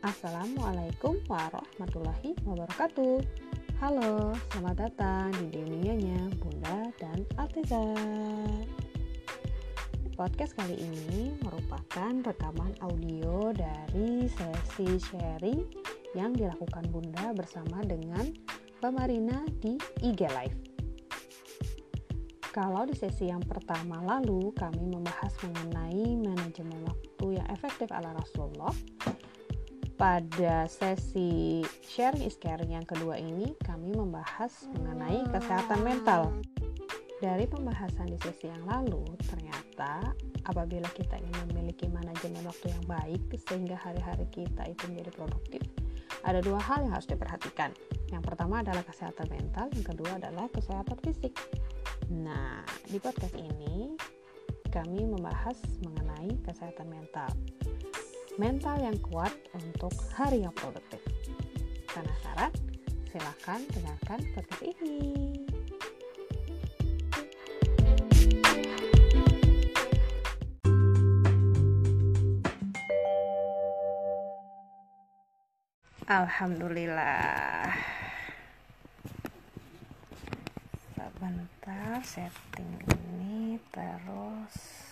[0.00, 3.20] Assalamualaikum warahmatullahi wabarakatuh.
[3.84, 7.84] Halo, selamat datang di dunianya Bunda dan Alteza.
[10.16, 15.68] Podcast kali ini merupakan rekaman audio dari sesi sharing
[16.16, 18.24] yang dilakukan Bunda bersama dengan
[18.80, 19.04] Mbak
[19.60, 20.56] di IG Live.
[22.56, 28.72] Kalau di sesi yang pertama lalu kami membahas mengenai manajemen waktu yang efektif ala Rasulullah.
[30.00, 36.40] Pada sesi sharing is caring yang kedua ini kami membahas mengenai kesehatan mental.
[37.20, 40.16] Dari pembahasan di sesi yang lalu, ternyata
[40.48, 45.60] apabila kita ingin memiliki manajemen waktu yang baik sehingga hari-hari kita itu menjadi produktif,
[46.24, 47.76] ada dua hal yang harus diperhatikan.
[48.08, 51.36] Yang pertama adalah kesehatan mental, yang kedua adalah kesehatan fisik.
[52.08, 54.00] Nah, di podcast ini
[54.72, 57.28] kami membahas mengenai kesehatan mental.
[58.40, 60.96] Mental yang kuat untuk hari yang produktif.
[61.92, 62.48] Penasaran?
[63.12, 64.96] Silahkan dengarkan podcast ini.
[76.08, 77.76] Alhamdulillah
[80.96, 84.89] sebentar setting ini terus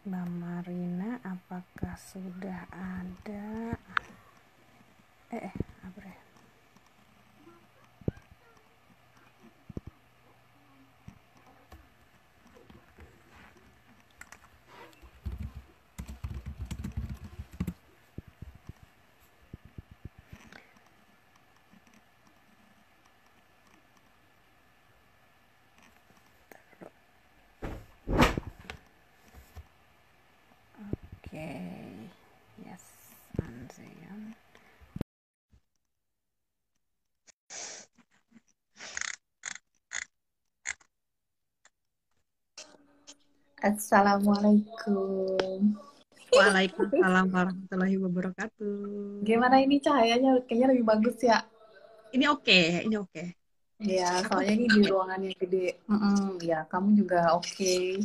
[0.00, 3.76] Mbak Marina apakah sudah ada?
[5.30, 6.16] Eh, eh apa ya
[31.30, 32.10] Okay.
[32.58, 32.82] Yes,
[33.38, 34.34] ansehen.
[43.60, 45.76] Assalamualaikum.
[46.32, 49.20] Waalaikumsalam warahmatullahi wabarakatuh.
[49.20, 50.40] Gimana ini cahayanya?
[50.48, 51.44] Kayaknya lebih bagus ya.
[52.16, 53.12] Ini oke, okay, ini oke.
[53.12, 53.36] Okay.
[53.84, 55.76] Iya, soalnya ini di ruangan yang gede.
[55.84, 57.52] Mm -mm, ya, kamu juga oke.
[57.52, 58.00] Okay.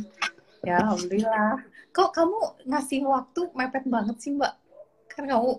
[0.60, 1.64] Ya, alhamdulillah.
[1.88, 4.52] Kok kamu ngasih waktu mepet banget sih, Mbak?
[5.08, 5.56] Kan kamu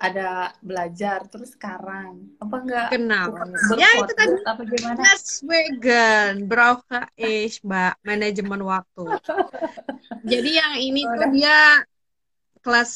[0.00, 2.32] ada belajar terus sekarang?
[2.40, 3.44] Apa enggak kenapa
[3.76, 4.96] ya itu tadi apa gimana?
[4.96, 9.04] Naswegen brauche ich mbak manajemen waktu.
[10.24, 11.84] Jadi yang ini tuh dia
[12.64, 12.92] kelas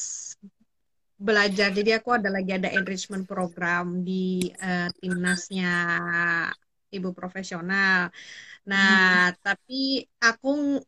[1.20, 1.68] belajar.
[1.76, 5.72] Jadi aku ada lagi ada enrichment program di uh, timnasnya
[6.88, 8.08] ibu profesional.
[8.64, 9.44] Nah hmm.
[9.44, 10.80] tapi aku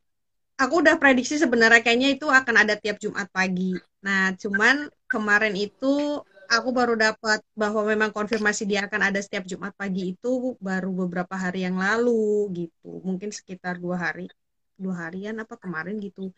[0.57, 3.77] aku udah prediksi sebenarnya kayaknya itu akan ada tiap Jumat pagi.
[4.07, 9.75] Nah, cuman kemarin itu aku baru dapat bahwa memang konfirmasi dia akan ada setiap Jumat
[9.75, 13.03] pagi itu baru beberapa hari yang lalu gitu.
[13.03, 14.31] Mungkin sekitar dua hari,
[14.79, 16.31] dua harian apa kemarin gitu.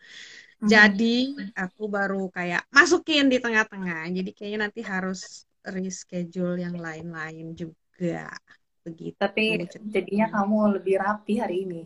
[0.57, 0.65] Hmm.
[0.65, 4.09] Jadi aku baru kayak masukin di tengah-tengah.
[4.09, 8.33] Jadi kayaknya nanti harus reschedule yang lain-lain juga
[8.81, 9.13] begitu.
[9.21, 11.81] Tapi jadinya kamu lebih rapi hari ini.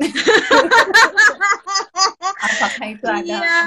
[2.36, 3.58] Apakah itu ada iya.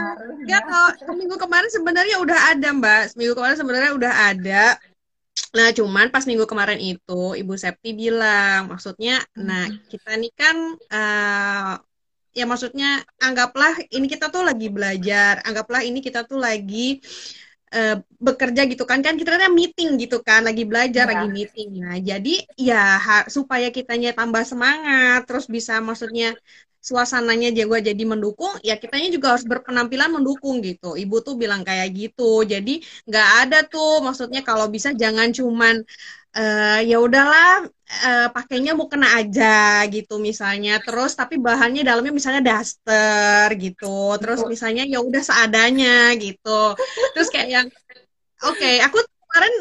[0.46, 3.02] Enggak, kalau minggu kemarin sebenarnya udah ada, Mbak.
[3.18, 4.64] Minggu kemarin sebenarnya udah ada.
[5.58, 9.42] Nah, cuman pas minggu kemarin itu Ibu Septi bilang, maksudnya, hmm.
[9.42, 10.58] nah kita nih kan
[10.94, 11.74] uh,
[12.30, 17.02] ya maksudnya anggaplah ini kita tuh lagi belajar, anggaplah ini kita tuh lagi
[17.74, 21.10] uh, bekerja gitu kan kan kita kan meeting gitu kan lagi belajar ya.
[21.14, 22.98] lagi meeting nah jadi ya
[23.30, 26.34] supaya kitanya tambah semangat terus bisa maksudnya
[26.80, 30.96] suasananya juga jadi mendukung ya kitanya juga harus berpenampilan mendukung gitu.
[30.96, 32.48] Ibu tuh bilang kayak gitu.
[32.48, 35.84] Jadi nggak ada tuh maksudnya kalau bisa jangan cuman
[36.40, 37.68] uh, ya udahlah
[38.08, 40.80] uh, pakainya mau kena aja gitu misalnya.
[40.80, 44.16] Terus tapi bahannya dalamnya misalnya daster gitu.
[44.22, 46.80] Terus misalnya ya udah seadanya gitu.
[47.14, 47.68] Terus kayak yang
[48.48, 49.54] oke okay, aku kemarin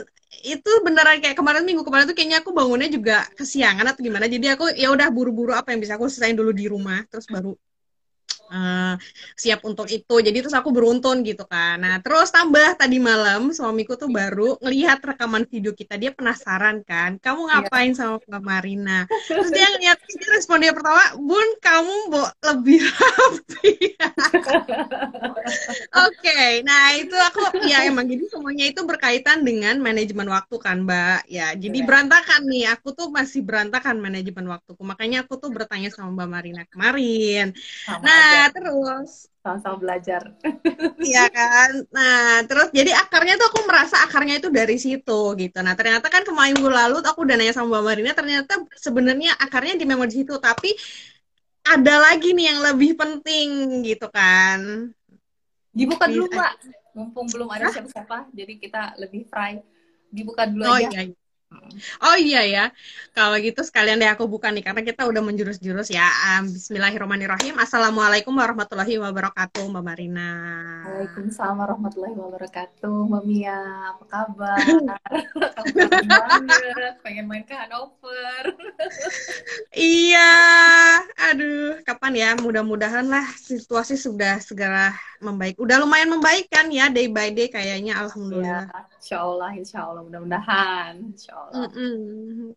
[0.44, 4.26] itu beneran kayak kemarin minggu kemarin tuh kayaknya aku bangunnya juga kesiangan atau gimana.
[4.30, 7.54] Jadi aku ya udah buru-buru apa yang bisa aku selesaiin dulu di rumah terus baru
[8.48, 8.94] uh,
[9.36, 13.94] siap untuk itu jadi terus aku beruntun gitu kan nah terus tambah tadi malam suamiku
[13.94, 17.50] tuh baru ngelihat rekaman video kita dia penasaran kan kamu iya.
[17.62, 17.96] ngapain yeah.
[17.96, 18.98] sama Mbak Marina
[19.28, 23.72] terus dia ngeliat ini respon dia pertama bun kamu bo lebih rapi
[26.04, 30.84] oke okay, nah itu aku ya emang jadi semuanya itu berkaitan dengan manajemen waktu kan
[30.84, 31.86] Mbak ya jadi yeah.
[31.86, 36.62] berantakan nih aku tuh masih berantakan manajemen waktuku makanya aku tuh bertanya sama Mbak Marina
[36.68, 37.52] kemarin
[37.84, 38.37] sama nah aja.
[38.54, 39.10] Terus.
[39.42, 40.22] Sama-sama belajar.
[41.08, 41.70] Iya kan?
[41.94, 45.58] Nah terus jadi akarnya tuh aku merasa akarnya itu dari situ gitu.
[45.64, 49.78] Nah ternyata kan kemarin minggu lalu aku udah nanya sama Mbak Marina ternyata sebenarnya akarnya
[49.78, 50.74] di memang di situ tapi
[51.64, 54.90] ada lagi nih yang lebih penting gitu kan.
[55.72, 56.52] Dibuka dulu Mbak.
[56.98, 59.62] Mumpung belum ada siapa-siapa jadi kita lebih fry.
[60.10, 60.88] Dibuka dulu oh, aja.
[60.92, 61.00] iya.
[61.08, 61.27] iya.
[62.04, 62.64] Oh iya ya,
[63.16, 66.04] kalau gitu sekalian deh aku buka nih karena kita udah menjurus-jurus ya.
[66.44, 67.56] Bismillahirrahmanirrahim.
[67.56, 70.28] Assalamualaikum warahmatullahi wabarakatuh, Mbak Marina.
[70.84, 73.60] Waalaikumsalam warahmatullahi wabarakatuh, Mbak Mia.
[73.96, 74.60] Apa kabar?
[76.20, 78.52] banget, pengen main ke Hanover.
[79.72, 80.32] iya,
[81.16, 82.30] aduh, kapan ya?
[82.36, 84.92] Mudah-mudahan lah situasi sudah segera
[85.24, 85.56] membaik.
[85.56, 88.68] Udah lumayan membaik kan ya, day by day kayaknya, alhamdulillah.
[88.68, 90.92] Ya, insya Allah, insya Allah, mudah-mudahan.
[91.00, 91.94] Insya Mm -mm.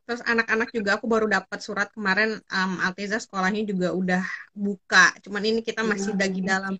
[0.04, 5.14] Terus anak-anak juga aku baru dapat surat kemarin um, Alteza sekolahnya juga udah buka.
[5.22, 6.76] Cuman ini kita masih lagi dalam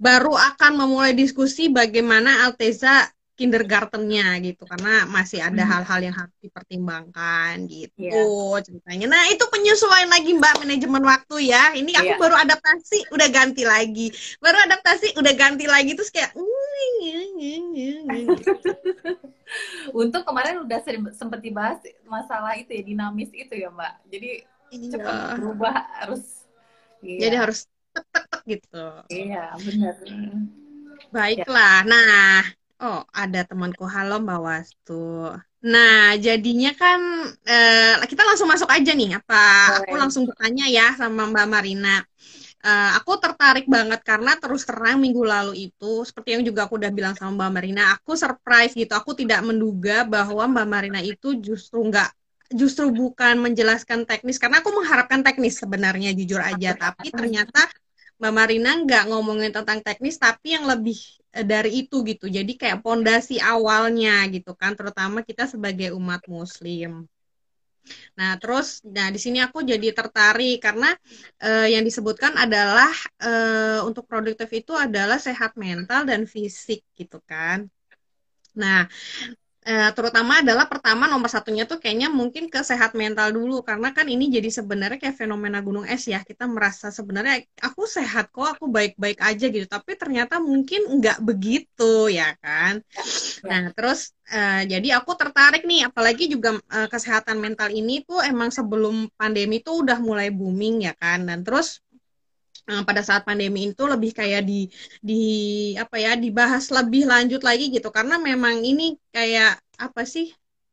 [0.00, 3.04] baru akan memulai diskusi bagaimana Alteza
[3.40, 8.60] kindergartennya gitu karena masih ada hal-hal yang harus dipertimbangkan gitu yeah.
[8.60, 9.16] ceritanya.
[9.16, 11.72] Nah itu penyesuaian lagi mbak manajemen waktu ya.
[11.72, 12.20] Ini aku yeah.
[12.20, 14.12] baru adaptasi udah ganti lagi,
[14.44, 16.36] baru adaptasi udah ganti lagi terus kayak.
[19.96, 20.78] Untuk kemarin udah
[21.16, 24.04] sempat dibahas masalah itu ya dinamis itu ya mbak.
[24.12, 24.88] Jadi iya.
[24.92, 26.44] cepat berubah harus.
[27.00, 27.24] Iya.
[27.24, 27.64] Jadi harus
[27.96, 28.84] tek tek tek gitu.
[29.08, 29.96] Iya benar.
[31.08, 31.88] Baiklah.
[31.88, 33.84] Nah Oh, ada temanku.
[33.84, 35.36] Halo Mbak Wastu.
[35.68, 39.20] Nah, jadinya kan eh, kita langsung masuk aja nih.
[39.20, 39.76] Apa Boleh.
[39.84, 42.00] aku langsung bertanya ya sama Mbak Marina.
[42.60, 46.92] Uh, aku tertarik banget karena terus terang minggu lalu itu seperti yang juga aku udah
[46.92, 48.92] bilang sama Mbak Marina, aku surprise gitu.
[48.92, 52.12] Aku tidak menduga bahwa Mbak Marina itu justru nggak
[52.52, 57.64] justru bukan menjelaskan teknis karena aku mengharapkan teknis sebenarnya jujur aja, tapi ternyata
[58.20, 62.26] Mbak Marina nggak ngomongin tentang teknis tapi yang lebih Eh, dari itu gitu.
[62.26, 67.06] Jadi kayak pondasi awalnya gitu kan, terutama kita sebagai umat muslim.
[68.18, 70.90] Nah, terus nah di sini aku jadi tertarik karena
[71.42, 72.90] uh, yang disebutkan adalah
[73.22, 77.70] uh, untuk produktif itu adalah sehat mental dan fisik gitu kan.
[78.58, 78.90] Nah,
[79.66, 83.60] eh, terutama adalah pertama nomor satunya tuh kayaknya mungkin ke sehat mental dulu.
[83.66, 86.22] Karena kan ini jadi sebenarnya kayak fenomena gunung es ya.
[86.24, 89.66] Kita merasa sebenarnya aku sehat kok aku baik-baik aja gitu.
[89.68, 92.80] Tapi ternyata mungkin nggak begitu ya kan?
[93.44, 95.90] Nah terus eh, jadi aku tertarik nih.
[95.92, 100.94] Apalagi juga eh, kesehatan mental ini tuh emang sebelum pandemi tuh udah mulai booming ya
[100.96, 101.26] kan?
[101.28, 101.89] Dan terus uh,
[102.88, 104.70] pada saat pandemi itu lebih kayak di
[105.08, 105.14] di
[105.82, 108.82] apa ya dibahas lebih lanjut lagi gitu karena memang ini
[109.14, 110.26] kayak apa sih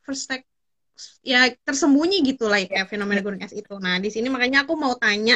[0.05, 0.29] first
[1.31, 1.37] ya
[1.67, 3.73] tersembunyi gitu lah kayak fenomena gunung es itu.
[3.85, 5.33] Nah di sini makanya aku mau tanya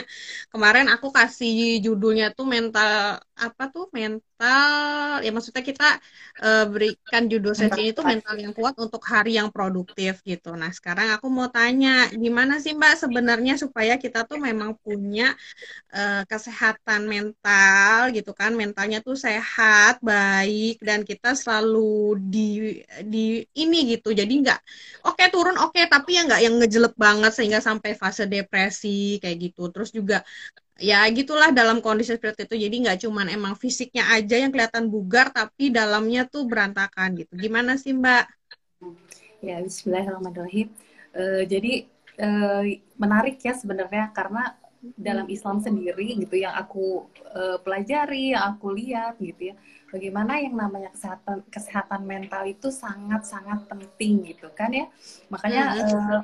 [0.51, 1.51] kemarin aku kasih
[1.85, 4.30] judulnya tuh mental apa tuh mental
[5.21, 6.01] ya maksudnya kita
[6.41, 10.57] uh, berikan judul sesi itu mental yang kuat untuk hari yang produktif gitu.
[10.57, 15.37] Nah sekarang aku mau tanya gimana sih Mbak sebenarnya supaya kita tuh memang punya
[15.93, 18.57] uh, kesehatan mental gitu kan?
[18.57, 24.11] Mentalnya tuh sehat baik dan kita selalu di di ini gitu.
[24.11, 24.59] Jadi nggak
[25.05, 29.21] oke okay, turun oke okay, tapi ya nggak yang ngejelek banget sehingga sampai fase depresi
[29.21, 29.69] kayak gitu.
[29.69, 30.25] Terus juga
[30.81, 32.67] ya gitulah dalam kondisi seperti itu.
[32.67, 37.31] Jadi nggak cuman emang fisiknya aja yang kelihatan bugar tapi dalamnya tuh berantakan gitu.
[37.37, 38.25] Gimana sih mbak?
[39.39, 40.73] Ya Bismillahirrahmanirrahim.
[41.13, 41.85] Uh, jadi
[42.17, 42.65] uh,
[42.97, 44.57] menarik ya sebenarnya karena
[44.97, 47.05] dalam Islam sendiri gitu yang aku
[47.37, 49.55] uh, pelajari yang aku lihat gitu ya
[49.93, 54.89] bagaimana yang namanya kesehatan kesehatan mental itu sangat sangat penting gitu kan ya.
[55.29, 56.19] Makanya uh,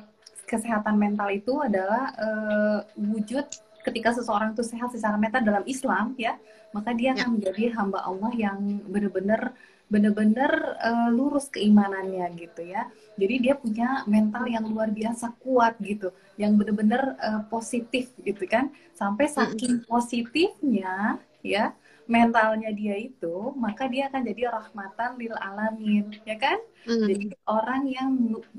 [0.48, 3.44] kesehatan mental itu adalah uh, wujud
[3.88, 6.36] ketika seseorang itu sehat secara mental dalam Islam ya
[6.76, 7.24] maka dia ya.
[7.24, 9.56] akan menjadi hamba Allah yang benar-benar
[9.88, 16.12] benar-benar uh, lurus keimanannya gitu ya jadi dia punya mental yang luar biasa kuat gitu
[16.36, 21.72] yang benar-benar uh, positif gitu kan sampai saking positifnya ya
[22.04, 27.04] mentalnya dia itu maka dia akan jadi rahmatan lil alamin ya kan mm.
[27.08, 28.10] jadi orang yang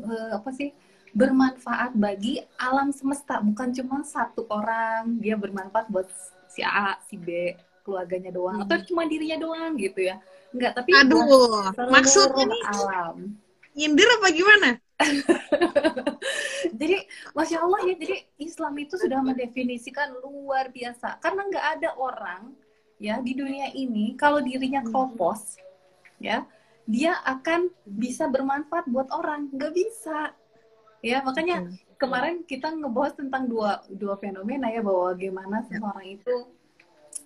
[0.02, 0.74] uh, apa sih
[1.12, 6.08] bermanfaat bagi alam semesta bukan cuma satu orang dia bermanfaat buat
[6.50, 11.70] si A si B keluarganya doang atau cuma dirinya doang gitu ya Enggak, tapi Aduh,
[11.94, 13.18] maksudnya nih alam.
[13.78, 14.70] nyindir apa gimana?
[16.80, 16.98] Jadi,
[17.32, 21.16] masya Allah ya, jadi Islam itu sudah mendefinisikan luar biasa.
[21.24, 22.52] Karena nggak ada orang
[23.00, 25.56] ya di dunia ini kalau dirinya kropos,
[26.20, 26.44] ya,
[26.84, 29.48] dia akan bisa bermanfaat buat orang.
[29.56, 30.36] Nggak bisa,
[31.02, 31.24] ya.
[31.24, 31.68] Makanya
[32.00, 36.36] kemarin kita ngebahas tentang dua dua fenomena ya bahwa bagaimana seseorang itu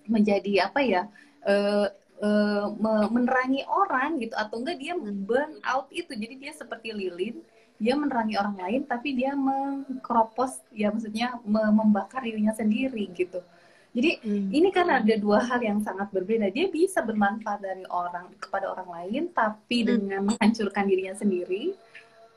[0.08, 1.02] menjadi apa ya?
[1.44, 7.36] eh, me- menerangi orang gitu atau enggak dia burn out itu jadi dia seperti lilin
[7.76, 13.44] dia menerangi orang lain tapi dia mengkropos ya maksudnya me- membakar dirinya sendiri gitu
[13.92, 18.72] jadi ini kan ada dua hal yang sangat berbeda dia bisa bermanfaat dari orang kepada
[18.72, 19.88] orang lain tapi Hmm.
[19.92, 21.76] dengan menghancurkan dirinya sendiri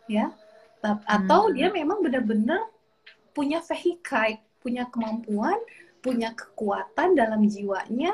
[0.10, 0.34] ya
[0.84, 1.54] atau Hmm.
[1.56, 2.62] dia memang benar-benar
[3.36, 5.58] punya vehikai punya kemampuan
[6.02, 8.14] punya kekuatan dalam jiwanya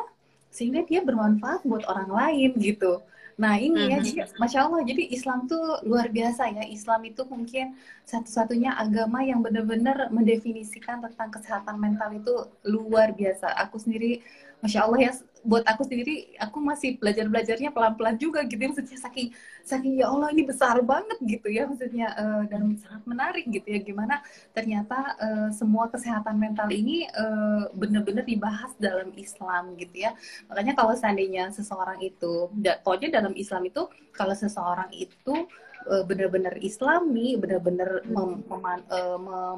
[0.53, 3.01] sehingga dia bermanfaat buat orang lain gitu.
[3.34, 4.05] Nah ini ya, Mhm.
[4.05, 6.63] jadi masya Allah, jadi Islam tuh luar biasa ya.
[6.70, 7.74] Islam itu mungkin
[8.05, 12.34] satu-satunya agama yang benar-benar mendefinisikan tentang kesehatan mental itu
[12.70, 13.50] luar biasa.
[13.65, 14.22] Aku sendiri,
[14.62, 15.12] masya Allah ya,
[15.44, 18.60] buat aku sendiri, aku masih belajar belajarnya pelan-pelan juga gitu.
[18.64, 19.28] Maksudnya saking
[19.64, 23.80] saking ya Allah ini besar banget gitu ya, maksudnya eh, dan sangat menarik gitu ya.
[23.84, 24.24] Gimana
[24.56, 30.12] ternyata eh, semua kesehatan mental ini eh, benar-benar dibahas dalam Islam gitu ya.
[30.48, 32.48] Makanya kalau seandainya seseorang itu,
[32.84, 35.36] pokoknya dalam Islam itu kalau seseorang itu
[35.84, 38.88] benar-benar Islami, benar-benar mem- mem-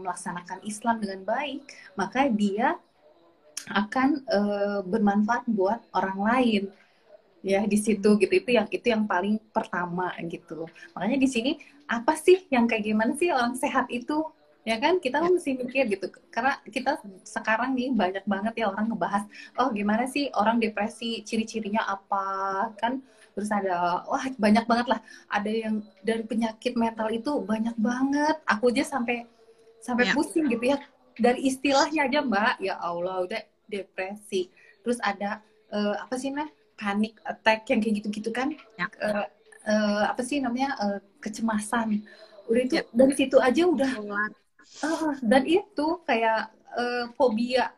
[0.02, 2.82] melaksanakan Islam dengan baik, maka dia
[3.70, 6.64] akan eh, bermanfaat buat orang lain.
[7.46, 8.34] Ya di situ gitu.
[8.42, 10.66] Itu yang itu yang paling pertama gitu.
[10.98, 11.52] Makanya di sini
[11.86, 14.26] apa sih yang kayak gimana sih orang sehat itu?
[14.66, 14.98] Ya kan?
[14.98, 16.10] Kita kan mesti mikir gitu.
[16.34, 19.24] Karena kita sekarang nih banyak banget ya orang ngebahas
[19.62, 21.22] oh gimana sih orang depresi?
[21.22, 22.26] Ciri-cirinya apa?
[22.82, 23.06] Kan?
[23.38, 25.00] Terus ada wah banyak banget lah.
[25.30, 28.36] Ada yang dari penyakit mental itu banyak banget.
[28.50, 29.30] Aku aja sampai
[29.86, 30.14] sampai Ya.
[30.18, 30.78] pusing gitu ya.
[31.16, 34.50] Dari istilahnya aja mbak ya Allah udah depresi
[34.82, 35.42] terus ada
[35.74, 38.88] eh, apa sih nah panic attack yang kayak gitu-gitu kan Ya.
[39.00, 39.26] Eh,
[39.66, 42.04] eh, apa sih namanya eh, kecemasan
[42.46, 42.84] udah itu Ya.
[42.94, 43.92] dari situ aja udah
[44.84, 47.72] Ah, dan itu kayak eh, fobia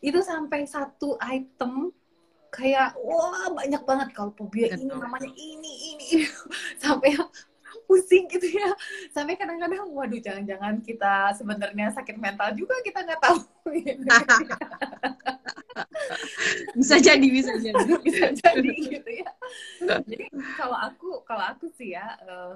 [0.00, 1.92] itu sampai satu item
[2.48, 5.02] kayak wah banyak banget kalau fobia ini Betul.
[5.04, 6.24] namanya ini ini, ini.
[6.82, 7.12] sampai
[7.88, 8.68] pusing gitu ya.
[9.08, 13.40] Sampai kadang-kadang waduh jangan-jangan kita sebenarnya sakit mental juga kita nggak tahu
[16.78, 17.84] bisa jadi, bisa jadi.
[18.04, 19.30] bisa jadi gitu ya.
[20.04, 20.28] Jadi
[20.60, 22.54] kalau aku kalau aku sih ya eh,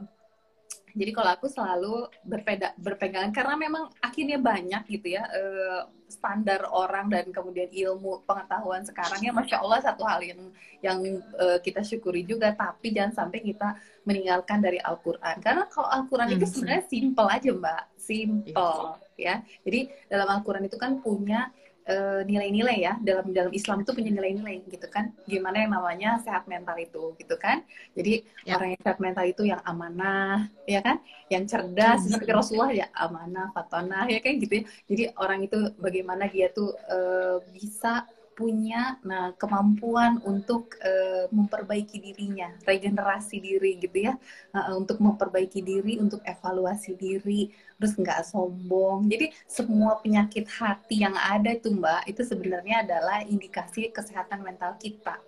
[0.93, 5.83] jadi kalau aku selalu berpeda berpegangan karena memang akhirnya banyak gitu ya eh,
[6.13, 10.53] standar orang dan kemudian ilmu pengetahuan sekarang ya masya Allah satu hal yang
[10.85, 12.53] yang eh, kita syukuri juga.
[12.53, 13.73] Tapi jangan sampai kita
[14.05, 15.41] meninggalkan dari Al-Quran.
[15.41, 16.53] Karena kalau Al-Quran itu Hmm.
[16.53, 17.83] sebenarnya simple aja mbak.
[17.97, 18.85] Simple
[19.17, 19.41] ya.
[19.65, 19.81] Jadi
[20.13, 21.49] dalam Al-Quran itu kan punya
[21.89, 25.05] eh, nilai-nilai ya dalam dalam Islam itu punya nilai-nilai gitu kan.
[25.27, 27.63] Gimana yang namanya sehat mental itu gitu kan.
[27.97, 28.55] Jadi Ya.
[28.57, 30.97] orang yang sehat mental itu yang amanah ya kan.
[31.33, 32.13] Yang cerdas Hmm.
[32.13, 34.65] seperti Rasulullah ya amanah fatonah ya kan gitu ya.
[34.91, 42.49] Jadi orang itu bagaimana dia tuh eh, bisa punya nah kemampuan untuk eh, memperbaiki dirinya
[42.65, 44.13] regenerasi diri gitu ya.
[44.57, 51.19] Eh, untuk memperbaiki diri untuk evaluasi diri terus nggak sombong jadi semua penyakit hati yang
[51.19, 55.19] ada itu mbak itu sebenarnya adalah indikasi kesehatan mental kita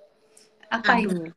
[0.71, 1.33] apa itu Aduh.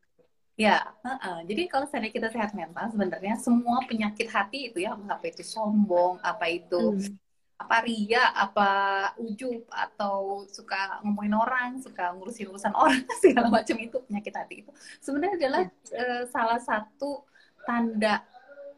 [0.57, 1.37] Ya, heeh.
[1.49, 6.17] jadi kalau seandainya kita sehat mental, sebenarnya semua penyakit hati itu ya, apa itu sombong,
[6.21, 7.17] apa itu Hmm.
[7.57, 8.69] apa ria, apa
[9.17, 14.71] ujub, atau suka ngomongin orang, suka ngurusin urusan orang, segala macam itu penyakit hati itu
[15.01, 17.25] sebenarnya adalah eh, salah satu
[17.65, 18.21] tanda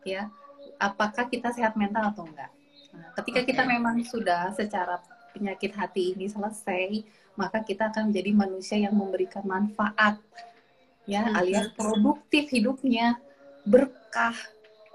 [0.08, 0.31] ya,
[0.79, 2.50] apakah kita sehat mental atau enggak.
[2.95, 3.71] Nah, ketika kita Oke.
[3.75, 4.98] memang sudah secara
[5.36, 7.05] penyakit hati ini selesai,
[7.36, 10.17] maka kita akan menjadi manusia yang memberikan manfaat
[11.07, 11.39] ya Hmm.
[11.41, 13.17] alias produktif hidupnya
[13.65, 14.36] berkah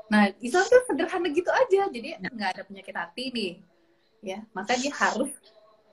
[0.07, 2.29] nah Islam tuh sederhana gitu aja jadi Ya.
[2.31, 3.53] nggak ada penyakit hati nih
[4.23, 5.33] ya maka dia harus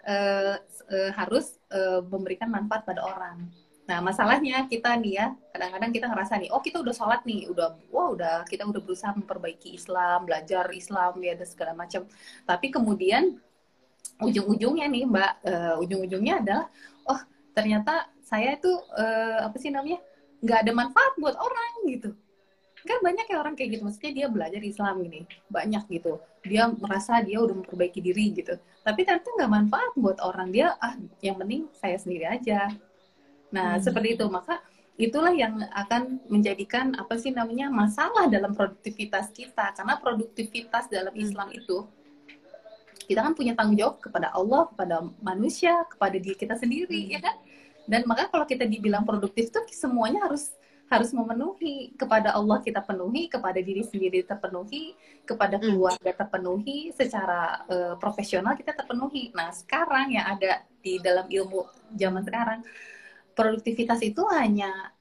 [0.03, 0.57] eh,
[0.93, 3.49] eh, harus eh, memberikan manfaat pada orang
[3.91, 7.75] nah masalahnya kita nih ya kadang-kadang kita ngerasa nih oh kita udah sholat nih udah
[7.91, 12.07] wah udah kita udah berusaha memperbaiki Islam belajar Islam ya dan segala macam.
[12.47, 13.35] Tapi kemudian
[14.23, 16.65] ujung-ujungnya nih mbak eh, ujung-ujungnya adalah
[17.03, 17.19] oh
[17.51, 19.99] ternyata saya itu eh, apa sih namanya
[20.39, 22.15] nggak ada manfaat buat orang gitu.
[22.87, 26.23] Kan banyak ya orang kayak gitu maksudnya dia belajar Islam ini banyak gitu.
[26.47, 28.55] Dia merasa dia udah memperbaiki diri gitu.
[28.87, 30.47] Tapi ternyata nggak manfaat buat orang.
[30.55, 32.71] Dia ah yang penting saya sendiri aja
[33.51, 33.83] nah hmm.
[33.83, 34.63] seperti itu maka
[34.99, 41.23] itulah yang akan menjadikan apa sih namanya masalah dalam produktivitas kita karena produktivitas dalam hmm.
[41.23, 41.87] Islam itu
[43.07, 47.13] kita kan punya tanggung jawab kepada Allah kepada manusia kepada diri kita sendiri hmm.
[47.17, 47.35] ya kan
[47.89, 50.53] dan maka kalau kita dibilang produktif tuh semuanya harus
[50.91, 54.91] harus memenuhi kepada Allah kita penuhi, kepada diri sendiri terpenuhi,
[55.23, 55.63] kepada hmm.
[55.63, 59.31] keluarga terpenuhi, secara uh, profesional kita terpenuhi.
[59.31, 61.63] Nah sekarang yang ada di dalam ilmu
[61.95, 62.59] zaman sekarang
[63.33, 64.93] produktivitas itu hanya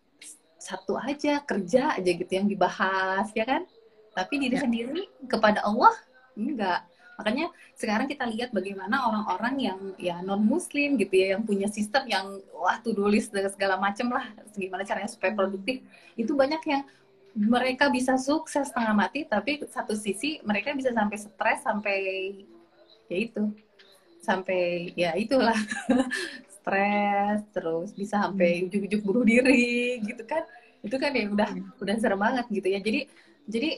[0.60, 3.64] satu aja kerja aja gitu yang dibahas ya kan,
[4.12, 4.62] tapi diri ya.
[4.64, 5.94] sendiri kepada Allah
[6.36, 6.84] enggak.
[7.20, 12.08] Makanya sekarang kita lihat bagaimana orang-orang yang ya non muslim gitu ya yang punya sistem
[12.08, 14.24] yang wah to do list dan segala macam lah
[14.56, 15.84] gimana caranya supaya produktif
[16.16, 16.82] itu banyak yang
[17.36, 21.98] mereka bisa sukses setengah mati tapi satu sisi mereka bisa sampai stres sampai
[23.12, 23.42] ya itu
[24.24, 25.56] sampai ya itulah
[26.60, 28.66] stres terus bisa sampai hmm.
[28.68, 30.44] ujuk-ujuk bunuh diri gitu kan.
[30.84, 31.50] Itu kan ya udah
[31.80, 32.80] udah serem banget gitu ya.
[32.84, 33.00] Jadi
[33.48, 33.70] jadi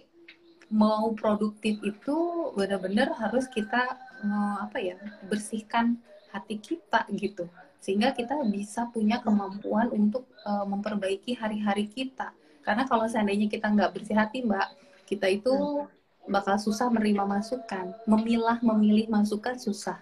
[0.73, 2.17] mau produktif itu
[2.57, 4.97] benar-benar harus kita uh, apa ya
[5.31, 6.01] bersihkan
[6.35, 7.47] hati kita gitu.
[7.83, 12.31] Sehingga kita bisa punya kemampuan untuk uh, memperbaiki hari-hari kita.
[12.62, 14.71] Karena kalau seandainya kita nggak bersih hati mbak
[15.07, 15.85] kita itu
[16.31, 17.93] bakal susah menerima masukan.
[18.07, 19.99] Memilah memilih masukan susah.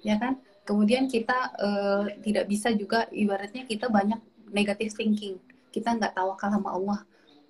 [0.00, 4.18] Ya kan kemudian kita uh, tidak bisa juga ibaratnya kita banyak
[4.50, 5.36] negative thinking.
[5.68, 6.98] Kita nggak tawakal sama Allah.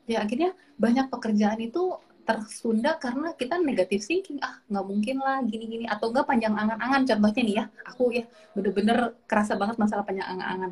[0.05, 4.43] Ya akhirnya banyak pekerjaan itu tersunda karena kita negatif thinking.
[4.43, 5.87] Ah nggak mungkin lah gini-gini.
[5.87, 7.03] Atau enggak panjang angan-angan.
[7.07, 10.71] Contohnya nih ya aku ya bener-bener kerasa banget masalah panjang angan-angan.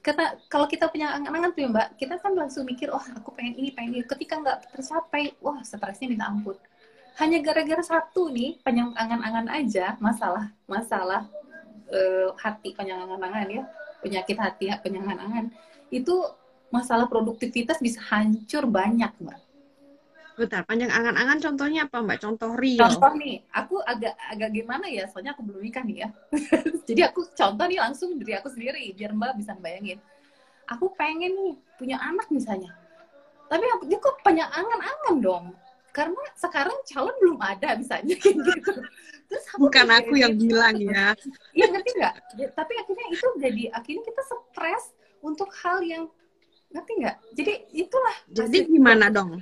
[0.00, 3.60] Kata kalau kita punya angan-angan tuh ya mbak kita kan langsung mikir oh aku pengen
[3.60, 6.56] ini pengen ini ketika nggak tercapai wah stresnya minta ampun.
[7.20, 11.28] Hanya gara-gara satu nih panjang angan-angan aja masalah masalah
[11.90, 13.62] uh, hati panjang angan-angan ya
[14.00, 15.52] penyakit hati ya, panjang angan-angan
[15.92, 16.14] itu
[16.70, 19.40] masalah produktivitas bisa hancur banyak mbak
[20.40, 22.18] Bentar, panjang angan-angan contohnya apa Mbak?
[22.24, 22.80] Contoh real.
[22.80, 26.08] Contoh nih, aku agak agak gimana ya, soalnya aku belum nikah nih ya.
[26.88, 30.00] Jadi aku contoh nih langsung dari aku sendiri, biar Mbak bisa bayangin.
[30.64, 32.72] Aku pengen nih punya anak misalnya.
[33.52, 35.44] Tapi aku juga panjang angan-angan dong.
[35.92, 38.72] Karena sekarang calon belum ada misalnya gitu.
[39.30, 41.14] Terus Bukan aku yang bilang ya.
[41.54, 42.14] Iya ngerti nggak?
[42.34, 44.84] Ya, tapi akhirnya itu jadi akhirnya kita stres
[45.22, 46.10] untuk hal yang
[46.74, 47.16] ngerti nggak?
[47.38, 48.16] Jadi itulah.
[48.26, 49.38] Jadi gimana dong?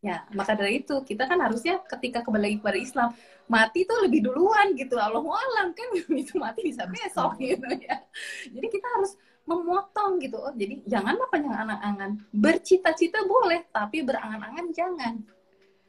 [0.00, 3.12] Ya, maka dari itu kita kan harusnya ketika kembali kepada Islam
[3.52, 4.96] mati tuh lebih duluan gitu.
[4.96, 5.88] Allah alam kan
[6.24, 8.00] itu mati bisa besok gitu ya.
[8.48, 10.40] Jadi kita harus memotong gitu.
[10.40, 12.10] Oh, jadi janganlah panjang angan-angan.
[12.32, 15.14] Bercita-cita boleh, tapi berangan-angan jangan.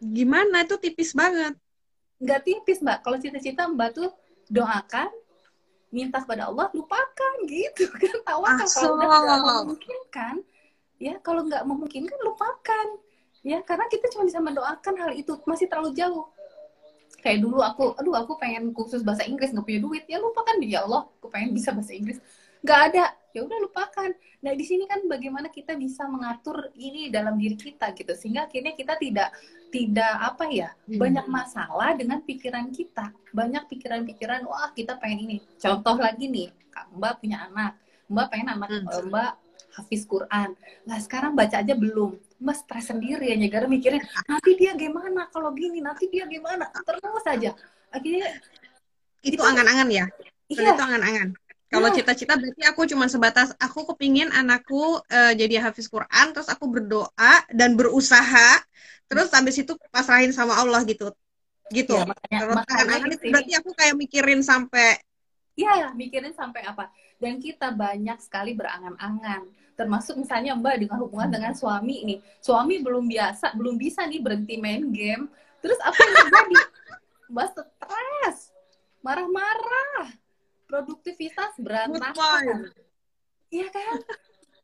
[0.01, 1.55] Gimana itu tipis banget?
[2.21, 2.97] Nggak tipis, Mbak.
[3.01, 4.09] Kalau cita-cita Mbak tuh
[4.47, 5.09] doakan,
[5.89, 8.15] minta kepada Allah, lupakan gitu kan.
[8.23, 10.35] Tawakal kalau udah memungkinkan,
[11.01, 11.13] ya.
[11.25, 12.87] Kalau nggak memungkinkan lupakan
[13.41, 13.59] ya.
[13.65, 16.29] Karena kita cuma bisa mendoakan hal itu masih terlalu jauh.
[17.21, 20.03] Kayak dulu aku aduh aku pengen kursus bahasa Inggris nggak punya duit.
[20.09, 22.17] Ya lupakan ya Allah aku pengen bisa bahasa Inggris.
[22.65, 23.05] Nggak ada.
[23.31, 24.09] Ya udah lupakan.
[24.41, 28.13] Nah di sini kan bagaimana kita bisa mengatur ini dalam diri kita gitu.
[28.17, 29.29] Sehingga akhirnya kita tidak
[29.71, 30.99] tidak apa ya hmm.
[30.99, 33.15] banyak masalah dengan pikiran kita.
[33.31, 35.37] Banyak pikiran-pikiran wah kita pengen ini.
[35.57, 36.51] Contoh lagi nih
[36.93, 37.79] mbak punya anak.
[38.11, 39.07] Mbak pengen anak hmm.
[39.07, 39.31] mbak
[39.71, 40.53] hafiz Quran.
[40.83, 42.19] Nah sekarang baca aja belum.
[42.41, 45.31] Mas stres sendiri ya gara mikirnya nanti dia gimana?
[45.31, 46.67] Kalau gini nanti dia gimana?
[46.83, 47.55] Terus saja
[47.91, 48.27] akhirnya
[49.21, 50.05] itu angan-angan ya?
[50.51, 50.75] Iya.
[50.75, 51.27] itu angan-angan
[51.71, 51.95] kalau iya.
[52.03, 57.33] cita-cita berarti aku cuma sebatas aku kepingin anakku uh, jadi hafiz Quran terus aku berdoa
[57.55, 58.59] dan berusaha
[59.07, 61.09] terus habis itu pasrahin sama Allah gitu
[61.71, 64.99] gitu ya, makanya, makanya itu berarti aku kayak mikirin sampai
[65.51, 66.89] Iya, mikirin sampai apa.
[67.19, 71.35] Dan kita banyak sekali berangan-angan termasuk misalnya Mbak dengan hubungan hmm.
[71.35, 72.19] dengan suami nih.
[72.39, 75.27] Suami belum biasa, belum bisa nih berhenti main game.
[75.59, 76.55] Terus apa yang terjadi?
[77.31, 78.37] Mbak stres,
[79.03, 80.11] marah-marah,
[80.71, 82.71] produktivitas berantakan.
[83.51, 83.99] Iya kan?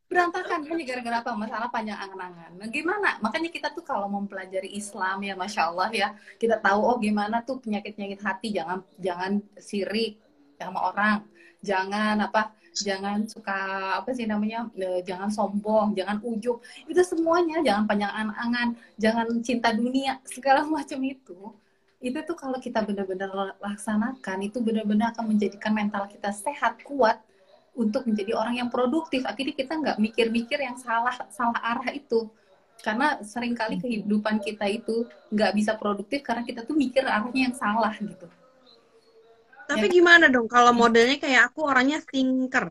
[0.08, 1.32] Berantakan hanya gara-gara apa?
[1.36, 2.56] Masalah panjang angan-angan.
[2.56, 3.20] Nah, gimana?
[3.20, 6.08] Makanya kita tuh kalau mempelajari Islam ya, masya Allah ya,
[6.40, 8.48] kita tahu oh gimana tuh penyakit-penyakit hati.
[8.56, 10.16] Jangan jangan sirik
[10.56, 11.28] sama orang,
[11.60, 13.58] jangan apa jangan suka
[13.98, 19.74] apa sih namanya e, jangan sombong jangan ujub itu semuanya jangan panjang angan-angan jangan cinta
[19.74, 21.38] dunia segala macam itu
[21.98, 27.18] itu tuh kalau kita benar-benar laksanakan itu benar-benar akan menjadikan mental kita sehat kuat
[27.74, 29.26] untuk menjadi orang yang produktif.
[29.26, 32.30] Akhirnya kita nggak mikir-mikir yang salah salah arah itu.
[32.78, 37.56] Karena sering kali kehidupan kita itu nggak bisa produktif karena kita tuh mikir arahnya yang
[37.58, 38.30] salah gitu.
[39.66, 39.94] Tapi ya.
[39.98, 42.70] gimana dong kalau modelnya kayak aku orangnya thinker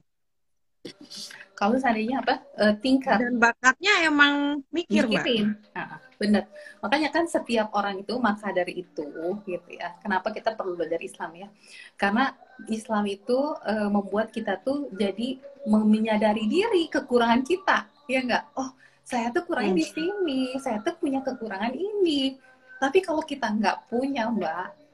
[1.58, 5.58] kalau seandainya apa uh, tingkat dan bakatnya emang mikir mikirin.
[5.74, 6.46] Nah, bener.
[6.86, 9.10] Makanya kan setiap orang itu maka dari itu
[9.42, 9.98] gitu ya.
[9.98, 11.50] Kenapa kita perlu belajar Islam ya?
[11.98, 12.30] Karena
[12.70, 18.72] Islam itu uh, membuat kita tuh jadi menyadari diri kekurangan kita ya enggak oh
[19.04, 19.94] saya tuh kurangnya di hmm.
[19.98, 22.38] sini saya tuh punya kekurangan ini.
[22.78, 24.87] Tapi kalau kita nggak punya mbak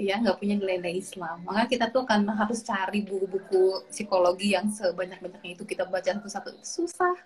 [0.00, 1.44] ya nggak punya nilai-nilai Islam.
[1.44, 7.16] Maka kita tuh akan harus cari buku-buku psikologi yang sebanyak-banyaknya itu kita baca satu-satu susah.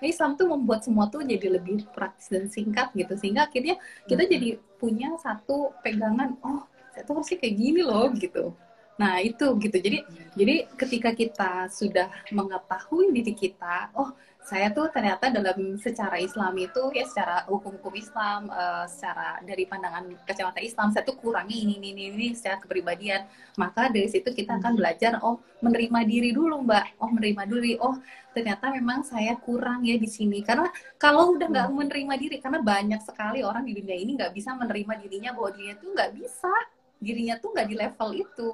[0.00, 3.16] Nah, Islam tuh membuat semua tuh jadi lebih praktis dan singkat gitu.
[3.16, 4.32] Sehingga akhirnya kita hmm.
[4.32, 8.52] jadi punya satu pegangan oh saya tuh harusnya kayak gini loh gitu.
[9.00, 9.76] Nah itu gitu.
[9.80, 9.98] Jadi
[10.36, 16.82] jadi ketika kita sudah mengetahui diri kita oh saya tuh ternyata dalam secara Islam itu
[16.96, 22.10] ya secara hukum-hukum Islam uh, secara dari pandangan kacamata Islam saya tuh kurangi ini ini
[22.10, 23.28] ini secara kepribadian.
[23.60, 24.80] Maka dari situ kita akan hmm.
[24.80, 26.98] belajar oh menerima diri dulu mbak.
[26.98, 27.76] Oh menerima diri.
[27.78, 28.00] Oh
[28.32, 30.40] ternyata memang saya kurang ya di sini.
[30.40, 31.76] Karena kalau udah nggak hmm.
[31.76, 35.76] menerima diri karena banyak sekali orang di dunia ini nggak bisa menerima dirinya bahwa dirinya
[35.78, 36.54] tuh nggak bisa.
[37.00, 38.48] Dirinya tuh nggak di level itu.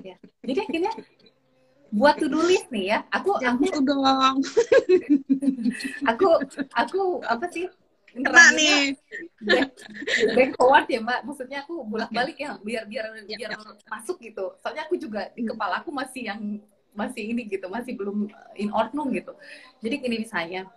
[0.00, 0.16] Ya.
[0.40, 0.92] jadi akhirnya
[1.92, 2.98] buat to do list nih ya.
[3.12, 4.36] Aku ya, aku dong.
[6.10, 6.28] aku
[6.72, 7.68] aku apa sih?
[8.12, 8.96] Kena nih.
[9.44, 9.68] Back,
[10.32, 11.20] back forward ya mbak.
[11.28, 13.76] Maksudnya aku bolak-balik ya biar biar ya, biar ya.
[13.92, 14.56] masuk gitu.
[14.64, 15.52] Soalnya aku juga di hmm.
[15.52, 16.40] kepala aku masih yang
[16.92, 19.32] masih ini gitu, masih belum in ordnung gitu.
[19.80, 20.68] Jadi gini misalnya,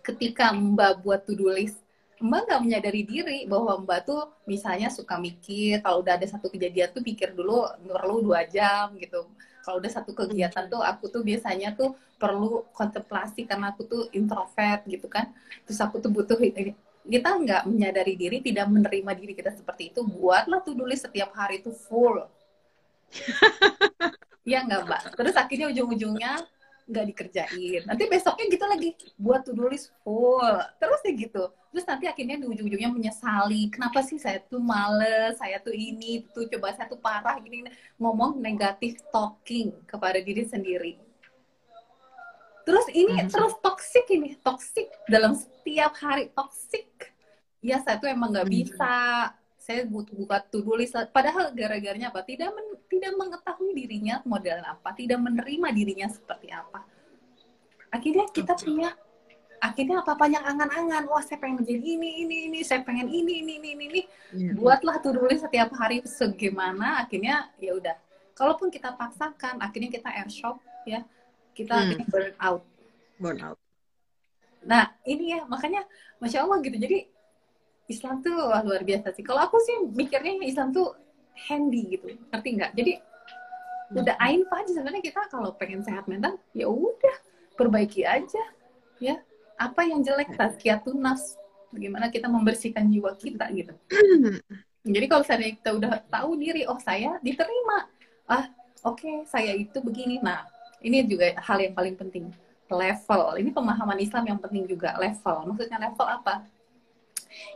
[0.00, 1.80] ketika mbak buat to do list,
[2.18, 6.90] Mbak nggak menyadari diri bahwa Mbak tuh misalnya suka mikir kalau udah ada satu kejadian
[6.90, 9.30] tuh pikir dulu perlu dua jam gitu
[9.68, 14.80] kalau udah satu kegiatan tuh aku tuh biasanya tuh perlu kontemplasi karena aku tuh introvert
[14.88, 15.28] gitu kan.
[15.68, 20.64] Terus aku tuh butuh kita nggak menyadari diri tidak menerima diri kita seperti itu buatlah
[20.64, 22.24] tuh tulis setiap hari itu full.
[24.48, 25.02] Ya nggak mbak?
[25.12, 26.40] Terus akhirnya ujung-ujungnya
[26.88, 27.84] nggak dikerjain.
[27.84, 30.40] Nanti besoknya gitu lagi buat to do list full.
[30.80, 31.44] Terus ya gitu.
[31.68, 35.36] Terus nanti akhirnya di ujung-ujungnya menyesali kenapa sih saya tuh males?
[35.36, 37.68] Saya tuh ini tuh coba saya tuh parah gini,
[38.00, 40.96] ngomong negatif talking kepada diri sendiri.
[42.64, 43.28] Terus ini hmm.
[43.32, 44.88] terus toxic ini toxic.
[45.08, 46.88] Dalam setiap hari toxic.
[47.60, 48.56] Ya saya tuh emang nggak hmm.
[49.68, 52.24] Saya butuh buka to do list padahal gara-garanya apa?
[52.24, 56.88] Tidak men, tidak mengetahui dirinya model apa tidak menerima dirinya seperti apa.
[57.92, 58.96] Akhirnya kita punya
[59.60, 61.04] akhirnya apa banyak angan-angan.
[61.12, 64.02] Wah saya pengen menjadi ini ini ini saya pengen ini ini ini ini.
[64.32, 64.56] Yeah.
[64.56, 67.96] buatlah to do list setiap hari segimana akhirnya ya udah.
[68.32, 71.04] Kalaupun kita paksakan akhirnya kita air shop ya.
[71.52, 72.08] Kita hmm.
[72.08, 72.64] burn out.
[73.20, 73.60] Burn out.
[74.64, 75.84] Nah ini ya makanya
[76.24, 76.80] masya allah gitu.
[76.80, 77.17] Jadi
[77.88, 79.24] Islam tuh wah, luar biasa sih.
[79.24, 80.92] Kalau aku sih mikirnya Islam tuh
[81.48, 82.72] handy gitu, ngerti nggak?
[82.76, 84.00] Jadi hmm.
[84.04, 87.16] udah ain aja sebenarnya kita kalau pengen sehat mental ya udah
[87.56, 88.44] perbaiki aja
[89.00, 89.16] ya.
[89.58, 91.34] Apa yang jelek tazkiyatun nafs
[91.74, 93.74] bagaimana kita membersihkan jiwa kita gitu.
[93.90, 94.38] Hmm.
[94.88, 97.88] jadi kalau saya kita udah tahu diri oh saya diterima.
[98.28, 98.52] Ah
[98.84, 100.20] oke okay, saya itu begini.
[100.20, 100.44] Nah
[100.84, 102.28] ini juga hal yang paling penting.
[102.68, 103.40] Level.
[103.40, 104.92] Ini pemahaman Islam yang penting juga.
[105.00, 105.48] Level.
[105.48, 106.44] Maksudnya level apa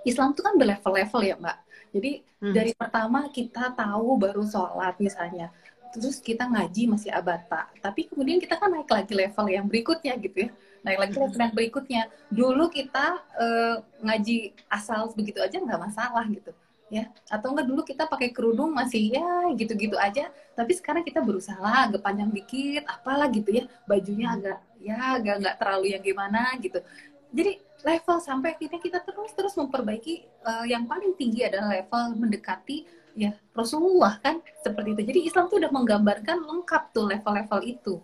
[0.03, 1.59] Islam itu kan berlevel-level ya Mbak.
[1.93, 2.55] Jadi hmm.
[2.57, 5.53] dari pertama kita tahu baru sholat misalnya,
[5.93, 10.49] terus kita ngaji masih abata, tapi kemudian kita kan naik lagi level yang berikutnya gitu
[10.49, 12.03] ya, naik lagi level yang berikutnya.
[12.33, 16.57] Dulu kita uh, ngaji asal begitu aja nggak masalah gitu
[16.93, 21.89] ya atau enggak dulu kita pakai kerudung masih ya gitu-gitu aja tapi sekarang kita berusaha
[21.89, 26.85] agak panjang dikit apalah gitu ya bajunya agak ya agak nggak terlalu yang gimana gitu
[27.33, 32.87] jadi level sampai akhirnya kita terus terus memperbaiki uh, yang paling tinggi adalah level mendekati
[33.13, 35.03] ya Rasulullah kan seperti itu.
[35.05, 37.95] Jadi Islam tuh udah menggambarkan lengkap tuh level-level itu.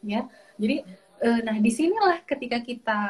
[0.00, 0.24] Ya.
[0.56, 0.86] Jadi
[1.20, 3.00] uh, nah di sinilah ketika kita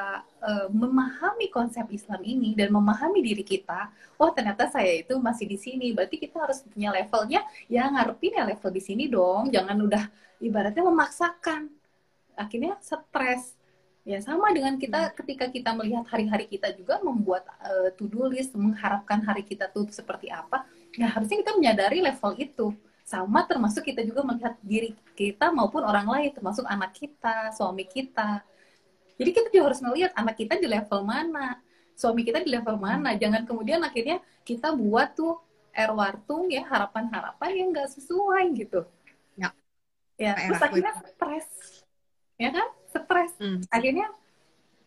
[0.42, 5.58] uh, memahami konsep Islam ini dan memahami diri kita, oh ternyata saya itu masih di
[5.60, 5.94] sini.
[5.94, 9.54] Berarti kita harus punya levelnya ya ngarepin ya level di sini dong.
[9.54, 10.04] Jangan udah
[10.42, 11.70] ibaratnya memaksakan.
[12.38, 13.57] Akhirnya stres
[14.08, 15.14] Ya, sama dengan kita hmm.
[15.20, 20.32] ketika kita melihat hari-hari kita juga membuat uh, to-do list, mengharapkan hari kita tuh seperti
[20.32, 20.64] apa.
[20.96, 22.72] Ya, harusnya kita menyadari level itu.
[23.04, 28.40] Sama termasuk kita juga melihat diri kita maupun orang lain, termasuk anak kita, suami kita.
[29.20, 31.60] Jadi kita juga harus melihat anak kita di level mana,
[31.92, 33.12] suami kita di level mana.
[33.12, 33.20] Hmm.
[33.20, 35.36] Jangan kemudian akhirnya kita buat tuh
[35.68, 38.88] erwartung ya harapan-harapan yang nggak sesuai gitu.
[39.36, 39.52] Ya.
[40.16, 41.48] Ya, terus akhirnya stres.
[42.40, 42.72] Ya kan?
[43.04, 43.32] Stres.
[43.38, 43.60] Hmm.
[43.70, 44.06] akhirnya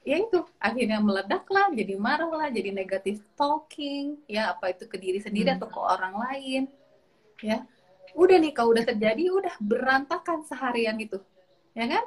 [0.02, 4.98] ya itu akhirnya meledak lah jadi marah lah jadi negatif talking ya apa itu ke
[4.98, 5.58] diri sendiri hmm.
[5.62, 6.64] atau ke orang lain
[7.42, 7.66] ya.
[8.12, 11.22] Udah nih kalau udah terjadi udah berantakan seharian itu
[11.78, 12.06] ya kan?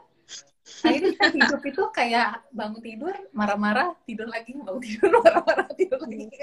[0.84, 6.28] Akhirnya kita hidup itu kayak bangun tidur marah-marah tidur lagi bangun tidur marah-marah tidur lagi.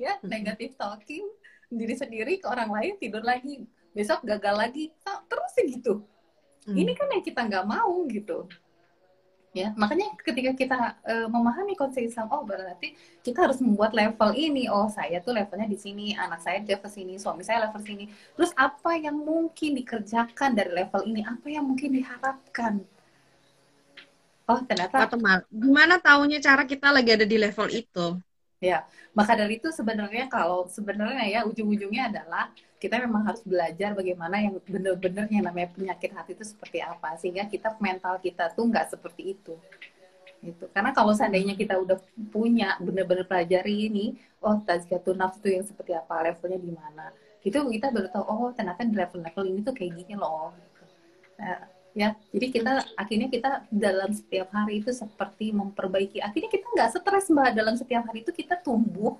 [0.00, 1.28] Ya negatif talking
[1.68, 3.62] diri sendiri ke orang lain tidur lagi
[3.94, 6.02] besok gagal lagi terus sih gitu
[6.66, 6.76] hmm.
[6.76, 8.48] ini kan yang kita nggak mau gitu.
[9.50, 12.94] Ya makanya ketika kita uh, memahami konsep Islam oh berarti
[13.26, 14.70] kita harus membuat level ini.
[14.70, 18.06] Oh saya tuh levelnya di sini anak saya di level sini suami saya level sini.
[18.38, 21.26] Terus apa yang mungkin dikerjakan dari level ini?
[21.26, 22.78] Apa yang mungkin diharapkan?
[24.46, 25.06] Oh ternyata
[25.50, 28.06] gimana tahunya cara kita lagi ada di level itu
[28.60, 28.84] ya
[29.16, 34.56] maka dari itu sebenarnya kalau sebenarnya ya ujung-ujungnya adalah kita memang harus belajar bagaimana yang
[34.64, 39.36] benar-benar yang namanya penyakit hati itu seperti apa sehingga kita mental kita tuh nggak seperti
[39.36, 39.52] itu.
[40.40, 40.64] Gitu.
[40.72, 42.00] Karena kalau seandainya kita udah
[42.32, 47.12] punya benar-benar pelajari ini oh tazkiyatun nafs itu yang seperti apa levelnya di mana.
[47.44, 50.56] Itu kita baru tahu oh ternyata di level-level ini tuh kayak gini loh
[51.40, 51.58] nah,
[51.90, 56.22] ya jadi kita akhirnya kita dalam setiap hari itu seperti memperbaiki.
[56.22, 57.50] Akhirnya kita nggak stres mbak.
[57.54, 59.18] Dalam setiap hari itu kita tumbuh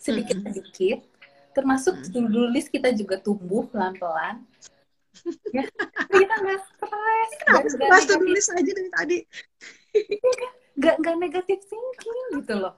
[0.00, 1.04] sedikit sedikit.
[1.52, 4.40] Termasuk to-do list kita juga tumbuh pelan-pelan.
[5.52, 5.68] Ya
[6.08, 7.30] kita nggak stres.
[7.76, 9.18] Nggak to-do list aja dari tadi.
[9.92, 10.32] Iya
[10.72, 12.74] nggak nggak negatif thinking gitu loh.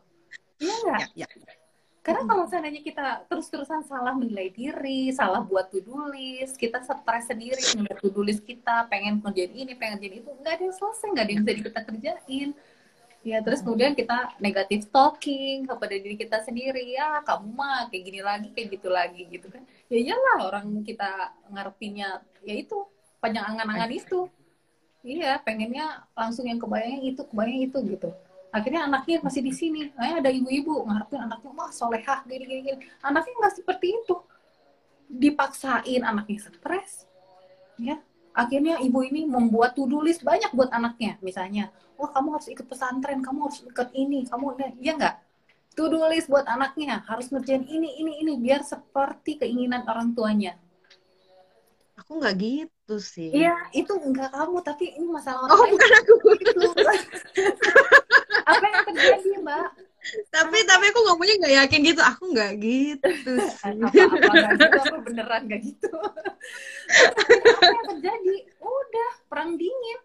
[0.58, 1.00] Iya nggak?
[1.14, 1.54] Ya, ya.
[2.04, 7.56] Karena kalau seandainya kita terus-terusan salah menilai diri, salah buat to-do list, kita stres sendiri
[7.80, 11.24] menilai to-do list kita, pengen kerjain ini, pengen kerjain itu, nggak ada yang selesai, nggak
[11.24, 12.48] ada yang bisa kita kerjain.
[13.24, 16.92] Ya, terus kemudian kita negatif talking kepada diri kita sendiri.
[16.92, 19.64] Ya, kamu mah kayak gini lagi, kayak gitu lagi gitu kan.
[19.88, 22.84] Ya iyalah orang kita ngarepinnya ya itu
[23.24, 24.28] panjang angan-angan itu.
[25.00, 28.12] Iya, pengennya langsung yang kebayang itu, kebayang itu gitu.
[28.54, 29.90] Akhirnya anaknya masih di sini.
[29.98, 32.78] Eh, ada ibu-ibu ngarepin anaknya, wah solehah, gini, gini, gini.
[33.02, 34.14] Anaknya nggak seperti itu.
[35.10, 37.10] Dipaksain anaknya stres.
[37.74, 37.98] Ya,
[38.30, 41.18] akhirnya ibu ini membuat to-do list banyak buat anaknya.
[41.18, 45.14] Misalnya, wah kamu harus ikut pesantren, kamu harus ikut ini, kamu iya nggak?
[45.74, 50.54] To do list buat anaknya harus ngerjain ini, ini, ini biar seperti keinginan orang tuanya.
[51.98, 53.34] Aku nggak gitu sih.
[53.34, 55.72] Iya, itu enggak kamu, tapi ini masalah orang oh, lain.
[55.74, 56.14] bukan aku.
[56.38, 56.66] Gitu.
[58.44, 59.68] Apa yang terjadi, Mbak?
[60.28, 62.02] tapi tapi aku ngomongnya nggak yakin gitu.
[62.04, 63.08] Aku nggak gitu
[63.64, 64.64] apa apa gitu.
[64.92, 65.92] Aku beneran nggak gitu.
[67.56, 68.36] Apa yang terjadi?
[68.60, 70.00] Udah perang dingin.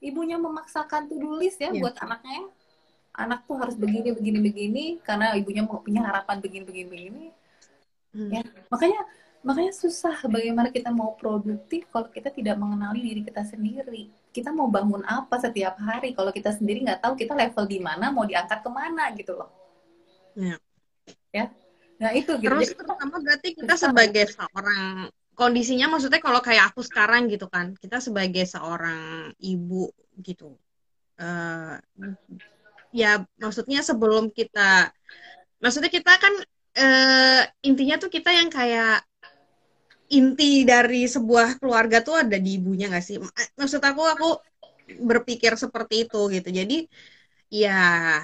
[0.00, 1.80] Ibunya memaksakan to list ya yeah.
[1.80, 2.52] buat anaknya.
[3.16, 7.26] Anak tuh harus begini begini begini karena ibunya mau punya harapan begini begini begini.
[8.10, 8.26] Hmm.
[8.26, 8.42] ya
[8.74, 9.06] makanya
[9.46, 14.70] makanya susah bagaimana kita mau produktif kalau kita tidak mengenali diri kita sendiri kita mau
[14.70, 18.62] bangun apa setiap hari kalau kita sendiri nggak tahu kita level di mana mau diangkat
[18.62, 19.50] ke mana gitu loh
[20.38, 20.56] ya,
[21.34, 21.46] ya?
[21.98, 22.46] nah itu gitu.
[22.46, 27.98] terus pertama berarti kita sebagai seorang kondisinya maksudnya kalau kayak aku sekarang gitu kan kita
[27.98, 29.90] sebagai seorang ibu
[30.22, 30.54] gitu
[31.18, 31.76] uh,
[32.94, 34.94] ya maksudnya sebelum kita
[35.58, 36.34] maksudnya kita kan
[36.78, 39.02] uh, intinya tuh kita yang kayak
[40.10, 43.16] inti dari sebuah keluarga tuh ada di ibunya gak sih?
[43.56, 44.28] Maksud aku aku
[44.98, 46.48] berpikir seperti itu gitu.
[46.50, 46.78] Jadi
[47.50, 48.18] ya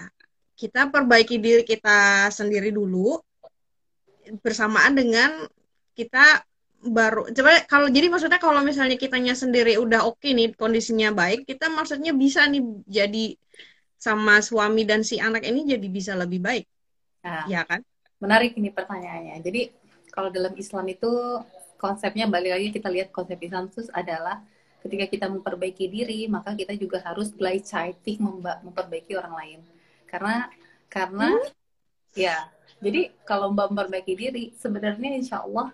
[0.57, 3.19] kita perbaiki diri kita sendiri dulu
[4.43, 5.47] bersamaan dengan
[5.95, 6.43] kita
[6.87, 11.49] baru coba kalau jadi maksudnya kalau misalnya kitanya sendiri udah oke okay nih kondisinya baik
[11.49, 13.35] kita maksudnya bisa nih jadi
[13.97, 16.67] sama suami dan si anak ini jadi bisa lebih baik.
[17.27, 17.83] Nah, ya kan?
[18.21, 19.37] menarik ini pertanyaannya.
[19.45, 19.61] Jadi
[20.13, 21.13] kalau dalam Islam itu
[21.77, 24.43] konsepnya balik lagi kita lihat konsep Islam itu adalah
[24.85, 29.61] ketika kita memperbaiki diri maka kita juga harus gleichzeitig memperbaiki orang lain
[30.07, 30.49] karena
[30.87, 31.51] karena hmm?
[32.15, 32.37] ya
[32.81, 35.73] jadi kalau mbak memperbaiki diri sebenarnya insya Allah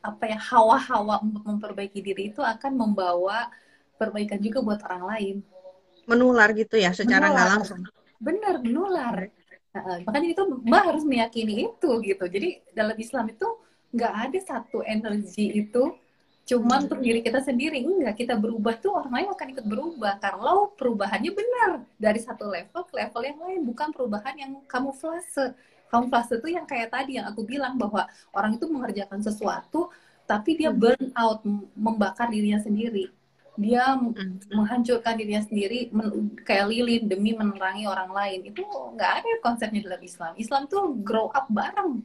[0.00, 3.52] apa ya hawa-hawa untuk memperbaiki diri itu akan membawa
[4.00, 5.36] perbaikan juga buat orang lain.
[6.08, 7.80] Menular gitu ya secara nggak langsung.
[8.20, 9.28] Benar menular.
[9.74, 12.24] Nah, makanya itu mbak harus meyakini itu gitu.
[12.24, 13.48] Jadi dalam Islam itu
[13.94, 15.94] nggak ada satu energi itu
[16.44, 17.80] cuma untuk diri kita sendiri.
[17.80, 20.20] Enggak kita berubah tuh orang lain akan ikut berubah.
[20.20, 21.70] Kalau perubahannya benar.
[21.96, 25.56] Dari satu level ke level yang lain bukan perubahan yang kamu kamuflase.
[25.88, 28.04] Kamuflase itu yang kayak tadi yang aku bilang bahwa
[28.34, 29.88] orang itu mengerjakan sesuatu
[30.24, 30.80] tapi dia hmm.
[30.80, 31.40] burn out
[31.72, 33.08] membakar dirinya sendiri.
[33.54, 34.50] Dia hmm.
[34.52, 38.40] menghancurkan dirinya sendiri men, kayak lilin demi menerangi orang lain.
[38.52, 40.32] Itu nggak ada konsepnya dalam Islam.
[40.36, 42.04] Islam tuh grow up bareng.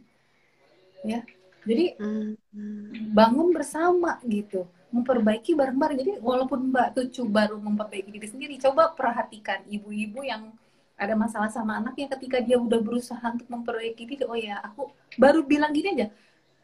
[1.03, 1.27] Ya
[1.69, 3.13] jadi hmm.
[3.13, 4.65] bangun bersama gitu.
[4.89, 5.97] Memperbaiki bareng-bareng.
[6.01, 10.49] Jadi walaupun mbak tuh baru memperbaiki diri sendiri coba perhatikan ibu-ibu yang
[10.97, 15.45] ada masalah sama anaknya ketika dia udah berusaha untuk memperbaiki diri oh ya aku baru
[15.45, 16.07] bilang gini aja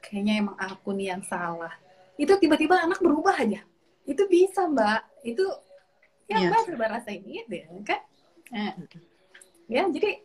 [0.01, 1.71] kayaknya emang aku nih yang salah.
[2.17, 3.61] Itu tiba-tiba anak berubah aja.
[4.09, 5.05] Itu bisa mbak.
[5.21, 5.45] Itu
[6.25, 6.49] ya yeah.
[6.49, 8.01] mbak coba rasain deh kan?
[8.49, 8.73] Nah,
[9.69, 10.24] ya jadi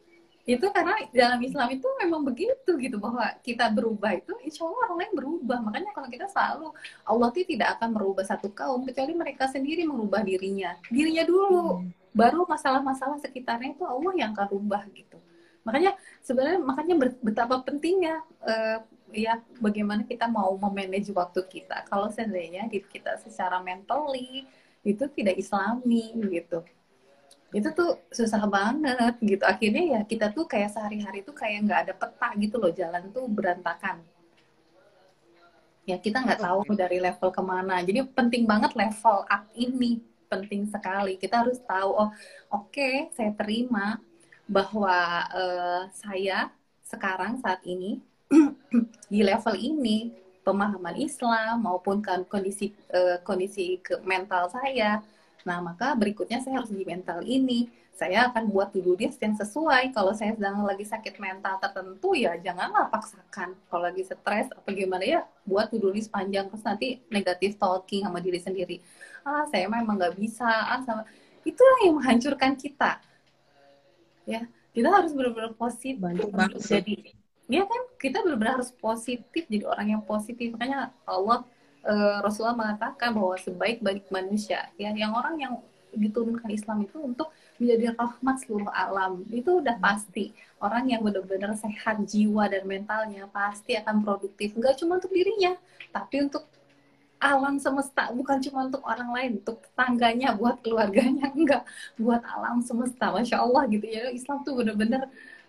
[0.51, 4.99] itu karena dalam Islam itu memang begitu gitu bahwa kita berubah itu insya Allah orang
[4.99, 5.59] lain berubah.
[5.63, 6.75] Makanya kalau kita selalu
[7.07, 10.75] Allah itu tidak akan merubah satu kaum kecuali mereka sendiri merubah dirinya.
[10.91, 12.17] Dirinya dulu hmm.
[12.17, 15.19] baru masalah-masalah sekitarnya itu Allah yang akan rubah gitu.
[15.63, 18.83] Makanya sebenarnya makanya betapa pentingnya uh,
[19.15, 21.87] ya bagaimana kita mau memanage waktu kita.
[21.87, 24.49] Kalau seandainya kita secara mentally
[24.83, 26.65] itu tidak islami gitu
[27.51, 29.43] itu tuh susah banget gitu.
[29.43, 32.71] Akhirnya ya kita tuh kayak sehari-hari tuh kayak nggak ada peta gitu loh.
[32.71, 34.03] Jalan tuh berantakan.
[35.83, 37.83] Ya kita nggak tahu dari level ke mana.
[37.83, 39.99] Jadi penting banget level up ini.
[40.31, 41.19] Penting sekali.
[41.19, 42.11] Kita harus tahu, oh
[42.55, 43.99] oke, okay, saya terima
[44.47, 46.55] bahwa uh, saya
[46.87, 47.99] sekarang saat ini
[49.13, 50.15] di level ini
[50.47, 55.03] pemahaman Islam maupun kan kondisi uh, kondisi ke mental saya.
[55.49, 57.71] Nah, maka berikutnya saya harus di mental ini.
[58.01, 59.93] Saya akan buat to-do list yang sesuai.
[59.93, 63.53] Kalau saya sedang lagi sakit mental tertentu ya janganlah paksakan.
[63.69, 68.25] Kalau lagi stres apa gimana ya buat to-do list panjang terus nanti negatif talking sama
[68.25, 68.81] diri sendiri.
[69.21, 70.49] Ah saya memang nggak bisa.
[70.49, 71.05] Ah sama
[71.45, 73.05] itu yang menghancurkan kita.
[74.25, 76.01] Ya kita harus benar-benar positif.
[76.01, 76.57] Banget.
[76.57, 76.97] jadi
[77.53, 77.83] ya kan?
[78.01, 79.45] Kita benar-benar harus positif.
[79.45, 80.57] Jadi orang yang positif.
[80.57, 81.45] Makanya Allah
[81.85, 85.55] uh, Rasulullah mengatakan bahwa sebaik-baik manusia ya yang orang yang
[85.95, 89.27] diturunkan Islam itu untuk menjadi rahmat seluruh alam.
[89.29, 90.33] Itu udah pasti.
[90.61, 94.55] Orang yang benar-benar sehat jiwa dan mentalnya pasti akan produktif.
[94.57, 95.57] Nggak cuma untuk dirinya
[95.91, 96.47] tapi untuk
[97.21, 98.09] alam semesta.
[98.17, 101.29] Bukan cuma untuk orang lain untuk tetangganya buat keluarganya.
[101.39, 101.69] Enggak
[102.01, 103.13] buat alam semesta.
[103.13, 104.09] Masya Allah gitu ya.
[104.09, 105.05] Islam tuh bener-bener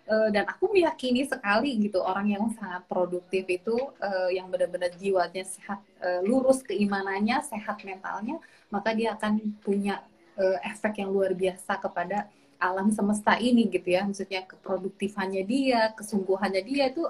[0.08, 5.44] uh, dan aku meyakini sekali gitu orang yang sangat produktif itu uh, yang benar-benar jiwanya
[5.46, 8.38] sehat uh, lurus keimanannya sehat mentalnya
[8.72, 10.00] maka dia akan punya
[10.38, 12.30] uh, efek yang luar biasa kepada
[12.62, 17.02] alam semesta ini gitu ya maksudnya keproduktifannya dia kesungguhannya dia itu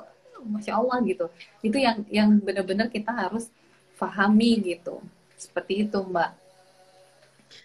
[0.43, 1.29] masya Allah gitu
[1.61, 3.53] itu yang yang benar-benar kita harus
[4.03, 4.99] pahami gitu.
[5.39, 6.31] Seperti itu, Mbak.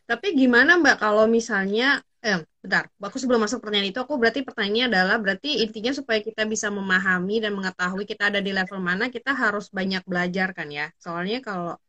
[0.06, 4.86] Tapi gimana Mbak kalau misalnya eh bentar, aku sebelum masuk pertanyaan itu aku berarti pertanyaannya
[4.92, 9.32] adalah berarti intinya supaya kita bisa memahami dan mengetahui kita ada di level mana kita
[9.32, 10.92] harus banyak belajar kan ya.
[11.00, 11.80] Soalnya kalau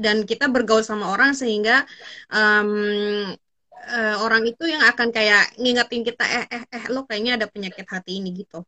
[0.00, 1.84] dan kita bergaul sama orang sehingga
[2.32, 3.36] um,
[3.84, 7.84] uh, orang itu yang akan kayak ngingetin kita eh eh eh lo kayaknya ada penyakit
[7.84, 8.64] hati ini gitu.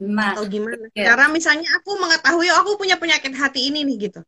[0.00, 0.88] Nah, atau gimana?
[0.96, 1.12] Ya.
[1.12, 4.20] Karena misalnya aku mengetahui oh, aku punya penyakit hati ini nih gitu.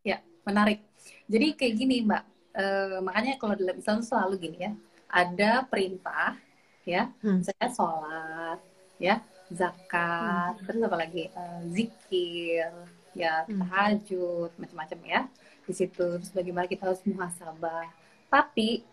[0.00, 0.80] Ya, menarik.
[1.28, 2.22] Jadi kayak gini, Mbak.
[2.56, 2.64] E,
[3.04, 4.72] makanya kalau dalam Islam selalu gini ya.
[5.08, 6.36] Ada perintah
[6.84, 7.44] ya, hmm.
[7.44, 8.60] saya sholat,
[8.96, 9.20] ya,
[9.52, 10.64] zakat, hmm.
[10.64, 11.24] terus apa lagi?
[11.32, 11.42] E,
[11.72, 12.72] zikir,
[13.16, 13.60] ya, hmm.
[13.64, 15.20] tahajud, macam-macam ya.
[15.68, 17.88] Di situ terus bagaimana kita harus muhasabah.
[18.28, 18.84] Tapi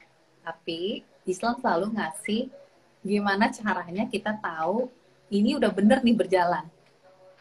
[0.46, 2.54] tapi Islam selalu ngasih
[3.02, 4.90] gimana caranya kita tahu
[5.34, 6.66] ini udah bener nih berjalan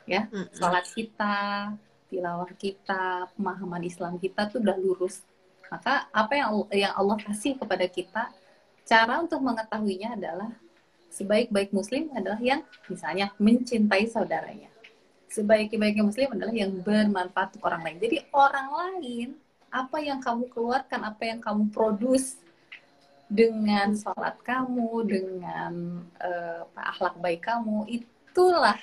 [0.04, 1.72] ya sholat kita
[2.08, 5.24] tilawah kita pemahaman Islam kita tuh udah lurus
[5.72, 8.28] maka apa yang yang Allah kasih kepada kita
[8.84, 10.50] cara untuk mengetahuinya adalah
[11.08, 14.70] sebaik-baik muslim adalah yang misalnya mencintai saudaranya
[15.30, 19.28] sebaik-baiknya muslim adalah yang bermanfaat untuk orang lain jadi orang lain
[19.74, 22.38] apa yang kamu keluarkan apa yang kamu produce
[23.34, 28.78] dengan sholat kamu, dengan uh, akhlak baik kamu, itulah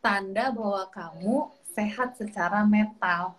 [0.00, 1.36] tanda bahwa kamu
[1.70, 3.36] sehat secara mental,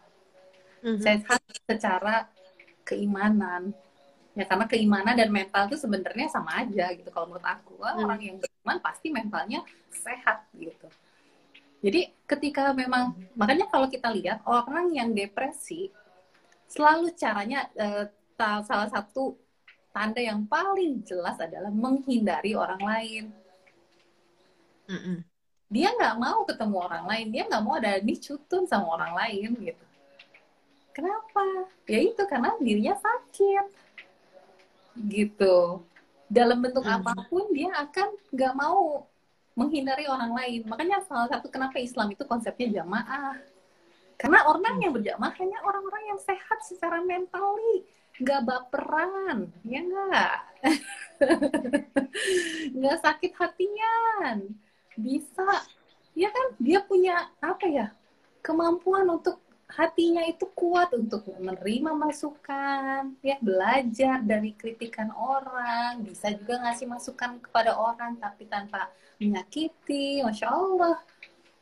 [0.85, 1.01] mm-hmm.
[1.01, 2.29] sehat secara
[2.85, 3.75] keimanan.
[4.31, 7.11] Ya karena keimanan dan mental itu sebenarnya sama aja gitu.
[7.11, 7.99] Kalau menurut aku, mm.
[7.99, 9.59] orang yang beriman pasti mentalnya
[9.91, 10.87] sehat gitu.
[11.81, 15.89] Jadi ketika memang makanya kalau kita lihat orang yang depresi
[16.69, 18.05] selalu caranya uh,
[18.63, 19.35] salah satu
[19.91, 23.23] tanda yang paling jelas adalah menghindari orang lain.
[24.87, 25.17] Mm -mm.
[25.71, 29.85] Dia nggak mau ketemu orang lain, dia nggak mau ada dicutun sama orang lain gitu.
[30.91, 31.71] Kenapa?
[31.87, 33.65] Ya itu karena dirinya sakit,
[34.97, 35.85] gitu.
[36.31, 36.95] Dalam bentuk mm.
[37.01, 39.07] apa pun dia akan nggak mau
[39.55, 40.61] menghindari orang lain.
[40.67, 43.35] Makanya salah satu kenapa Islam itu konsepnya jamaah.
[44.15, 47.83] Karena orang yang berjamaah hanya orang-orang yang sehat secara mentali
[48.21, 50.35] nggak baperan ya nggak
[52.77, 54.53] nggak sakit hatian
[54.93, 55.65] bisa
[56.13, 57.87] ya kan dia punya apa ya
[58.45, 59.41] kemampuan untuk
[59.71, 67.39] hatinya itu kuat untuk menerima masukan, ya belajar dari kritikan orang, bisa juga ngasih masukan
[67.39, 70.99] kepada orang tapi tanpa menyakiti, masya Allah.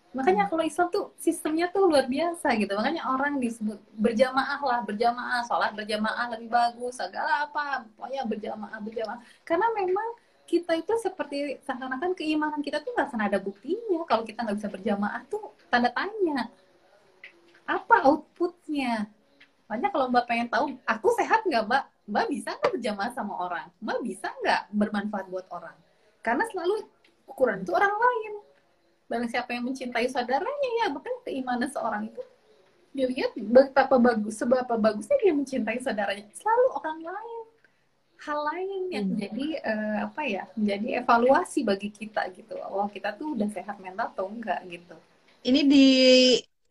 [0.10, 2.74] Makanya kalau Islam tuh sistemnya tuh luar biasa gitu.
[2.74, 9.22] Makanya orang disebut berjamaah lah, berjamaah, sholat berjamaah lebih bagus, segala apa, pokoknya berjamaah, berjamaah.
[9.46, 10.18] Karena memang
[10.50, 15.22] kita itu seperti seakan-akan keimanan kita tuh nggak ada buktinya kalau kita nggak bisa berjamaah
[15.30, 16.50] tuh tanda tanya
[17.70, 19.06] apa outputnya?
[19.70, 21.84] Banyak kalau mbak pengen tahu aku sehat nggak mbak?
[22.10, 23.70] Mbak bisa nggak berjamaah sama orang?
[23.78, 25.78] Mbak bisa nggak bermanfaat buat orang?
[26.26, 26.90] Karena selalu
[27.30, 28.34] ukuran itu orang lain.
[29.06, 32.22] Barang siapa yang mencintai saudaranya ya bahkan keimanan seorang itu
[32.90, 36.26] dilihat betapa bagus seberapa bagusnya dia mencintai saudaranya.
[36.34, 37.46] Selalu orang lain.
[38.20, 39.18] Hal lain yang hmm.
[39.22, 42.58] jadi uh, apa ya menjadi evaluasi bagi kita gitu.
[42.58, 44.98] Wah kita tuh udah sehat mental atau enggak gitu.
[45.40, 45.88] Ini di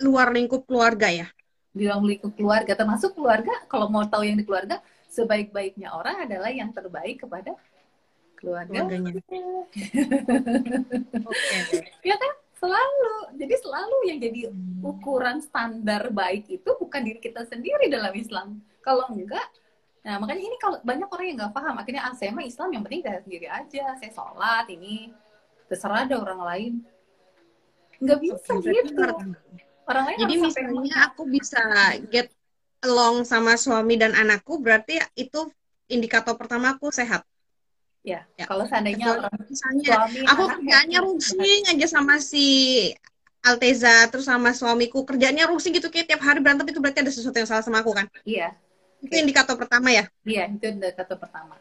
[0.02, 1.26] luar lingkup keluarga ya?
[1.74, 6.50] Di luar lingkup keluarga termasuk keluarga kalau mau tahu yang di keluarga sebaik-baiknya orang adalah
[6.52, 7.54] yang terbaik kepada
[8.38, 8.86] keluarga.
[8.86, 9.12] Keluarganya.
[11.28, 11.84] Okay.
[12.06, 12.32] ya kan?
[12.58, 13.38] Selalu.
[13.38, 14.40] Jadi selalu yang jadi
[14.82, 18.58] ukuran standar baik itu bukan diri kita sendiri dalam Islam.
[18.82, 19.46] Kalau enggak
[20.08, 22.80] Nah, makanya ini kalau banyak orang yang nggak paham, akhirnya ah, saya mah Islam yang
[22.80, 25.12] penting saya sendiri aja, saya sholat ini,
[25.68, 26.72] terserah ada orang lain.
[28.00, 29.04] Nggak bisa Oke, gitu.
[29.88, 31.64] Orang lain Jadi misalnya aku bisa
[32.12, 32.28] get
[32.84, 35.48] along sama suami dan anakku, berarti itu
[35.88, 37.24] indikator pertama aku sehat.
[38.06, 38.46] Ya, ya.
[38.46, 42.46] kalau seandainya orang misalnya suami, aku kerjanya rusing aja sama si
[43.42, 47.36] Alteza terus sama suamiku kerjanya rusing gitu kayak tiap hari berantem itu berarti ada sesuatu
[47.36, 48.06] yang salah sama aku kan?
[48.22, 48.54] Iya,
[49.02, 50.04] itu indikator pertama ya?
[50.22, 51.56] Iya, itu indikator pertama.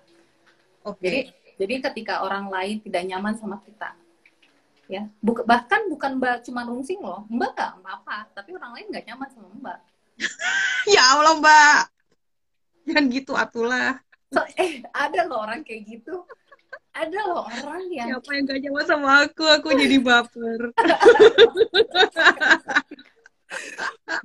[0.83, 0.99] Oke.
[0.99, 1.07] Okay.
[1.07, 1.19] Jadi,
[1.57, 3.97] jadi ketika orang lain tidak nyaman sama kita,
[4.87, 9.05] ya, Buk bahkan bukan mbak cuma rungsing loh, mbak gak apa-apa, tapi orang lain nggak
[9.07, 9.79] nyaman sama mbak.
[10.95, 11.79] ya Allah mbak,
[12.87, 13.99] jangan gitu atulah.
[14.31, 16.23] So, eh, ada loh orang kayak gitu.
[16.91, 20.61] Ada loh orang yang siapa yang gak nyaman sama aku, aku jadi baper.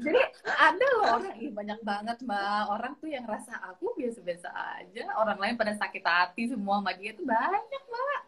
[0.02, 5.14] jadi ada loh orang ih banyak banget mbak orang tuh yang rasa aku biasa-biasa aja
[5.14, 8.20] orang lain pada sakit hati semua sama dia tuh banyak mbak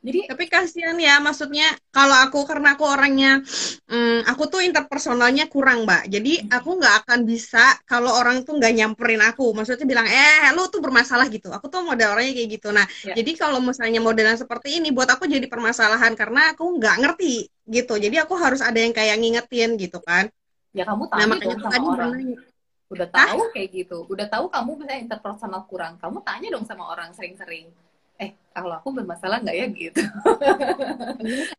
[0.00, 3.44] jadi tapi kasihan ya maksudnya kalau aku karena aku orangnya
[3.84, 6.08] hmm, aku tuh interpersonalnya kurang mbak.
[6.08, 6.56] Jadi hmm.
[6.56, 9.52] aku nggak akan bisa kalau orang tuh nggak nyamperin aku.
[9.52, 11.52] Maksudnya bilang eh lu tuh bermasalah gitu.
[11.52, 12.72] Aku tuh model orangnya kayak gitu.
[12.72, 13.12] Nah ya.
[13.12, 17.94] jadi kalau misalnya modelan seperti ini buat aku jadi permasalahan karena aku nggak ngerti gitu.
[18.00, 20.32] Jadi aku harus ada yang kayak ngingetin gitu kan.
[20.72, 22.10] Ya kamu tahu nah, makanya sama tadi orang.
[22.90, 23.50] udah tahu Hah?
[23.52, 23.98] kayak gitu.
[24.08, 26.00] Udah tahu kamu bisa interpersonal kurang.
[26.00, 27.68] Kamu tanya dong sama orang sering-sering
[28.20, 29.66] eh kalau aku bermasalah nggak ya?
[29.72, 30.02] Gitu.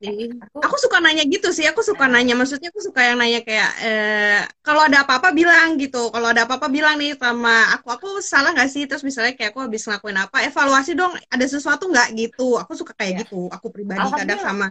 [0.01, 2.21] Iya aku, aku suka nanya gitu sih aku suka nah.
[2.21, 2.33] nanya.
[2.37, 6.13] Maksudnya aku suka yang nanya kayak eh, kalau ada apa-apa bilang gitu.
[6.13, 8.85] Kalau ada apa-apa bilang nih sama aku aku salah nggak sih?
[8.85, 12.13] Terus misalnya kayak aku habis ngelakuin apa evaluasi dong ada sesuatu nggak?
[12.13, 12.47] Gitu.
[12.61, 13.19] Aku suka kayak ya.
[13.25, 13.49] gitu.
[13.49, 14.69] Aku pribadi kadang sama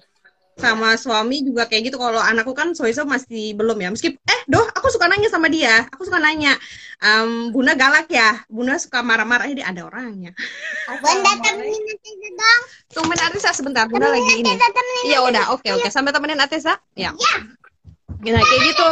[0.60, 1.96] sama suami juga kayak gitu.
[1.96, 3.88] Kalau anakku kan soiso masih belum ya.
[3.88, 5.88] Meski eh doh aku suka nanya sama dia.
[5.88, 6.54] Aku suka nanya
[7.00, 8.44] um, bunda galak ya?
[8.46, 9.48] Bunda suka marah-marah.
[9.48, 10.36] Ini ada orangnya.
[10.86, 12.62] Bunda temenin Atesa dong.
[12.92, 13.84] Tungguin Atesa sebentar.
[13.88, 14.52] Bunda temenin lagi ini.
[15.08, 15.44] Iya udah.
[15.56, 15.88] Oke okay, oke.
[15.88, 15.90] Okay.
[15.90, 16.76] sampai temenin Atesa?
[16.92, 17.16] Ya.
[18.20, 18.88] Ya Nah, kayak gitu.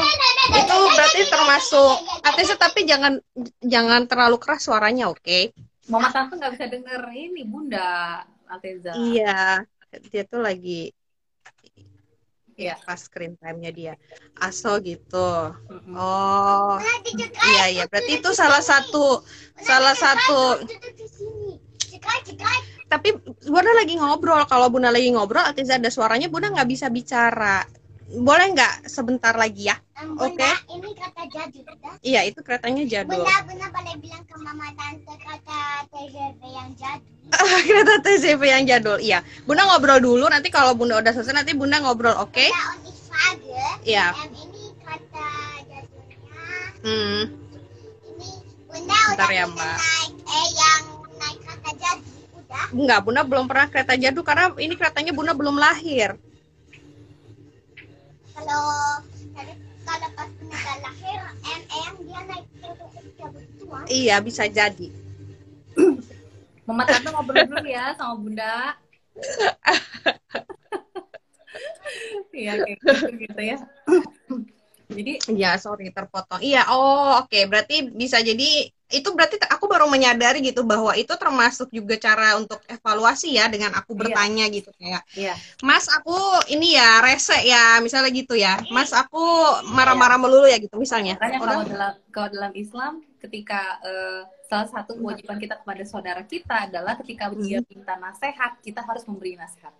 [0.56, 1.94] Itu berarti termasuk
[2.24, 3.20] Atesa tapi jangan
[3.60, 5.20] jangan terlalu keras suaranya, oke?
[5.20, 5.52] Okay?
[5.92, 8.96] Mama tante nggak bisa denger ini Bunda Ateza.
[8.96, 9.64] Iya,
[10.08, 10.96] dia tuh lagi
[12.58, 13.94] ya pas screen time-nya dia.
[14.34, 15.54] Aso gitu.
[15.94, 16.74] Oh.
[17.54, 17.84] Iya iya.
[17.86, 19.22] berarti itu salah satu
[19.62, 20.58] salah satu
[22.88, 23.14] tapi
[23.46, 24.42] Bunda lagi ngobrol.
[24.50, 27.62] Kalau Bunda lagi ngobrol artinya ada suaranya Bunda nggak bisa bicara
[28.08, 29.76] boleh nggak sebentar lagi ya?
[30.16, 30.40] Oke.
[30.40, 30.54] Okay.
[30.72, 31.64] Ini kata jadul.
[32.00, 33.20] Iya, itu keretanya jadul.
[33.20, 35.60] Bunda, Bunda boleh bilang ke mama tante kata
[35.92, 37.12] TGV yang jadul.
[37.68, 39.20] kereta TGV yang jadul, iya.
[39.44, 42.32] Bunda ngobrol dulu, nanti kalau Bunda udah selesai nanti Bunda ngobrol, oke?
[42.32, 42.48] Okay?
[43.84, 44.16] Iya.
[44.16, 45.28] Ini kata
[45.68, 46.16] jadulnya.
[46.80, 47.20] Hmm.
[48.08, 48.30] Ini
[48.72, 49.76] Bunda Bentar udah ya, Mbak.
[49.76, 50.82] naik eh yang
[51.20, 52.16] naik kereta jadul.
[52.40, 52.66] Udah?
[52.72, 56.16] Enggak, Bunda belum pernah kereta jadul karena ini keretanya Bunda belum lahir
[58.38, 58.64] kalau
[59.82, 64.94] kalau pas bunda lahir em dia naik begitu iya bisa jadi
[66.68, 68.76] Mama Tante ngobrol dulu ya sama Bunda.
[72.38, 73.58] Iya kayak gitu, gitu ya.
[74.88, 76.40] Jadi ya sorry terpotong.
[76.40, 77.44] Iya, oh oke, okay.
[77.44, 82.56] berarti bisa jadi itu berarti aku baru menyadari gitu bahwa itu termasuk juga cara untuk
[82.64, 84.00] evaluasi ya dengan aku Iya.
[84.00, 85.36] bertanya gitu kayak Iya.
[85.60, 86.16] Mas aku
[86.48, 89.20] ini ya rese ya misalnya gitu ya Mas aku
[89.76, 94.96] marah-marah melulu ya gitu misalnya Makanya kalau dalam kalau dalam Islam ketika eh, salah satu
[94.96, 99.76] kewajiban kita kepada saudara kita adalah ketika dia minta nasihat, kita harus memberi nasihat.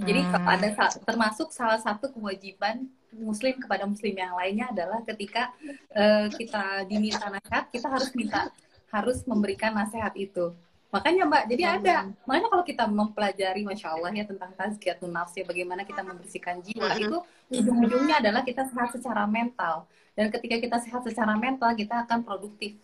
[0.00, 0.48] Jadi Hmm.
[0.48, 0.68] ada
[1.04, 5.52] termasuk salah satu kewajiban muslim kepada muslim yang lainnya adalah ketika
[5.92, 8.48] eh, kita diminta nasihat, kita harus minta
[8.90, 10.54] harus memberikan nasihat itu.
[10.90, 11.96] Makanya Mbak, jadi ada.
[12.26, 16.90] Makanya kalau kita mempelajari Masya Allah ya tentang tazkiyatun nafs ya bagaimana kita membersihkan jiwa
[16.90, 17.02] Mhm.
[17.06, 17.16] itu
[17.54, 19.86] ujung-ujungnya adalah kita sehat secara mental.
[20.18, 22.74] Dan ketika kita sehat secara mental, kita akan produktif.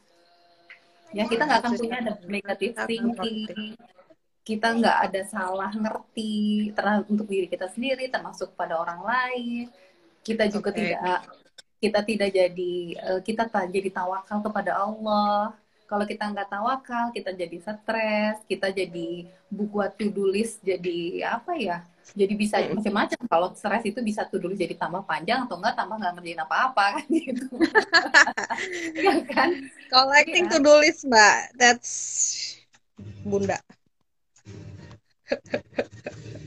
[1.10, 3.74] Ya, kita nggak akan punya ada negative thinking.
[4.46, 6.30] Kita nggak ada salah ngerti
[6.76, 9.64] terhadap untuk diri kita sendiri, termasuk pada orang lain.
[10.26, 10.78] Kita juga Oke.
[10.78, 11.18] tidak
[11.82, 12.72] kita tidak jadi
[13.08, 15.54] eh, kita tak jadi tawakal kepada Allah.
[15.90, 19.08] Kalau kita nggak tawakal, kita jadi stres, kita jadi
[19.50, 20.98] buat to-do list jadi
[21.38, 21.76] apa ya?
[22.18, 22.74] Jadi bisa Mm.
[22.78, 23.20] macam-macam.
[23.32, 26.84] Kalau stres itu bisa to-do list jadi tambah panjang atau enggak tambah nggak ngerjain apa-apa
[27.02, 27.46] kan gitu.
[28.96, 29.50] Iya kan?
[29.90, 30.50] collecting Iya.
[30.50, 31.92] to do list mbak that's
[33.24, 33.58] bunda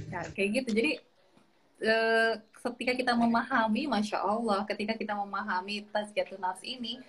[0.10, 0.70] Ya, kayak gitu.
[0.74, 0.92] Jadi
[1.80, 7.00] eh, ketika kita memahami, masya Allah, ketika kita memahami tazkiyatun nafs ini,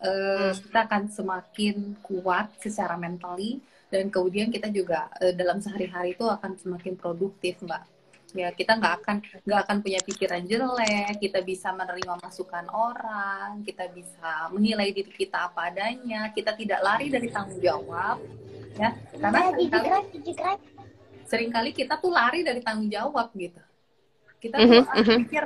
[0.00, 3.60] eh, kita akan semakin kuat secara mentally
[3.92, 7.84] dan kemudian kita juga eh, dalam sehari-hari itu akan semakin produktif, mbak.
[8.34, 9.16] Ya kita nggak akan
[9.46, 15.46] nggak akan punya pikiran jelek, kita bisa menerima masukan orang, kita bisa menilai diri kita
[15.46, 18.18] apa adanya, kita tidak lari dari tanggung jawab,
[18.74, 18.90] ya
[19.22, 20.73] karena sering kali
[21.34, 23.58] sering kali kita tuh lari dari tanggung jawab gitu.
[24.38, 25.16] Kita tuh Mhm, ah, mhm.
[25.26, 25.44] mikir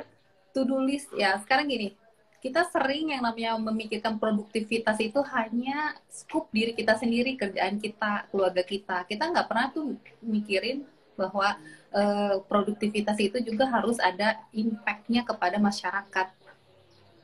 [0.53, 1.33] to do list ya.
[1.41, 1.97] Sekarang gini,
[2.39, 8.61] kita sering yang namanya memikirkan produktivitas itu hanya skup diri kita sendiri, kerjaan kita, keluarga
[8.61, 9.01] kita.
[9.09, 10.85] Kita nggak pernah tuh mikirin
[11.17, 11.57] bahwa
[11.89, 16.27] eh, produktivitas itu juga harus ada impact-nya kepada masyarakat.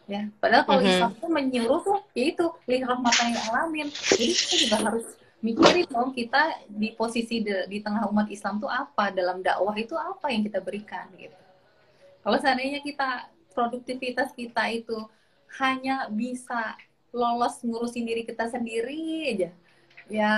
[0.10, 0.90] Ya, padahal kalau Mhm.
[0.90, 3.88] Islam tuh menyuruh tuh, yaitu rahmatan lil alamin.
[3.94, 5.06] Jadi kita juga harus
[5.46, 9.94] mikirin dong kita di posisi di, di tengah umat Islam tuh apa dalam dakwah itu
[9.94, 11.38] apa yang kita berikan gitu.
[12.26, 14.98] Kalau seandainya kita produktivitas kita itu
[15.62, 16.74] hanya bisa
[17.14, 19.50] lolos ngurusin diri kita sendiri aja,
[20.10, 20.34] ya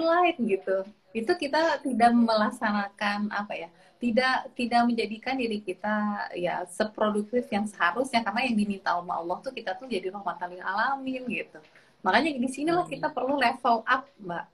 [0.00, 0.88] light gitu.
[1.14, 3.68] Itu kita tidak melaksanakan apa ya?
[4.00, 9.54] Tidak tidak menjadikan diri kita ya seproduktif yang seharusnya karena yang diminta sama Allah tuh
[9.54, 11.60] kita tuh jadi rahmatan alamin gitu.
[12.04, 14.44] Makanya di sinilah kita perlu level up, Mbak.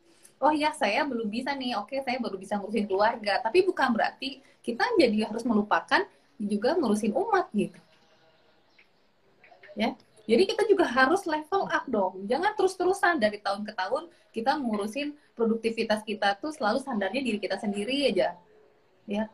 [0.41, 1.77] Oh ya, saya belum bisa nih.
[1.77, 3.43] Oke, saya baru bisa ngurusin keluarga.
[3.43, 6.07] Tapi bukan berarti kita jadi harus melupakan
[6.41, 7.77] juga ngurusin umat gitu.
[9.77, 9.99] Ya.
[10.31, 12.25] Jadi kita juga harus level up dong.
[12.31, 17.59] Jangan terus-terusan dari tahun ke tahun kita ngurusin produktivitas kita tuh selalu standarnya diri kita
[17.59, 18.39] sendiri aja.
[19.11, 19.27] Ya.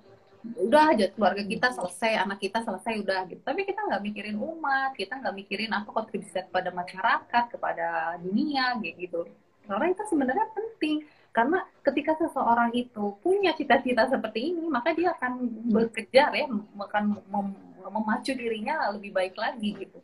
[0.55, 3.42] Udah aja keluarga kita selesai, anak kita selesai udah gitu.
[3.42, 9.26] Tapi kita nggak mikirin umat, kita nggak mikirin apa kontribusi kepada masyarakat, kepada dunia gitu.
[9.66, 11.05] Karena itu sebenarnya penting.
[11.34, 15.32] Karena ketika seseorang itu punya cita-cita seperti ini, maka dia akan
[15.68, 16.47] bekerja ya,
[16.80, 19.99] akan mem- memacu dirinya lebih baik lagi gitu.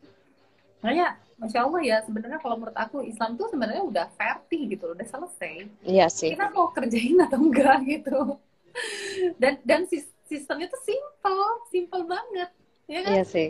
[0.84, 5.06] Makanya, masya Allah ya, sebenarnya kalau menurut aku Islam tuh sebenarnya udah verti gitu, udah
[5.06, 5.70] selesai.
[5.86, 8.18] iya sih Kita mau kerjain atau enggak gitu.
[9.40, 12.48] Dan dan sis- sistemnya tuh simple, simple banget,
[12.88, 13.12] ya kan?
[13.12, 13.48] iya sih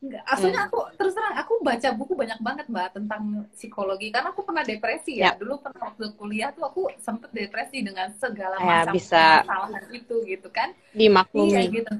[0.00, 4.40] Enggak, Asalnya aku terus terang aku baca buku banyak banget mbak tentang psikologi karena aku
[4.48, 5.28] pernah depresi ya.
[5.28, 5.36] Ya.
[5.36, 9.44] Dulu pernah waktu kuliah tuh aku sempet depresi dengan segala Ya, macam bisa.
[9.44, 10.72] kesalahan itu gitu kan.
[10.72, 11.92] Iya dimaklumi gitu.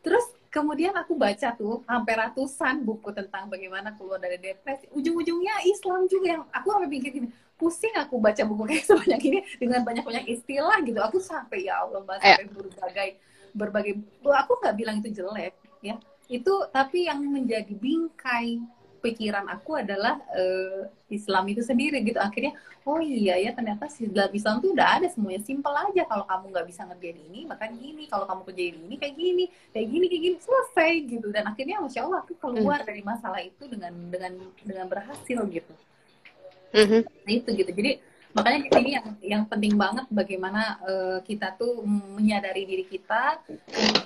[0.00, 4.88] Terus kemudian aku baca tuh hampir ratusan buku tentang bagaimana keluar dari depresi.
[4.96, 7.28] Ujung-ujungnya Islam juga yang aku sampai pikir gini,
[7.60, 11.00] pusing aku baca buku kayak sebanyak ini dengan banyak-banyak istilah gitu.
[11.04, 12.40] Aku sampai ya Allah mbak Ya.
[12.40, 13.08] sampai berbagai
[13.56, 13.96] berbagai.
[14.20, 15.96] Aku nggak bilang itu jelek ya.
[16.28, 18.60] Itu tapi yang menjadi bingkai
[19.00, 22.18] pikiran aku adalah eh, Islam itu sendiri gitu.
[22.18, 25.40] Akhirnya oh iya ya ternyata si dalam Islam tuh udah ada semuanya.
[25.46, 28.04] Simpel aja kalau kamu nggak bisa ngerjain ini maka gini.
[28.10, 29.44] Kalau kamu kerjain ini kayak gini.
[29.70, 30.36] Kayak gini kayak gini.
[30.42, 31.28] Selesai gitu.
[31.30, 34.32] Dan akhirnya masya Allah aku keluar dari masalah itu dengan dengan
[34.66, 35.74] dengan berhasil gitu.
[36.74, 37.00] Mhm.
[37.06, 37.70] nah itu gitu.
[37.72, 37.92] Jadi
[38.36, 43.40] makanya di sini yang yang penting banget bagaimana eh, kita tuh menyadari diri kita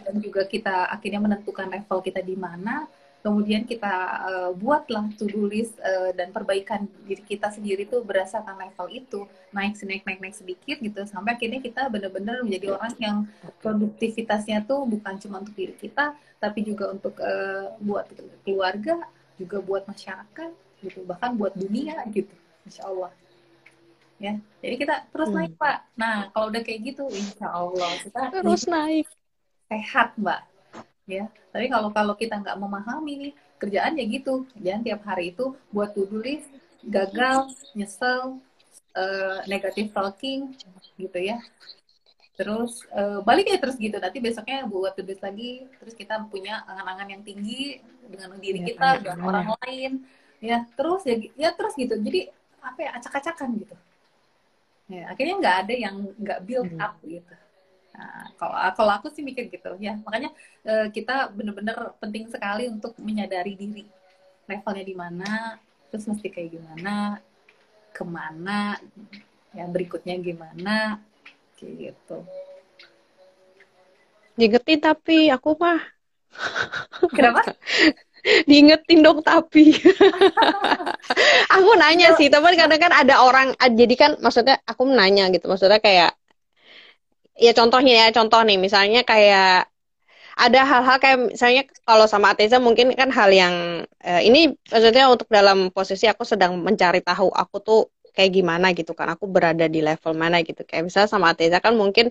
[0.07, 2.87] dan juga kita akhirnya menentukan level kita di mana
[3.21, 3.95] kemudian kita
[4.29, 9.21] eh, buatlah to do list eh, dan perbaikan diri kita sendiri tuh berdasarkan level itu.
[9.53, 13.17] Naik naik naik naik sedikit gitu sampai akhirnya kita benar-benar menjadi orang yang
[13.61, 18.09] produktivitasnya tuh bukan cuma untuk diri kita tapi juga untuk eh, buat
[18.47, 19.05] keluarga
[19.37, 20.51] juga buat masyarakat
[20.81, 21.05] gitu.
[21.05, 22.33] Bahkan buat dunia gitu.
[22.65, 23.13] Insya Allah
[24.21, 24.37] ya.
[24.61, 25.37] Jadi kita terus Hmm.
[25.41, 25.77] naik pak.
[25.97, 29.07] Nah kalau udah kayak gitu insya Allah kita Terus naik.
[29.67, 30.45] sehat mbak.
[31.09, 31.27] Ya.
[31.51, 34.45] Tapi kalau kalau kita nggak memahami nih kerjaan ya gitu.
[34.61, 36.47] Jangan tiap hari itu buat to do list
[36.85, 38.39] gagal nyesel
[38.95, 40.53] eh, negative talking
[41.01, 41.41] gitu ya.
[42.37, 43.97] Terus eh, balik ya terus gitu.
[43.97, 48.89] Nanti besoknya buat list lagi terus kita punya angan-angan yang tinggi dengan diri Ya, kita
[49.01, 49.93] dengan orang lain.
[50.41, 51.97] Ya terus ya ya terus gitu.
[52.01, 52.29] Jadi
[52.61, 53.73] apa ya acak-acakan gitu
[54.91, 56.83] ya akhirnya nggak ada yang nggak build Hmm.
[56.83, 57.35] up gitu.
[57.95, 59.95] Nah, kalau kalau aku sih mikir gitu ya.
[60.07, 60.31] Makanya
[60.67, 63.85] eh, kita bener-bener penting sekali untuk menyadari diri.
[64.51, 65.31] Levelnya di mana
[65.91, 66.95] terus mesti kayak gimana
[67.95, 68.79] ke mana
[69.55, 70.99] ya berikutnya gimana
[71.59, 72.19] kayak gitu.
[74.39, 75.81] Diingetin tapi aku mah.
[77.13, 77.43] Kenapa
[78.49, 79.75] diingetin dong tapi.
[81.55, 85.49] aku nanya sih, tapi kadang kan ada orang jadi kan maksudnya aku nanya gitu.
[85.49, 86.15] Maksudnya kayak
[87.41, 89.71] ya contohnya ya contoh nih misalnya kayak
[90.41, 95.29] ada hal-hal kayak misalnya kalau sama Ateza mungkin kan hal yang eh, ini maksudnya untuk
[95.29, 97.81] dalam posisi aku sedang mencari tahu aku tuh
[98.17, 100.63] kayak gimana gitu kan aku berada di level mana gitu.
[100.69, 102.11] Kayak misalnya sama Ateza kan mungkin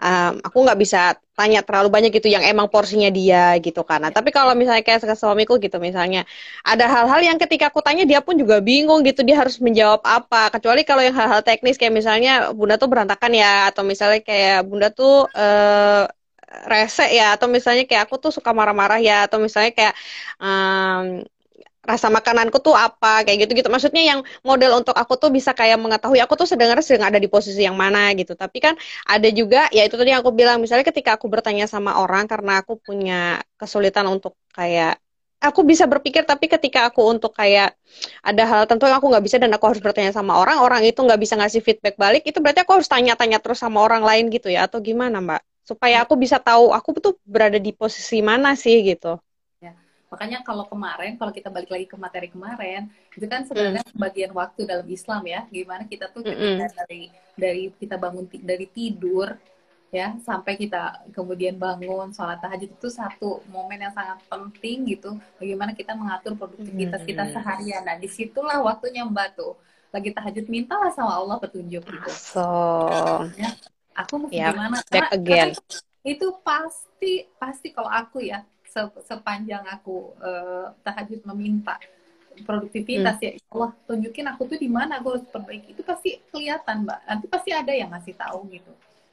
[0.00, 0.98] um, aku nggak bisa
[1.38, 3.98] tanya terlalu banyak gitu yang emang porsinya dia gitu kan.
[4.04, 6.28] Nah tapi kalau misalnya kayak ke suamiku gitu misalnya
[6.66, 10.52] ada hal-hal yang ketika aku tanya dia pun juga bingung gitu dia harus menjawab apa.
[10.54, 14.88] Kecuali kalau yang hal-hal teknis kayak misalnya bunda tuh berantakan ya atau misalnya kayak bunda
[14.92, 16.04] tuh eh,
[16.68, 19.94] rese ya atau misalnya kayak aku tuh suka marah-marah ya atau misalnya kayak
[20.42, 21.24] em,
[21.82, 25.78] rasa makananku tuh apa kayak gitu gitu maksudnya yang model untuk aku tuh bisa kayak
[25.82, 28.38] mengetahui aku tuh sebenarnya sedang ada di posisi yang mana gitu.
[28.38, 31.98] Tapi kan ada juga ya itu tadi yang aku bilang misalnya ketika aku bertanya sama
[31.98, 35.02] orang karena aku punya kesulitan untuk kayak
[35.42, 37.74] aku bisa berpikir tapi ketika aku untuk kayak
[38.22, 41.02] ada hal tentu yang aku nggak bisa dan aku harus bertanya sama orang orang itu
[41.02, 44.46] nggak bisa ngasih feedback balik itu berarti aku harus tanya-tanya terus sama orang lain gitu
[44.54, 45.42] ya atau gimana mbak?
[45.66, 49.18] Supaya aku bisa tahu aku tuh berada di posisi mana sih gitu
[50.12, 54.68] makanya kalau kemarin kalau kita balik lagi ke materi kemarin itu kan sebenarnya bagian waktu
[54.68, 59.32] dalam Islam ya gimana kita tuh ketika dari dari kita bangun dari tidur
[59.92, 65.76] ya sampai kita kemudian bangun sholat tahajud itu satu momen yang sangat penting gitu bagaimana
[65.76, 67.84] kita mengatur produktivitas kita seharian.
[67.84, 69.52] Nah di situlah waktunya mbak tuh
[69.92, 72.10] lagi tahajud mintalah sama Allah petunjuk gitu.
[72.12, 72.44] So
[73.92, 74.76] aku mesti Yap, gimana?
[74.88, 75.52] back again.
[76.02, 78.40] itu pasti pasti kalau aku ya
[78.72, 79.96] se- sepanjang aku
[80.28, 81.74] eh, tahajud meminta
[82.48, 83.24] produktivitas Hmm.
[83.26, 87.26] ya Allah tunjukin aku tuh di mana aku harus perbaiki itu pasti kelihatan mbak nanti
[87.28, 88.72] pasti ada yang ngasih tahu gitu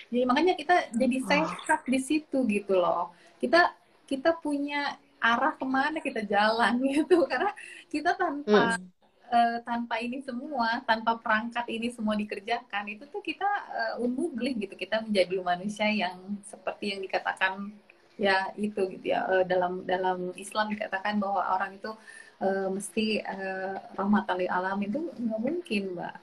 [0.09, 1.27] jadi makanya kita jadi Oh.
[1.27, 3.11] sehat di situ gitu loh
[3.43, 3.75] kita
[4.09, 7.51] kita punya arah ke mana kita jalan gitu karena
[7.91, 8.89] kita tanpa Hmm.
[9.29, 13.45] eh, tanpa ini semua, tanpa perangkat ini semua dikerjakan, itu tuh kita
[13.79, 14.73] eh, unmuglich gitu.
[14.73, 17.69] Kita menjadi manusia yang seperti yang dikatakan
[18.25, 21.89] ya itu gitu ya eh, dalam dalam Islam dikatakan bahwa orang itu
[22.45, 26.15] eh, mesti eh, rahmatan lil alam itu nggak mungkin, Mbak.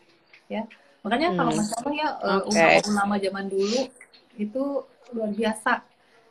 [0.55, 0.62] Ya.
[1.05, 1.61] Makanya kalau Hmm.
[1.61, 2.51] masalah ya eh, Oke.
[2.51, 3.80] ulama-ulama zaman dulu
[4.44, 4.62] itu
[5.14, 5.72] luar biasa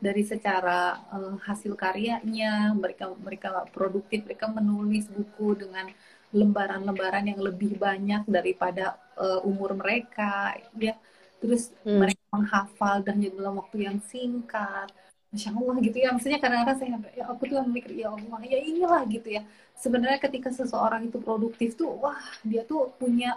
[0.06, 0.80] dari secara
[1.16, 5.88] eh, hasil karyanya mereka mereka produktif mereka menulis buku dengan
[6.36, 8.86] lembaran-lembaran yang lebih banyak daripada
[9.24, 10.54] eh, umur mereka
[10.86, 10.94] ya
[11.40, 12.02] terus Hmm.
[12.02, 14.90] mereka menghafal dan dalam waktu yang singkat
[15.36, 16.10] Masya Allah gitu ya.
[16.16, 19.42] Maksudnya kadang-kadang saya sampai, ya aku tuh mikir ya Allah ya inilah gitu ya.
[19.76, 22.16] Sebenarnya ketika seseorang itu produktif tuh wah
[22.48, 23.36] dia tuh punya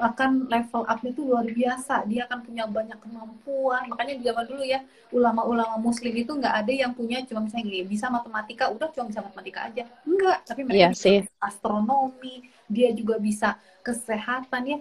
[0.00, 2.06] akan level up-nya tuh luar biasa.
[2.08, 3.82] Dia akan punya banyak kemampuan.
[3.90, 4.80] Makanya di zaman dulu ya
[5.12, 9.20] ulama-ulama muslim itu nggak ada yang punya cuma misalnya gini bisa matematika udah cuma bisa
[9.20, 9.84] matematika aja.
[10.08, 11.18] Enggak tapi mereka Iya bisa sih.
[11.42, 12.34] astronomi
[12.70, 14.78] dia juga bisa kesehatan ya.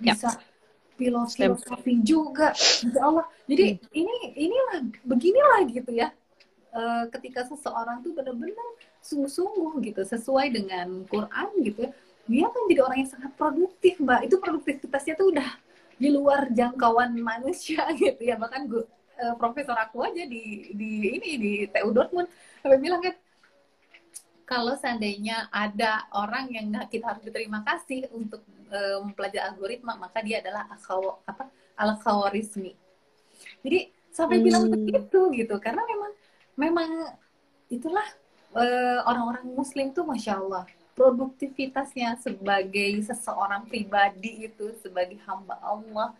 [0.00, 0.53] Bisa filosofi Stem.
[0.94, 2.54] Filosofi juga.
[2.54, 3.26] Insya Allah.
[3.50, 6.08] Jadi ini inilah beginilah gitu ya.
[6.74, 8.68] Eh, ketika seseorang tuh benar-benar
[8.98, 11.92] sungguh-sungguh gitu sesuai dengan Quran gitu ya
[12.24, 14.24] dia kan jadi orang yang sangat produktif mbak.
[14.28, 15.48] Itu produktivitasnya tuh udah
[15.94, 18.40] di luar jangkauan manusia gitu ya.
[18.40, 18.84] Bahkan gue
[19.20, 20.90] eh, profesor aku aja di di
[21.20, 22.28] ini di TU Dortmund
[22.64, 23.14] sampai bilang kan
[24.44, 30.20] kalau seandainya ada orang yang nggak kita harus berterima kasih untuk eh, mempelajari algoritma maka
[30.20, 32.72] dia adalah akhaw apa al khawarizmi
[33.64, 34.72] jadi sampai bilang Hmm.
[34.72, 36.12] begitu gitu karena memang
[36.54, 36.90] memang
[37.68, 38.06] itulah
[38.54, 40.64] eh, orang-orang muslim tuh masya Allah
[40.94, 46.14] produktivitasnya sebagai seseorang pribadi itu sebagai hamba Allah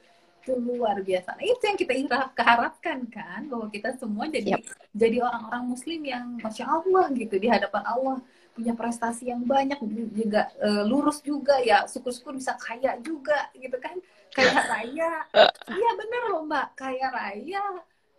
[0.45, 1.41] itu luar biasa.
[1.41, 1.93] Nah, itu yang kita
[2.37, 4.63] harapkan kan bahwa kita semua jadi Yap.
[4.93, 8.21] jadi orang-orang muslim yang masya Allah gitu di hadapan Allah
[8.53, 9.81] punya prestasi yang banyak
[10.15, 13.97] juga uh, lurus juga ya syukur-syukur bisa kaya juga gitu kan.
[14.37, 15.13] Kaya raya.
[15.73, 16.77] Iya bener loh mbak.
[16.77, 17.65] Kaya raya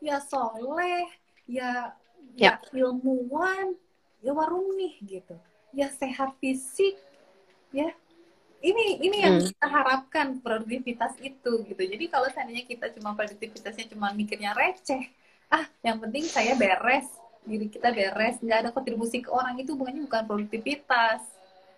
[0.01, 1.07] ya soleh
[1.45, 1.93] ya
[2.35, 3.77] ya, ya ilmuwan
[4.25, 5.37] ya warung nih gitu.
[5.71, 6.97] Ya sehat fisik
[7.69, 7.93] ya
[8.63, 9.47] ini ini yang hmm.
[9.51, 11.81] kita harapkan produktivitas itu gitu.
[11.81, 15.05] Jadi kalau seandainya kita cuma produktivitasnya cuma mikirnya receh
[15.53, 17.05] ah yang penting saya beres
[17.45, 21.21] diri kita beres nggak ada kontribusi ke orang itu bukannya bukan produktivitas.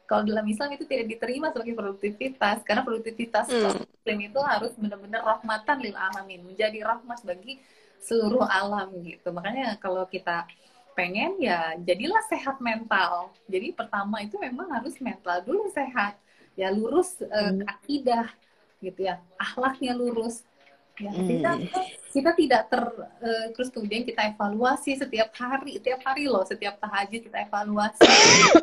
[0.07, 3.83] Kalau dalam Islam itu tidak diterima sebagai produktivitas karena produktivitas hmm.
[3.83, 7.59] Muslim itu harus benar-benar rahmatan lil alamin menjadi rahmat bagi
[7.99, 9.35] seluruh alam gitu.
[9.35, 10.47] Makanya kalau kita
[10.95, 13.35] pengen ya jadilah sehat mental.
[13.51, 16.15] Jadi pertama itu memang harus mental dulu sehat
[16.57, 18.27] ya lurus uh, akidah
[18.81, 20.43] gitu ya akhlaknya lurus
[20.97, 21.29] Ya, hmm.
[21.29, 21.51] kita
[22.09, 22.81] kita tidak ter
[23.21, 28.01] uh, terus kemudian kita evaluasi setiap hari, setiap hari loh, setiap tahajud kita evaluasi.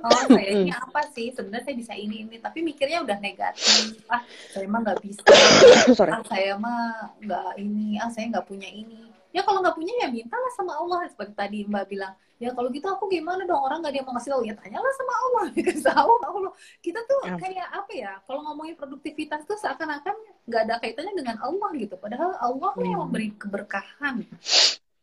[0.04, 0.84] Oh, saya ini hmm.
[0.90, 1.30] apa sih?
[1.30, 4.02] Sebenarnya saya bisa ini ini, tapi mikirnya udah negatif.
[4.10, 5.22] Ah, saya mah nggak bisa.
[6.10, 8.02] Ah, saya mah nggak ini.
[8.02, 9.06] Ah, saya nggak punya ini.
[9.30, 12.84] Ya kalau nggak punya ya mintalah sama Allah seperti tadi Mbak bilang ya kalau gitu
[12.84, 13.58] aku gimana dong?
[13.64, 14.42] Orang nggak dia mau ngasih tahu.
[14.44, 15.44] Ya tanyalah sama Allah.
[15.56, 16.52] Dikasih tahu Allah.
[16.84, 17.36] Kita tuh ya.
[17.40, 18.12] kayak apa ya?
[18.28, 21.96] Kalau ngomongin produktivitas tuh seakan-akan nggak ada kaitannya dengan Allah gitu.
[21.96, 22.84] Padahal Allah hmm.
[22.84, 24.28] yang memberi keberkahan.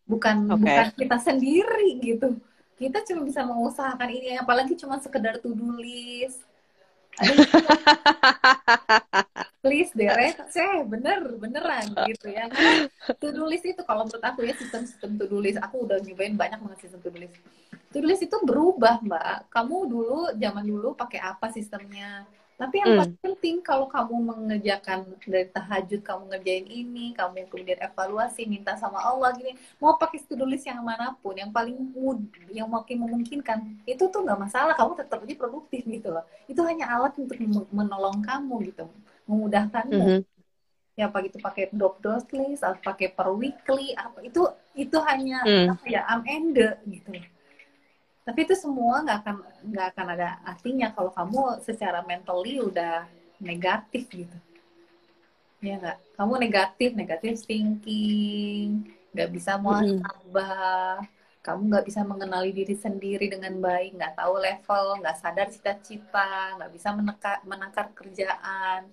[0.06, 0.60] Bukan okay.
[0.62, 2.38] bukan kita sendiri gitu.
[2.78, 4.38] Kita cuma bisa mengusahakan ini.
[4.38, 6.51] Apalagi cuma sekedar to-do list
[9.62, 12.48] please deh receh bener beneran gitu ya.
[12.50, 12.88] Karena
[13.20, 15.60] to list itu kalau menurut aku ya sistem sistem to list.
[15.62, 17.36] Aku udah nyobain banyak banget sistem to list.
[17.92, 19.52] To list itu berubah mbak.
[19.52, 22.26] Kamu dulu zaman dulu pakai apa sistemnya
[22.62, 23.26] tapi yang paling hmm.
[23.26, 29.34] penting kalau kamu mengerjakan dari tahajud, kamu ngerjain ini, kamu kemudian evaluasi, minta sama Allah
[29.34, 32.22] gini, mau pakai to-do list yang mana pun, yang paling mud,
[32.54, 36.22] yang makin memungkinkan, itu tuh nggak masalah, kamu tetap aja produktif gitu loh.
[36.46, 37.42] Itu hanya alat untuk
[37.74, 38.86] menolong kamu gitu,
[39.26, 39.98] memudahkanmu.
[39.98, 40.22] Mm -hmm.
[41.02, 44.46] Ya apa gitu pakai dot dot list, atau pakai per weekly, apa itu
[44.78, 45.66] itu hanya mm.
[45.74, 47.26] apa ya am ende gitu loh
[48.32, 49.36] tapi itu semua nggak akan
[49.76, 53.04] nggak akan ada artinya kalau kamu secara mentally udah
[53.44, 54.38] negatif gitu.
[55.60, 56.00] Ya nggak?
[56.16, 61.44] Kamu negatif negatif thinking nggak bisa muasabah mm.
[61.44, 66.72] kamu nggak bisa mengenali diri sendiri dengan baik nggak tahu level nggak sadar cita-cita nggak
[66.72, 68.88] bisa menekar menakar kerjaan.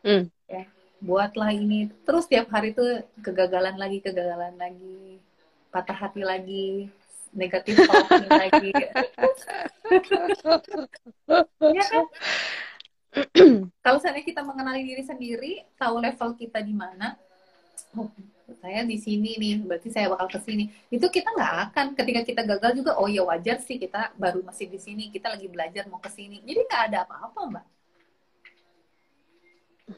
[0.00, 0.24] Mm.
[0.48, 0.64] ya
[1.04, 1.92] buatlah ini.
[2.08, 5.20] Terus tiap hari tuh kegagalan lagi kegagalan lagi
[5.68, 6.88] patah hati lagi
[7.34, 8.70] negatif talking lagi.
[8.74, 8.90] Ya
[11.86, 12.06] kan?
[13.82, 17.18] Kalau seandainya kita mengenali diri sendiri tahu level kita di mana
[17.98, 18.06] oh,
[18.62, 20.70] saya di sini nih berarti saya bakal ke sini.
[20.90, 24.70] Itu kita nggak akan ketika kita gagal juga oh ya wajar sih kita baru masih
[24.70, 26.42] di sini kita lagi belajar mau ke sini.
[26.42, 27.66] Jadi nggak ada apa-apa mbak.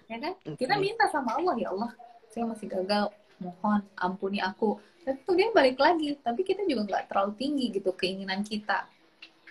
[0.09, 0.33] Ya kan?
[0.57, 1.93] Kita minta sama Allah ya Allah
[2.33, 3.13] saya masih gagal
[3.43, 4.79] mohon ampuni aku.
[5.03, 8.87] Tapi kemudian balik lagi tapi kita juga nggak terlalu tinggi gitu keinginan kita.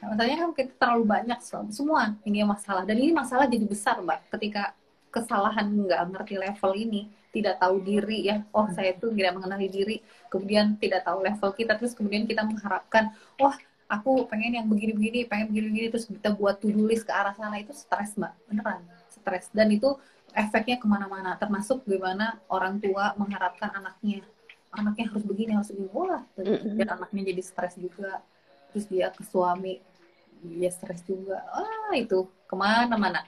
[0.01, 1.39] Nah, kan kita terlalu banyak
[1.69, 2.87] semua ini masalah.
[2.87, 4.33] Dan ini masalah jadi besar mbak.
[4.33, 4.73] Ketika
[5.13, 8.41] kesalahan nggak ngerti level ini tidak tahu diri ya.
[8.55, 9.97] Oh saya tuh tidak mengenali diri.
[10.31, 11.77] Kemudian tidak tahu level kita.
[11.77, 13.53] Terus kemudian kita mengharapkan wah
[13.91, 15.87] aku pengen yang begini-begini pengen begini-begini.
[15.93, 16.73] Terus kita buat to
[17.05, 17.61] ke arah sana.
[17.61, 18.33] Itu stres mbak.
[18.49, 18.81] Beneran
[19.13, 19.53] stres.
[19.53, 19.93] Dan itu
[20.33, 24.23] efeknya ke mana-mana termasuk gimana orang tua mengharapkan anaknya
[24.71, 25.91] anaknya harus begini harus begini.
[25.91, 26.23] Wah
[26.77, 28.23] dan anaknya jadi stres juga
[28.71, 29.83] terus dia ke suami
[30.41, 31.43] dia stres juga.
[31.51, 33.27] Ah itu ke mana-mana.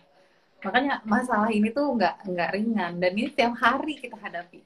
[0.63, 4.63] Makanya masalah ini tuh nggak nggak ringan dan ini tiap hari kita hadapi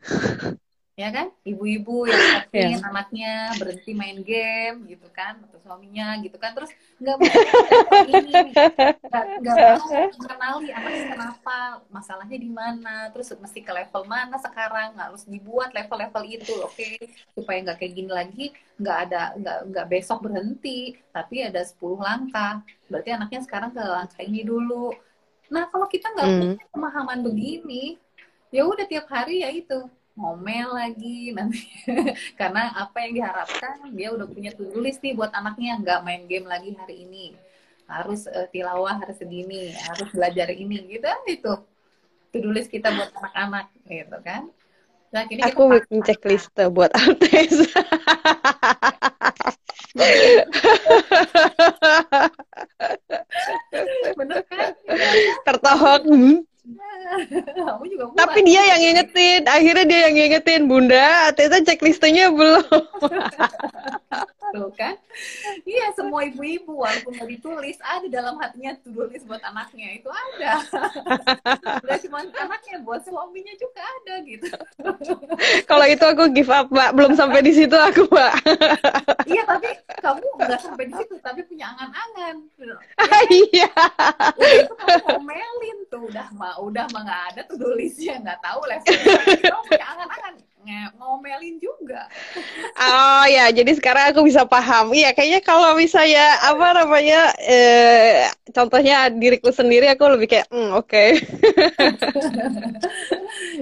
[0.94, 2.22] ya kan ibu-ibu yang
[2.54, 2.86] ingin yeah.
[2.86, 6.70] anaknya berhenti main game gitu kan atau suaminya gitu kan terus
[7.02, 7.26] nggak mau
[8.14, 8.42] ini
[9.42, 9.58] nggak
[10.38, 11.56] mau mengenali anaknya kenapa
[11.90, 16.94] masalahnya di mana terus mesti ke level mana sekarang harus dibuat level-level itu oke okay?
[17.34, 18.46] supaya nggak kayak gini lagi
[18.78, 24.22] nggak ada nggak nggak besok berhenti tapi ada 10 langkah berarti anaknya sekarang ke langkah
[24.22, 24.94] ini dulu
[25.50, 26.38] nah kalau kita nggak mm.
[26.38, 27.98] punya pemahaman begini
[28.54, 31.62] ya udah tiap hari ya itu ngomel lagi nanti.
[32.40, 35.78] Karena apa yang diharapkan dia udah punya tulis nih buat anaknya.
[35.82, 37.34] Nggak main game lagi hari ini.
[37.84, 39.74] Harus uh, tilawah harus segini.
[39.74, 40.86] Harus belajar ini.
[40.86, 41.54] Gitu itu.
[42.34, 44.50] Tulis kita buat anak-anak gitu kan.
[45.14, 47.70] Nah kini aku bikin checklist buat artis.
[54.18, 54.74] Bener kan?
[55.46, 56.02] Tertawa
[57.68, 58.18] Kamu juga buat.
[58.18, 62.64] Tapi dia yang ngingetin, akhirnya dia yang ngingetin, Bunda, Atesa checklistnya belum.
[64.54, 64.94] tuh kan?
[65.66, 69.98] Iya semua ibu-ibu walaupun nggak ditulis ada dalam hatinya tulis buat anaknya.
[69.98, 70.62] Itu ada.
[71.84, 74.46] Udah cuma anaknya buat suaminya juga ada gitu.
[75.66, 76.94] Kalau itu aku give up mbak.
[76.94, 78.32] Belum sampai di situ aku mbak.
[79.26, 82.34] Iya tapi kamu nggak sampai di situ tapi punya angan-angan.
[83.26, 83.70] Iya.
[84.38, 86.02] Udah itu kamu ngomelin tuh.
[86.06, 90.34] Udah mah udah mah nggak ada tuh tulisnya nggak tahu levelnya punya angan-angan
[90.96, 92.08] ngomelin juga.
[92.80, 94.96] Oh ya, jadi sekarang aku bisa paham.
[94.96, 100.88] Iya, kayaknya kalau misalnya apa namanya, eh, contohnya diriku sendiri, aku lebih kayak, mm, oke.
[100.88, 101.08] Okay.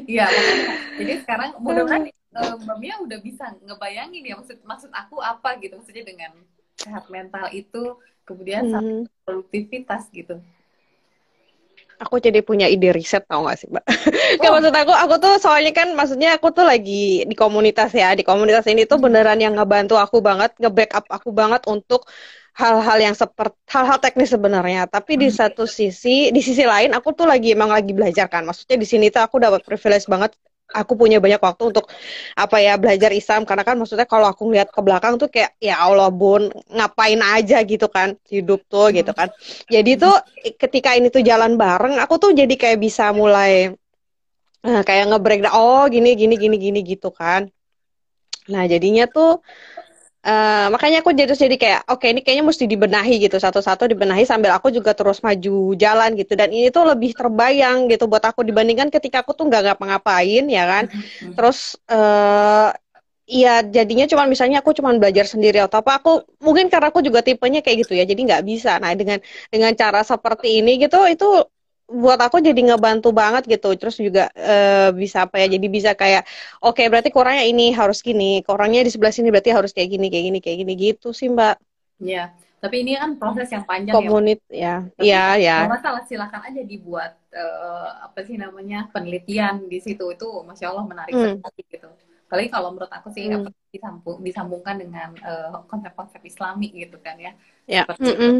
[0.09, 0.29] Iya,
[1.01, 5.81] jadi sekarang mudah-mudahan uh, Mbak Mia udah bisa ngebayangin ya maksud maksud aku apa gitu,
[5.81, 6.33] maksudnya dengan
[6.77, 7.97] sehat mental itu,
[8.29, 9.05] kemudian mm.
[9.25, 10.41] produktivitas gitu
[12.03, 13.87] aku jadi punya ide riset tau gak sih mbak?
[14.43, 14.51] Oh.
[14.59, 18.67] maksud aku, aku tuh soalnya kan maksudnya aku tuh lagi di komunitas ya, di komunitas
[18.67, 22.09] ini tuh beneran yang ngebantu aku banget, nge-backup aku banget untuk
[22.53, 24.91] hal-hal yang seperti hal-hal teknis sebenarnya.
[24.91, 25.37] Tapi di hmm.
[25.37, 28.45] satu sisi, di sisi lain aku tuh lagi emang lagi belajar kan.
[28.45, 30.35] Maksudnya di sini tuh aku dapat privilege banget
[30.73, 31.87] aku punya banyak waktu untuk
[32.35, 33.45] apa ya belajar Islam.
[33.45, 37.61] Karena kan maksudnya kalau aku ngeliat ke belakang tuh kayak ya Allah bun ngapain aja
[37.63, 39.29] gitu kan hidup tuh gitu kan.
[39.69, 40.17] Jadi tuh
[40.57, 43.71] ketika ini tuh jalan bareng aku tuh jadi kayak bisa mulai
[44.67, 47.47] uh, kayak ngebreak oh gini gini gini gini gitu kan.
[48.51, 49.39] Nah jadinya tuh
[50.23, 54.23] Uh, makanya aku jadi jadi kayak oke okay, ini kayaknya mesti dibenahi gitu satu-satu dibenahi
[54.23, 58.47] sambil aku juga terus maju jalan gitu dan ini tuh lebih terbayang gitu buat aku
[58.47, 61.35] dibandingkan ketika aku tuh nggak ngapa-ngapain ya kan mm-hmm.
[61.35, 62.71] terus uh,
[63.33, 66.11] Iya, jadinya cuman misalnya aku cuman belajar sendiri atau apa aku
[66.43, 68.77] mungkin karena aku juga tipenya kayak gitu ya, jadi nggak bisa.
[68.83, 69.19] Nah dengan
[69.49, 71.25] dengan cara seperti ini gitu itu
[71.93, 73.77] buat aku jadi ngebantu banget gitu.
[73.77, 76.25] Terus juga uh, bisa apa ya jadi bisa kayak
[76.65, 78.41] oke okay, berarti kurangnya ini harus gini.
[78.43, 80.73] Kurangnya di sebelah sini berarti harus kayak gini kayak gini kayak gini.
[80.73, 81.61] Gitu sih mbak.
[82.01, 82.33] Iya.
[82.63, 84.87] Tapi ini kan proses yang panjang Komunit, ya.
[84.95, 90.15] Iya ya ya masalah silakan aja dibuat uh, apa sih namanya penelitian di situ.
[90.15, 91.43] Itu masya allah menarik hmm.
[91.43, 91.91] sekali gitu.
[92.31, 93.51] Apalagi kalau menurut aku sih hmm.
[93.75, 97.35] disambung disambungkan dengan uh, konsep-konsep islami gitu kan ya.
[97.67, 97.83] Ya.
[97.99, 98.35] Mm -mm.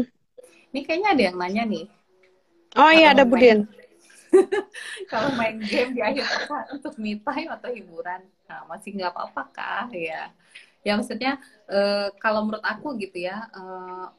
[0.73, 1.85] ini kayaknya ada yang nanya nih
[2.73, 3.69] Oh iya ada Budin.
[5.13, 9.43] kalau main game di akhir pekan untuk me time atau hiburan, nah, masih nggak apa-apa
[9.53, 10.33] kah ya?
[10.81, 11.37] Ya maksudnya
[11.69, 14.09] uh, kalau menurut aku gitu ya, uh,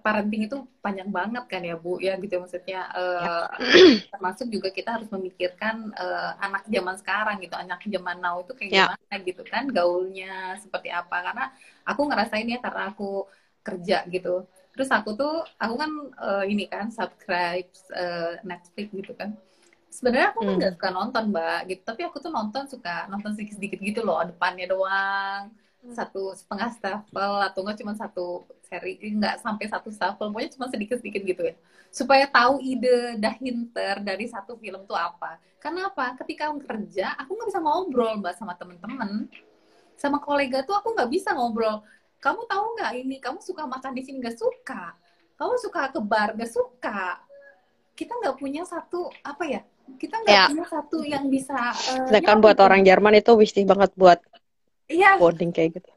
[0.00, 4.08] parenting itu panjang banget kan ya Bu ya gitu maksudnya uh, ya.
[4.16, 8.72] termasuk juga kita harus memikirkan uh, anak zaman sekarang gitu anak zaman now itu kayak
[8.72, 8.84] ya.
[8.88, 11.44] gimana gitu kan gaulnya seperti apa karena
[11.84, 13.28] aku ngerasain ya karena aku
[13.60, 14.48] kerja gitu
[14.78, 15.90] terus aku tuh aku kan
[16.22, 17.66] uh, ini kan subscribe
[17.98, 19.34] uh, Netflix gitu kan.
[19.90, 20.58] Sebenarnya aku kan hmm.
[20.62, 21.82] nggak suka nonton mbak gitu.
[21.82, 25.50] Tapi aku tuh nonton suka nonton sedikit sedikit gitu loh depannya doang.
[25.78, 25.94] Hmm.
[25.94, 29.02] satu setengah staffel atau enggak cuma satu seri.
[29.02, 31.54] Nggak sampai satu staffel pokoknya cuma sedikit sedikit gitu ya.
[31.90, 35.42] Supaya tahu ide dah hinter dari satu film tuh apa.
[35.58, 36.14] Karena apa?
[36.22, 39.26] Ketika aku kerja aku nggak bisa ngobrol mbak sama temen-temen.
[39.98, 41.82] Sama kolega tuh aku nggak bisa ngobrol
[42.18, 43.16] kamu tahu nggak ini?
[43.22, 44.94] Kamu suka makan di sini nggak suka?
[45.38, 47.22] Kamu suka ke bar nggak suka?
[47.94, 49.62] Kita nggak punya satu apa ya?
[49.98, 50.46] Kita nggak ya.
[50.50, 54.18] punya satu yang bisa uh, sedangkan buat orang Jerman itu wisih banget buat
[54.90, 55.14] iya.
[55.16, 55.90] bonding kayak gitu.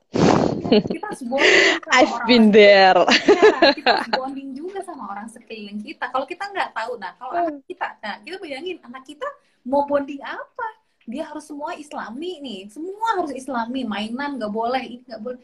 [0.71, 3.01] Kita harus bonding sama I've orang been there.
[3.01, 6.05] Ya, kita harus bonding juga sama orang sekeliling kita.
[6.13, 7.65] Kalau kita nggak tahu nah kalau anak hmm.
[7.65, 9.27] kita nah kita bayangin anak kita
[9.65, 10.69] mau bonding apa?
[11.09, 12.69] Dia harus semua islami nih.
[12.69, 13.83] Semua harus islami.
[13.83, 15.41] Mainan nggak boleh ini nggak boleh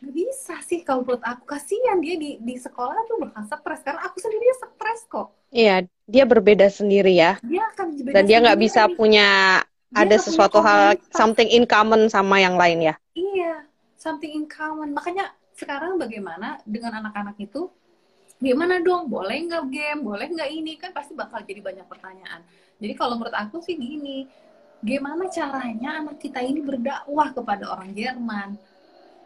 [0.00, 1.44] nggak bisa sih kalau menurut aku.
[1.44, 3.80] Kasihan dia di di sekolah tuh bakal stres.
[3.84, 5.28] Karena aku sendiri stres kok.
[5.52, 7.36] Iya dia berbeda sendiri ya.
[7.44, 12.40] Dia akan dan dia nggak bisa punya dia ada sesuatu hal something in common sama
[12.40, 12.94] yang lain ya?
[13.12, 13.68] Iya
[14.00, 14.96] something in common.
[14.96, 17.68] Makanya sekarang bagaimana dengan anak-anak itu?
[18.40, 19.12] Gimana dong?
[19.12, 20.00] Boleh nggak game?
[20.00, 20.80] Boleh nggak ini?
[20.80, 22.40] Kan pasti bakal jadi banyak pertanyaan.
[22.80, 24.24] Jadi kalau menurut aku sih gini
[24.80, 28.56] gimana caranya anak kita ini berdakwah kepada orang Jerman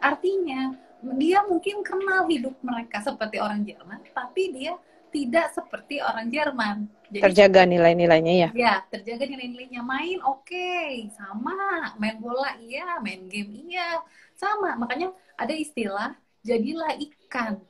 [0.05, 0.76] Artinya
[1.16, 4.76] dia mungkin kenal hidup mereka seperti orang Jerman, tapi dia
[5.09, 6.76] tidak seperti orang Jerman.
[7.09, 8.48] Jadi, terjaga nilai-nilainya ya?
[8.52, 9.80] Ya, terjaga nilai-nilainya.
[9.80, 11.94] Main oke, okay, sama.
[11.96, 14.02] Main bola iya, main game iya,
[14.36, 14.74] sama.
[14.74, 17.62] Makanya ada istilah jadilah ikan.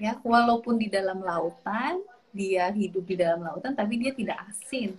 [0.00, 2.00] Ya, walaupun di dalam lautan,
[2.32, 4.96] dia hidup di dalam lautan, tapi dia tidak asin.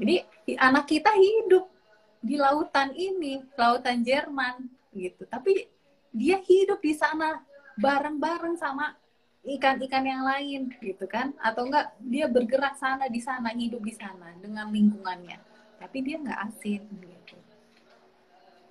[0.00, 0.24] Jadi
[0.58, 1.69] anak kita hidup
[2.20, 5.24] di lautan ini, lautan Jerman gitu.
[5.24, 5.64] Tapi
[6.12, 7.40] dia hidup di sana
[7.80, 8.92] bareng-bareng sama
[9.40, 11.32] ikan-ikan yang lain gitu kan?
[11.40, 15.40] Atau enggak dia bergerak sana di sana hidup di sana dengan lingkungannya.
[15.80, 17.36] Tapi dia nggak asin gitu.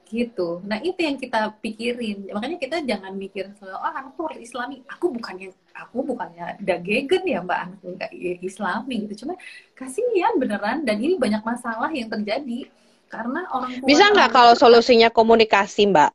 [0.09, 0.49] Gitu.
[0.65, 2.29] Nah itu yang kita pikirin.
[2.29, 4.85] Makanya kita jangan mikir oh anak tuh harus islami.
[4.93, 8.11] Aku bukannya aku bukannya dagegen ya mbak anak enggak
[8.45, 9.25] islami gitu.
[9.25, 9.33] Cuma
[9.73, 12.69] kasihan beneran dan ini banyak masalah yang terjadi
[13.09, 16.13] karena orang tua bisa nggak kalau solusinya komunikasi mbak?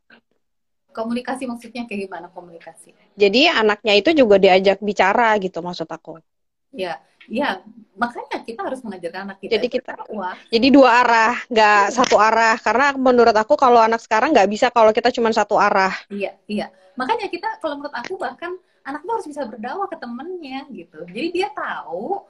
[0.94, 2.94] Komunikasi maksudnya kayak gimana komunikasi.
[3.18, 6.22] Jadi anaknya itu juga diajak bicara gitu maksud aku.
[6.70, 7.58] Ya ya
[7.98, 10.36] makanya kita harus mengajarkan anak kita jadi kita wah.
[10.52, 12.54] jadi dua arah nggak satu arah.
[12.62, 15.92] Karena menurut aku kalau anak sekarang nggak bisa kalau kita cuma satu arah.
[16.14, 16.70] Iya iya.
[16.94, 18.54] Makanya kita kalau menurut aku bahkan
[18.86, 21.02] anak itu harus bisa berdakwah ke temennya gitu.
[21.10, 22.22] Jadi dia tahu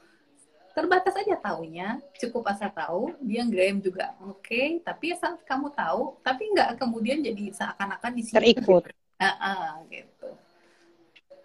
[0.74, 6.18] terbatas aja taunya cukup asal tahu dia game juga oke okay, tapi saat kamu tahu
[6.20, 8.36] tapi nggak kemudian jadi seakan-akan di sini.
[8.52, 8.84] Terikut.
[9.14, 10.34] Uh, uh, gitu.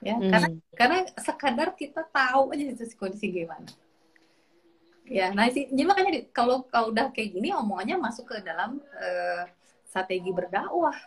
[0.01, 0.33] Ya hmm.
[0.33, 3.69] karena karena sekadar kita tahu aja situasi kondisi gimana.
[5.05, 9.43] Ya nah sih jadi makanya kalau kalau udah kayak gini omongannya masuk ke dalam uh,
[9.85, 10.97] strategi berdakwah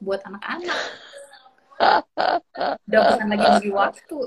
[0.00, 0.80] buat anak-anak
[1.76, 4.18] udah bukan lagi bagi waktu.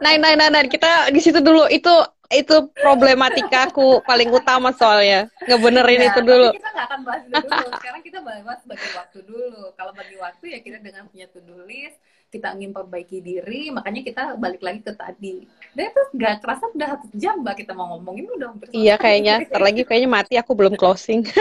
[0.00, 1.68] Nah nah nah nah kita di situ dulu.
[1.68, 1.92] Itu
[2.28, 5.32] itu problematika aku paling utama soalnya.
[5.48, 6.48] Ngebenerin ya, itu dulu.
[6.52, 7.68] kita nggak akan bahas itu dulu.
[7.80, 9.62] Sekarang kita bahas bagi waktu dulu.
[9.76, 11.96] Kalau bagi waktu ya kita dengan punya to do list
[12.28, 15.48] kita ingin perbaiki diri makanya kita balik lagi ke tadi.
[15.72, 19.40] Dan itu nggak kerasa udah satu jam mbak kita mau ngomongin udah iya kayaknya.
[19.48, 21.24] Ntar lagi kayaknya mati aku belum closing.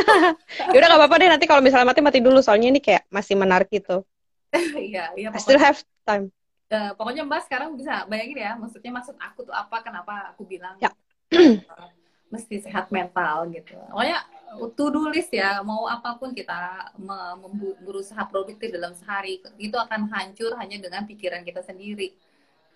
[0.72, 1.30] Ya udah nggak apa-apa deh.
[1.32, 2.40] Nanti kalau misalnya mati mati dulu.
[2.40, 4.08] Soalnya ini kayak masih menarik gitu
[4.92, 6.32] iya iya I still have time.
[6.68, 10.76] Uh, pokoknya mbak sekarang bisa bayangin ya maksudnya maksud aku tuh apa kenapa aku bilang
[10.84, 10.92] ya.
[12.28, 13.80] mesti sehat mental gitu.
[13.88, 14.20] Pokoknya
[14.76, 16.92] to do list ya mau apa pun kita
[17.84, 22.12] berusaha produktif dalam sehari itu akan hancur hanya dengan pikiran kita sendiri.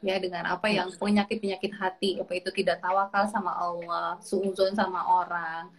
[0.01, 5.03] Ya dengan apa yang penyakit penyakit hati apa itu tidak tawakal sama Allah suuzon sama
[5.05, 5.69] orang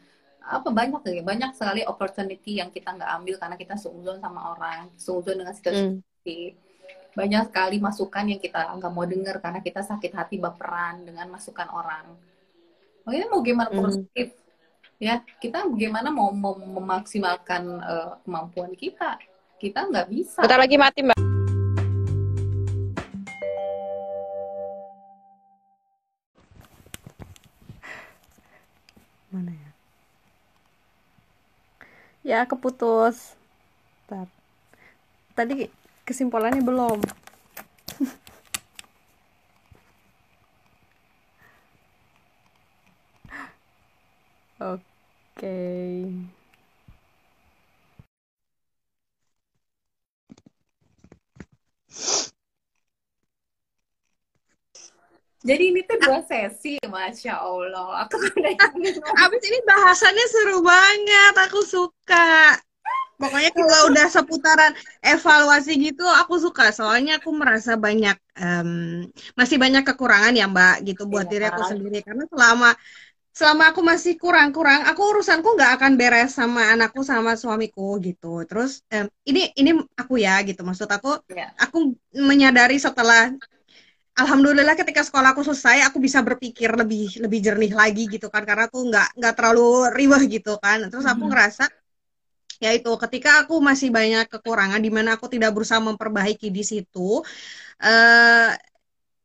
[0.43, 4.91] apa banyak lagi banyak sekali opportunity yang kita nggak ambil karena kita suuzon sama orang
[4.99, 7.15] suuzon dengan situasi hmm.
[7.15, 11.69] banyak sekali masukan yang kita nggak mau dengar karena kita sakit hati baperan dengan masukan
[11.71, 12.17] orang.
[13.07, 13.79] Makanya mau gimana hmm.
[13.79, 14.29] produktif
[15.03, 19.19] ya kita bagaimana mau mem memaksimalkan uh, kemampuan kita?
[19.63, 20.43] Kita nggak bisa.
[20.43, 21.19] Bentar lagi mati mbak.
[29.33, 29.62] Mana
[32.31, 33.35] ya keputus
[34.09, 34.29] Bentar.
[35.37, 35.69] tadi
[36.09, 36.99] kesimpulannya belum
[44.61, 44.83] Oke.
[45.37, 46.33] Okay.
[55.43, 58.07] Jadi ini tuh dua sesi, masya Allah.
[58.07, 58.15] Aku
[59.27, 62.59] Abis ini bahasannya seru banget, aku suka.
[63.19, 64.73] Pokoknya kalau udah seputaran
[65.03, 66.71] evaluasi gitu, aku suka.
[66.71, 69.03] Soalnya aku merasa banyak, um,
[69.35, 71.33] masih banyak kekurangan ya Mbak, gitu buat iya.
[71.35, 71.99] diri aku sendiri.
[72.07, 72.71] Karena selama
[73.33, 78.47] selama aku masih kurang-kurang, aku urusanku nggak akan beres sama anakku sama suamiku gitu.
[78.47, 80.63] Terus um, ini ini aku ya gitu.
[80.63, 81.51] Maksud aku, yeah.
[81.59, 83.35] aku menyadari setelah
[84.13, 88.85] Alhamdulillah ketika sekolahku selesai aku bisa berpikir lebih lebih jernih lagi gitu kan karena aku
[88.93, 91.31] nggak nggak terlalu riweh gitu kan terus aku mm-hmm.
[91.33, 91.65] ngerasa
[92.61, 97.25] ya itu ketika aku masih banyak kekurangan di mana aku tidak berusaha memperbaiki di situ
[97.83, 98.51] uh,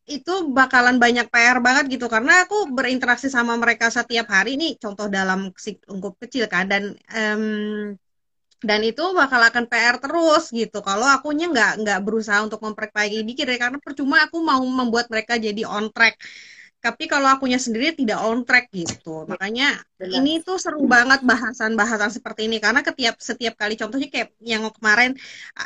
[0.08, 5.12] itu bakalan banyak PR banget gitu karena aku berinteraksi sama mereka setiap hari ini contoh
[5.12, 5.52] dalam
[5.92, 7.92] lingkup kecil kan dan um,
[8.64, 13.48] dan itu bakal akan PR terus gitu kalau akunya nggak nggak berusaha untuk memperbaiki dikit
[13.54, 16.18] karena percuma aku mau membuat mereka jadi on track
[16.78, 20.22] tapi kalau akunya sendiri tidak on track gitu makanya Benar.
[20.22, 25.18] ini tuh seru banget bahasan-bahasan seperti ini karena setiap setiap kali contohnya kayak yang kemarin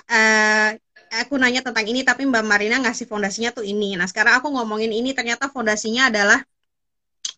[0.08, 0.72] uh,
[1.12, 4.00] aku nanya tentang ini tapi Mbak Marina ngasih fondasinya tuh ini.
[4.00, 6.40] Nah sekarang aku ngomongin ini ternyata fondasinya adalah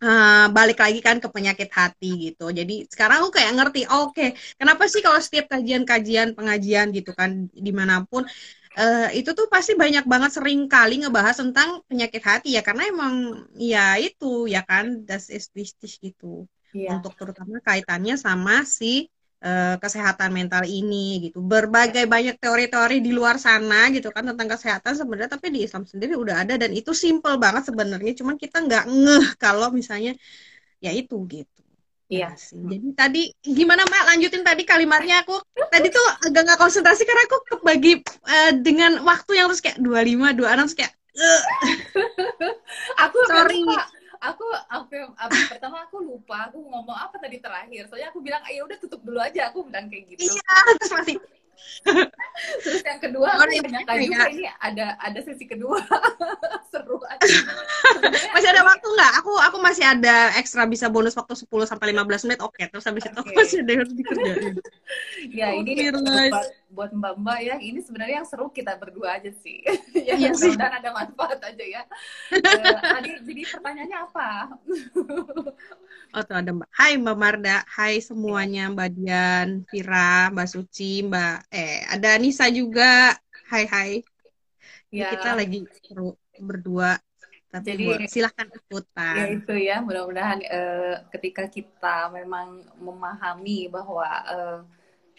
[0.04, 2.52] uh, balik lagi kan ke penyakit hati gitu.
[2.52, 7.16] Jadi sekarang aku kayak ngerti, oh, oke, okay, kenapa sih kalau setiap kajian-kajian pengajian gitu
[7.16, 8.28] kan di mana pun
[8.78, 13.48] uh, itu tuh pasti banyak banget sering kali ngebahas tentang penyakit hati ya karena emang
[13.56, 16.46] ya itu ya kan das ist wichtig gitu.
[16.74, 16.98] Yeah.
[16.98, 19.08] Untuk terutama kaitannya sama si
[19.44, 21.44] uh, kesehatan mental ini gitu.
[21.44, 26.16] Berbagai banyak teori-teori di luar sana gitu kan tentang kesehatan sebenarnya tapi di Islam sendiri
[26.16, 30.16] udah ada dan itu simple banget sebenarnya cuman kita nggak ngeh kalau misalnya
[30.80, 31.62] ya itu gitu.
[32.12, 32.60] Iya nah, sih.
[32.60, 35.40] Jadi tadi gimana Mbak lanjutin tadi kalimatnya aku
[35.72, 40.38] tadi tuh agak nggak konsentrasi karena aku kebagi uh, dengan waktu yang terus kayak 25
[40.40, 41.44] 26 terus kayak uh.
[43.08, 43.62] aku sorry.
[43.64, 47.92] Lupa aku apa, apa pertama aku lupa aku ngomong apa tadi terakhir.
[47.92, 49.52] Soalnya aku bilang ayo udah tutup dulu aja.
[49.52, 50.32] Aku bilang kayak gitu.
[50.32, 51.16] Iya terus masih
[52.66, 55.80] terus yang kedua Oh, aku menyangka juga ini ada ada sesi kedua.
[56.72, 57.22] Seru aja.
[58.34, 59.12] Masih ada waktu nggak?
[59.22, 62.40] Aku aku masih ada ekstra bisa bonus waktu 10 sampai 15 menit.
[62.42, 63.36] Oke terus habis itu Oke.
[63.38, 64.56] masih ada yang harus dikerjain.
[65.30, 66.30] Ya ini Oke, Rai.
[66.74, 69.62] Buat, mbak-mbak ya ini sebenarnya yang seru kita berdua aja sih
[70.10, 71.82] ya Iya mudah-mudahan ada manfaat aja ya
[72.82, 74.30] tadi jadi pertanyaannya apa
[76.14, 76.70] Oh tuh ada Mbak.
[76.70, 83.18] Hai Mbak Marda, hai semuanya Mbak Dian, Vira, Mbak Suci, Mbak eh ada Nisa juga.
[83.50, 83.92] Hai hai.
[84.94, 87.02] Ini ya Kita lagi seru berdua.
[87.50, 89.16] Tapi Jadi- silahkan ya ikutan.
[89.42, 94.60] itu ya mudah-mudahan eh, ketika kita memang memahami bahwa eh,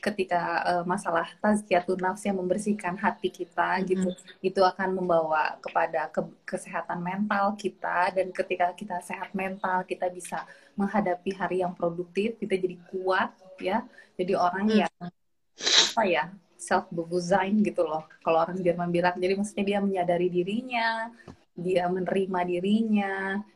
[0.05, 3.87] ketika eh, masalah tazkiyatun nafs yang membersihkan hati kita Mhm.
[3.89, 4.09] gitu
[4.45, 10.45] itu akan membawa kepada ke- kesehatan mental kita dan ketika kita sehat mental kita bisa
[10.77, 13.81] menghadapi hari yang produktif kita jadi kuat ya
[14.21, 14.81] jadi orang Hmm.
[14.85, 14.95] yang
[15.95, 16.25] apa ya
[16.61, 21.09] self bewusstsein gitu loh kalau orang Jerman bilang jadi maksudnya dia menyadari dirinya
[21.55, 23.15] dia menerima dirinya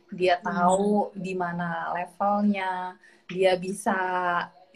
[0.08, 2.96] dia tahu di mana levelnya
[3.28, 3.98] dia bisa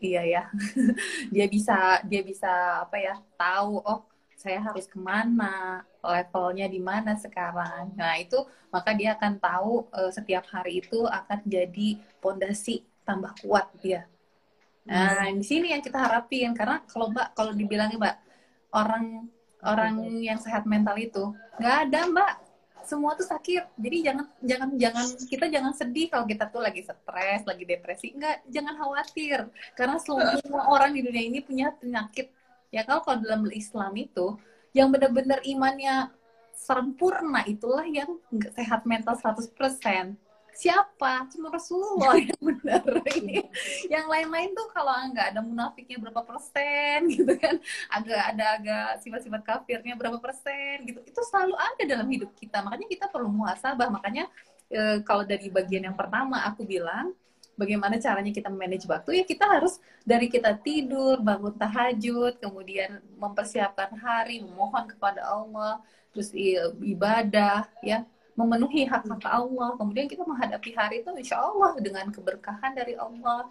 [0.03, 0.43] iya ya.
[1.35, 2.51] Dia bisa dia bisa
[2.85, 4.01] apa ya tahu oh
[4.35, 7.95] saya harus ke mana levelnya di mana sekarang.
[7.95, 8.43] Nah itu
[8.75, 11.89] maka dia akan tahu eh, setiap hari itu akan jadi
[12.19, 14.11] pondasi tambah kuat dia.
[14.83, 18.19] Nah di sini yang kita harapin karena kalau mbak kalau dibilangin mbak
[18.75, 19.31] orang
[19.63, 21.31] orang yang sehat mental itu
[21.63, 22.33] nggak ada mbak
[22.87, 23.77] semua tuh sakit.
[23.79, 28.15] Jadi jangan jangan jangan kita jangan sedih kalau kita tuh lagi stres lagi depresi.
[28.15, 29.39] Enggak jangan khawatir.
[29.75, 32.31] Karena semua orang di dunia ini punya penyakit.
[32.73, 34.39] Ya kalau kalau dalam Islam itu
[34.73, 36.09] yang benar-benar imannya
[36.57, 38.17] sempurna itulah yang
[38.55, 39.51] sehat mental 100%
[40.53, 41.27] siapa?
[41.33, 42.85] Cuma Rasulullah yang benar.
[43.19, 43.45] Ini
[43.89, 47.57] yang lain-lain tuh kalau nggak ada munafiknya berapa persen gitu kan.
[47.89, 51.01] Agak ada agak sifat-sifat kafirnya berapa persen gitu.
[51.05, 52.61] Itu selalu ada dalam hidup kita.
[52.61, 53.89] Makanya kita perlu muhasabah.
[53.89, 54.29] Makanya
[54.71, 57.13] eh, kalau dari bagian yang pertama aku bilang
[57.57, 63.93] bagaimana caranya kita manage waktu ya kita harus dari kita tidur bangun tahajud kemudian mempersiapkan
[64.01, 65.79] hari memohon kepada Allah
[66.13, 66.33] terus
[66.81, 68.05] ibadah ya
[68.39, 69.77] memenuhi hak hak Allah.
[69.77, 73.49] Kemudian kita menghadapi hari itu insya Allah dengan keberkahan dari Allah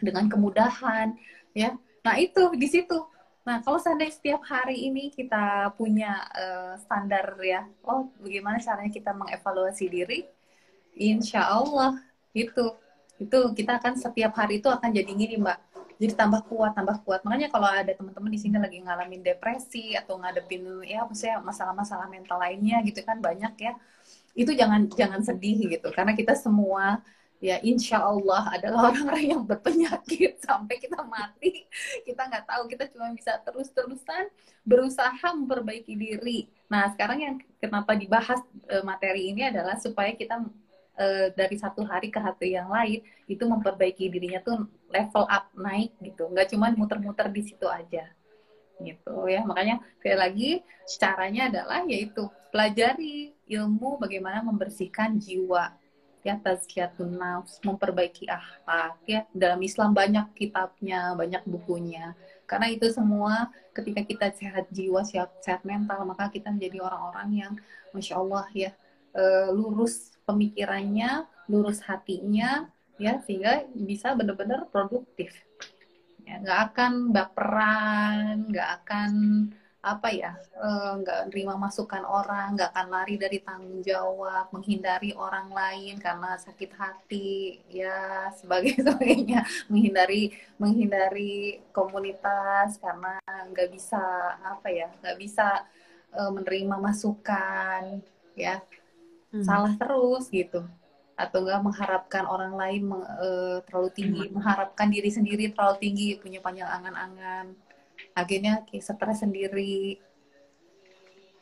[0.00, 1.14] dengan kemudahan
[1.52, 1.76] ya.
[2.02, 2.98] Nah itu di situ.
[3.42, 9.12] Nah kalau seandainya setiap hari ini kita punya eh, standar ya oh bagaimana caranya kita
[9.12, 10.26] mengevaluasi diri?
[10.96, 12.00] Insya Allah
[12.36, 12.74] itu.
[13.20, 15.71] Itu kita akan setiap hari itu akan jadi gini mbak
[16.02, 17.22] jadi tambah kuat tambah kuat.
[17.22, 22.42] Makanya kalau ada teman-teman di sini lagi ngalamin depresi atau ngadepin ya maksudnya masalah-masalah mental
[22.42, 23.72] lainnya gitu kan banyak ya
[24.34, 25.88] itu jangan jangan sedih gitu.
[25.94, 26.98] Karena kita semua
[27.38, 31.70] ya insya Allah adalah orang-orang yang berpenyakit sampai kita mati.
[32.02, 34.26] Kita nggak tahu kita cuma bisa terus-terusan
[34.66, 36.50] berusaha memperbaiki diri.
[36.66, 40.42] Nah sekarang yang kenapa dibahas eh, materi ini adalah supaya kita
[40.98, 45.96] eh, dari satu hari ke hari yang lain itu memperbaiki dirinya tuh level up naik
[46.04, 46.28] gitu.
[46.28, 48.08] Nggak cuma muter-muter di situ aja.
[48.80, 49.40] Gitu ya.
[49.46, 50.50] Makanya sekali lagi
[51.00, 55.72] caranya adalah yaitu pelajari ilmu bagaimana membersihkan jiwa
[56.22, 59.20] ya tazkiyatun nafs memperbaiki akhlak ya.
[59.32, 62.14] Dalam Islam banyak kitabnya banyak bukunya.
[62.46, 67.52] Karena itu semua ketika kita sehat jiwa sehat, sehat mental maka kita menjadi orang-orang yang
[67.96, 68.70] masya Allah ya
[69.16, 72.70] eh, lurus pemikirannya lurus hatinya
[73.00, 75.34] ya sehingga bisa benar-benar produktif.
[76.22, 79.10] Ya nggak akan baperan nggak akan
[79.82, 85.50] apa ya eh, nggak terima masukan orang nggak akan lari dari tanggung jawab menghindari orang
[85.50, 89.42] lain karena sakit hati ya sebagai sebagainya.
[89.66, 90.30] Menghindari
[90.62, 93.18] menghindari komunitas karena
[93.50, 94.02] nggak bisa
[94.38, 95.66] apa ya nggak bisa
[96.14, 97.98] eh, menerima masukan
[98.38, 98.62] ya
[99.32, 99.40] Hmm.
[99.42, 100.60] salah terus gitu.
[101.16, 106.38] Atau enggak mengharapkan orang lain meng- eh, terlalu tinggi mengharapkan diri sendiri terlalu tinggi punya
[106.38, 107.56] panjang angan-angan.
[108.12, 109.96] Akhirnya kayak stres sendiri.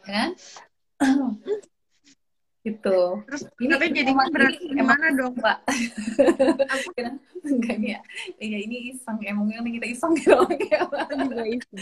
[0.07, 0.31] Ya kan?
[2.61, 3.01] Gitu.
[3.25, 5.33] Terus Ini tapi jadi emang- berat ini gimana dong?
[5.33, 5.65] mbak?
[7.41, 8.01] Enggak nih ya
[8.37, 9.17] iya ini iseng.
[9.25, 10.37] Emang ini kita iseng gitu.
[10.69, 11.81] Ya Aku juga iseng.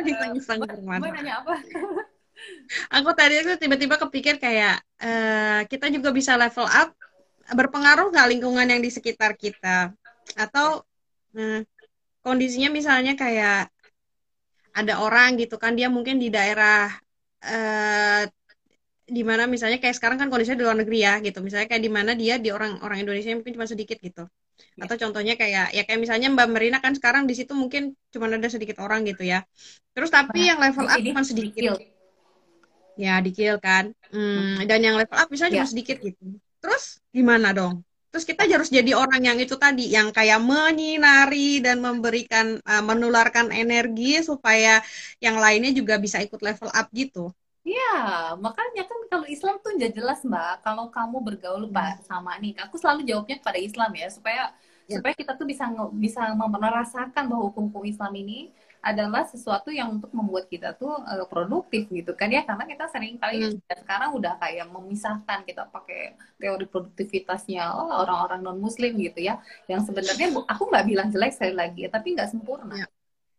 [0.00, 1.12] Iseng-iseng mbak bermata.
[1.12, 1.54] nanya apa
[2.94, 6.94] Aku tadi aku tiba-tiba kepikir kayak eh, kita juga bisa level up
[7.50, 9.90] berpengaruh nggak lingkungan yang di sekitar kita
[10.38, 10.86] atau
[11.34, 11.66] eh,
[12.22, 13.68] kondisinya misalnya kayak
[14.70, 16.94] ada orang gitu kan dia mungkin di daerah
[17.42, 18.30] eh,
[19.10, 21.42] di mana misalnya kayak sekarang kan kondisinya di luar negeri ya gitu.
[21.42, 24.30] Misalnya kayak di mana dia di orang orang Indonesia mungkin cuma sedikit gitu.
[24.78, 24.86] Ya.
[24.86, 28.46] Atau contohnya kayak ya kayak misalnya Mbak Merina kan sekarang di situ mungkin cuma ada
[28.46, 29.42] sedikit orang gitu ya.
[29.90, 31.74] Terus tapi Nah, yang level up cuma sedikit.
[33.00, 33.84] Ya, dikil kan.
[34.12, 35.72] Hmm, dan yang level up misalnya cuma Ya.
[35.72, 36.24] sedikit gitu.
[36.60, 36.84] Terus
[37.16, 37.80] gimana dong?
[38.10, 43.54] Terus kita harus jadi orang yang itu tadi, yang kayak menyinari dan memberikan, uh, menularkan
[43.54, 44.82] energi supaya
[45.22, 47.30] yang lainnya juga bisa ikut level up gitu.
[47.60, 47.92] Ya,
[48.40, 53.04] makanya kan kalau Islam tuh jelas Mbak, kalau kamu bergaul Pak sama nih, aku selalu
[53.04, 54.42] jawabnya kepada Islam ya, supaya
[54.90, 54.98] Ya.
[54.98, 58.50] supaya kita tuh bisa bisa merasakan bahwa hukum-hukum Islam ini
[58.80, 63.16] adalah sesuatu yang untuk membuat kita tuh eh, produktif gitu kan ya, karena kita sering
[63.20, 63.60] kali Hmm.
[63.68, 69.80] sekarang udah kayak memisahkan kita pakai teori produktivitasnya oh, orang-orang non Muslim gitu ya, yang
[69.84, 72.86] sebenarnya aku nggak bilang jelek sekali lagi, tapi nggak sempurna Ya.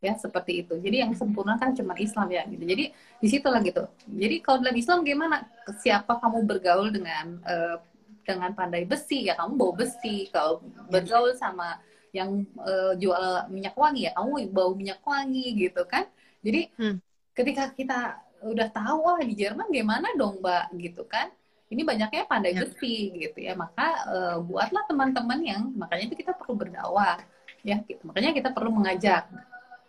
[0.02, 0.74] ya seperti itu.
[0.82, 2.64] Jadi yang sempurna kan cuma Islam ya gitu.
[2.66, 2.84] Jadi
[3.22, 3.86] di situlah gitu.
[4.10, 5.46] Jadi kalau dalam Islam gimana?
[5.82, 7.78] Siapa kamu bergaul dengan eh,
[8.26, 10.30] dengan pandai besi ya kamu bawa besi.
[10.34, 11.78] Kalau bergaul sama
[12.12, 16.06] yang eh, jual minyak wangi ya kamu bau minyak wangi gitu kan.
[16.44, 17.00] Jadi Hmm.
[17.32, 18.00] ketika kita
[18.42, 21.32] udah tahu wah di Jerman gimana dong Mbak gitu kan.
[21.72, 22.68] Ini banyaknya pandai Ya.
[22.68, 23.56] besi gitu ya.
[23.56, 27.24] Maka eh, buatlah teman-teman yang makanya itu kita perlu berdakwah
[27.64, 28.04] ya gitu.
[28.04, 29.30] Makanya kita perlu mengajak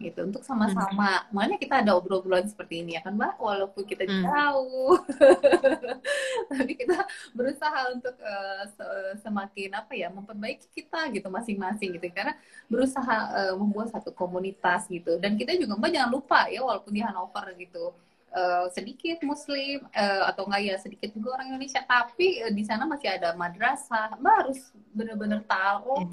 [0.02, 1.24] gitu untuk sama-sama.
[1.30, 4.22] Makanya kita ada obrolan seperti ini ya kan Mbak, walaupun kita Hmm.
[4.26, 4.98] jauh,
[6.50, 7.06] tapi kita
[7.36, 8.14] berusaha untuk
[8.74, 12.34] se- semakin apa ya memperbaiki kita gitu masing-masing gitu karena
[12.66, 13.16] berusaha
[13.50, 15.16] eh, membuat satu komunitas gitu.
[15.22, 17.94] Dan kita juga Mbak jangan lupa ya walaupun di Hannover gitu
[18.32, 22.84] eh, sedikit Muslim eh, atau enggak ya sedikit juga orang Indonesia, tapi eh, di sana
[22.88, 24.18] masih ada madrasah.
[24.20, 24.60] Mbak harus
[24.92, 26.04] benar-benar taruh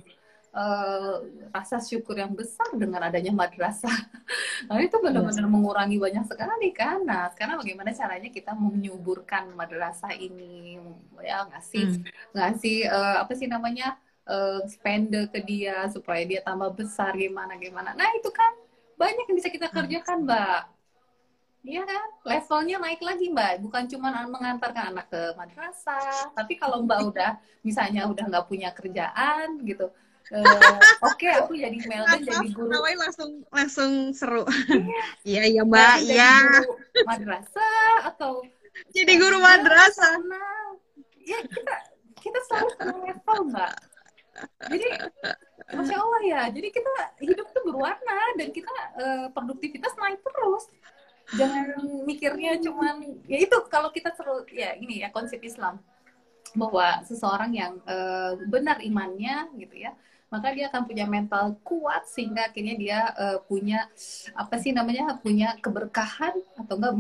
[0.56, 1.14] eh,
[1.54, 3.92] rasa syukur yang besar dengan adanya madrasah.
[4.70, 7.00] Nah, itu benar-benar mengurangi banyak sekali kan.
[7.08, 10.76] Nah, sekarang bagaimana caranya kita menyuburkan madrasah ini
[11.24, 12.04] ya ngasih Hmm.
[12.36, 13.96] ngasih eh, apa sih namanya?
[14.30, 17.98] eh, spender ke dia supaya dia tambah besar gimana gimana.
[17.98, 18.54] Nah, itu kan
[18.94, 20.62] banyak yang bisa kita kerjakan, Mbak.
[21.60, 22.04] Iya kan?
[22.30, 23.52] Levelnya naik lagi, Mbak.
[23.68, 27.32] Bukan cuma mengantarkan anak ke madrasah, tapi kalau Mbak udah
[27.68, 29.92] misalnya udah nggak punya kerjaan gitu,
[30.30, 34.46] eh, oke aku jadi Melda jadi guru Awalnya langsung langsung seru.
[35.26, 35.96] Iya, iya, Mbak.
[36.06, 36.36] jadi Iya.
[37.06, 38.46] madrasah atau
[38.94, 40.22] Jadi guru madrasah.
[41.26, 41.74] Ya kita
[42.20, 42.70] kita selalu
[43.10, 43.74] level mbak.
[44.72, 44.88] Jadi
[45.76, 46.42] masya Allah ya.
[46.54, 50.66] Jadi kita hidup tuh berwarna dan kita eh, produktivitas naik terus.
[51.36, 51.78] Jangan
[52.10, 55.78] mikirnya cuman ya itu kalau kita seru ya ini ya konsep Islam
[56.58, 59.94] bahwa seseorang yang eh, benar imannya gitu ya
[60.30, 63.90] maka dia akan punya mental kuat sehingga akhirnya dia eh, punya
[64.38, 66.94] apa sih namanya punya keberkahan atau enggak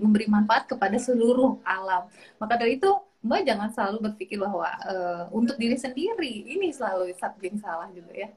[0.00, 2.08] memberi manfaat kepada seluruh alam.
[2.40, 2.90] Maka dari itu
[3.26, 7.12] mbak jangan selalu berpikir bahwa eh, untuk diri sendiri ini selalu
[7.44, 8.30] yang salah juga ya.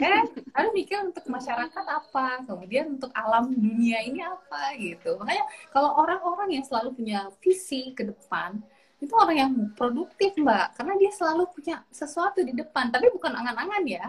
[0.00, 0.24] Kan
[0.56, 2.40] harus mikir untuk masyarakat apa?
[2.48, 4.72] Kemudian untuk alam dunia ini apa?
[4.80, 5.12] Gitu.
[5.20, 8.64] Makanya kalau orang-orang yang selalu punya visi ke depan
[8.98, 10.74] itu orang yang produktif mbak.
[10.74, 12.90] Karena dia selalu punya sesuatu di depan.
[12.90, 14.06] Tapi bukan angan-angan ya.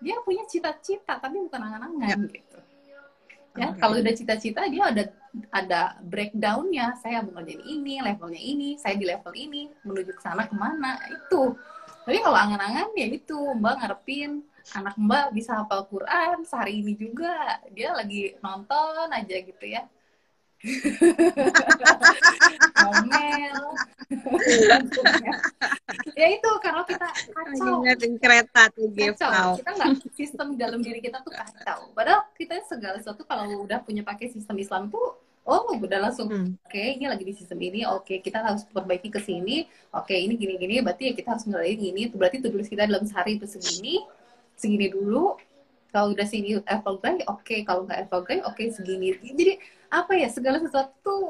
[0.00, 2.58] Dia punya cita-cita tapi bukan angan-angan gitu.
[3.58, 3.80] Ya Oke.
[3.82, 5.04] kalau udah cita-cita dia ada
[5.52, 6.96] ada breakdownnya.
[7.02, 10.96] Saya mau ngerjain ini levelnya ini saya di level ini menuju ke sana ke mana
[11.12, 11.52] itu.
[12.08, 13.36] Tapi kalau angan-angan ya itu.
[13.36, 17.60] Mbak ngarepin anak mbak bisa hafal Quran sehari ini juga.
[17.76, 19.84] Dia lagi nonton aja gitu ya
[22.82, 23.58] ngomel.
[26.18, 27.84] Ya itu kalau kita kacau.
[28.18, 29.48] Kereta tuh kacau.
[29.62, 31.94] Kita nggak sistem dalam diri kita tuh kacau.
[31.94, 35.14] Padahal kita segala sesuatu kalau udah punya pakai sistem Islam tuh
[35.48, 36.60] oh udah langsung Hmm.
[36.60, 39.64] oke ini lagi di sistem ini oke kita harus perbaiki ke sini
[39.96, 42.12] oke ini gini gini berarti ya kita harus ngelain ini.
[42.12, 44.04] Berarti sih kita dalam sehari itu segini
[44.58, 45.38] segini dulu.
[45.88, 47.56] Kalau udah sini level gray oke.
[47.64, 49.16] Kalau nggak level gray oke segini.
[49.22, 49.56] Jadi
[49.88, 51.24] apa ya segala sesuatu tuh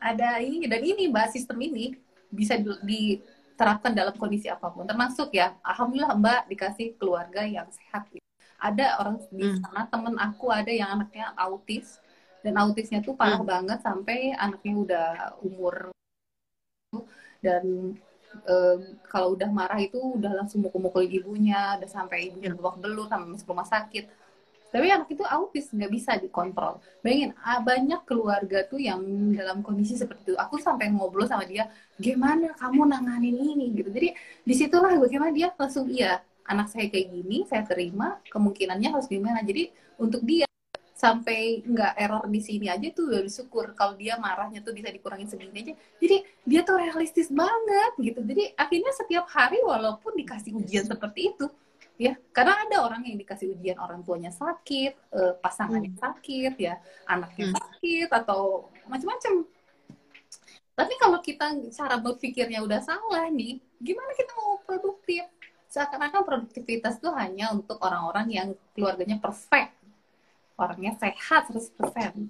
[0.00, 1.96] ada ini dan ini mbak sistem ini
[2.28, 8.04] bisa di- diterapkan dalam kondisi apa pun termasuk ya alhamdulillah mbak dikasih keluarga yang sehat
[8.60, 9.60] ada orang di Hmm.
[9.60, 12.00] sana temen aku ada yang anaknya autis
[12.44, 13.48] dan autisnya tuh parah Hmm.
[13.48, 15.08] banget sampai anaknya udah
[15.44, 15.90] umur
[17.44, 17.64] dan
[18.46, 18.76] eh,
[19.08, 23.48] kalau udah marah itu udah langsung mukul-mukul ibunya udah sampai ibunya babak belur sampai masuk
[23.48, 24.04] rumah sakit
[24.76, 26.84] tapi anak itu autis nggak bisa dikontrol.
[27.00, 29.00] Bayangin ah, banyak keluarga tuh yang
[29.32, 30.36] dalam kondisi seperti itu.
[30.36, 33.72] Aku sampai ngobrol sama dia gimana kamu nanganin ini?
[33.72, 33.88] Gitu.
[33.88, 34.12] Jadi
[34.44, 39.40] di situlah bagaimana dia langsung iya anak saya kayak gini saya terima kemungkinannya harus gimana?
[39.40, 40.44] Jadi untuk dia
[40.92, 45.24] sampai nggak error di sini aja tuh udah bersyukur kalau dia marahnya tuh bisa dikurangin
[45.24, 45.72] segini aja.
[46.04, 48.20] Jadi dia tuh realistis banget gitu.
[48.20, 51.48] Jadi akhirnya setiap hari walaupun dikasih ujian seperti itu
[51.96, 56.02] ya karena ada orang yang dikasih ujian orang tuanya sakit eh, pasangannya Hmm.
[56.04, 56.76] sakit ya
[57.08, 57.56] anaknya Hmm.
[57.56, 59.48] sakit atau macam-macam
[60.76, 65.24] tapi kalau kita cara berpikirnya udah salah nih gimana kita mau produktif
[65.72, 69.72] seakan-akan produktivitas itu hanya untuk orang-orang yang keluarganya perfect
[70.56, 72.28] orangnya sehat 100%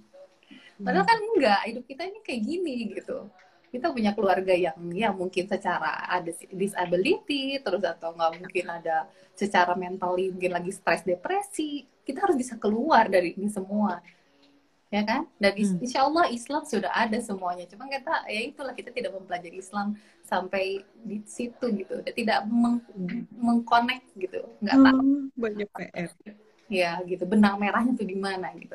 [0.76, 3.32] Padahal kan enggak, hidup kita ini kayak gini gitu.
[3.76, 9.04] Kita punya keluarga yang ya mungkin secara ada disability, terus atau nggak mungkin ada
[9.36, 11.84] secara mental mungkin lagi stres depresi.
[12.00, 14.00] Kita harus bisa keluar dari ini semua.
[14.88, 15.28] Ya kan?
[15.36, 15.82] Dan Hmm.
[15.82, 17.66] insya Allah Islam sudah ada semuanya.
[17.68, 22.00] Cuma kita, ya itulah kita tidak mempelajari Islam sampai di situ gitu.
[22.00, 22.80] Dan tidak meng,
[23.34, 24.40] mengconnect gitu.
[24.62, 26.10] Nggak tahu Hmm, banyak PR.
[26.66, 28.74] ya gitu benang merahnya tuh di mana gitu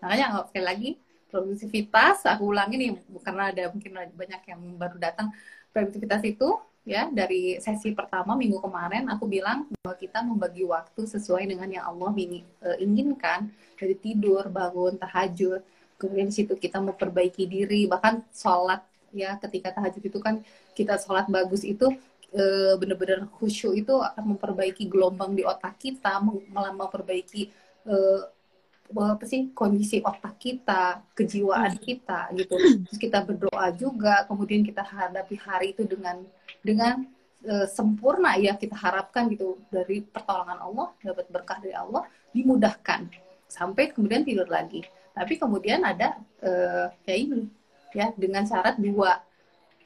[0.00, 0.90] makanya nggak- sekali lagi
[1.32, 2.90] produktivitas aku ulangi nih
[3.24, 5.32] karena ada mungkin banyak yang baru datang.
[5.72, 11.48] Produktivitas itu ya dari sesi pertama minggu kemarin aku bilang bahwa kita membagi waktu sesuai
[11.48, 12.36] dengan yang Allah eh,
[12.84, 13.48] inginkan.
[13.80, 15.64] Dari tidur bangun tahajud.
[15.98, 17.88] Kemudian di situ kita memperbaiki diri.
[17.88, 20.44] Bahkan sholat ya ketika tahajud itu kan
[20.76, 21.88] kita sholat bagus itu
[22.36, 26.20] eh, benar-benar khusyuk itu akan memperbaiki gelombang di otak kita
[26.52, 27.48] memperbaiki
[27.88, 28.20] eh,
[29.00, 32.54] apa sih kondisi otak kita, kejiwaan kita gitu.
[32.58, 36.20] Terus kita berdoa juga, kemudian kita hadapi hari itu dengan
[36.60, 37.06] dengan
[37.46, 42.04] eh, sempurna ya kita harapkan gitu dari pertolongan Allah dapat berkah dari Allah
[42.36, 43.08] dimudahkan
[43.48, 44.84] sampai kemudian tidur lagi.
[45.12, 47.42] Tapi kemudian ada eh, kayak ini
[47.92, 49.20] ya dengan syarat dua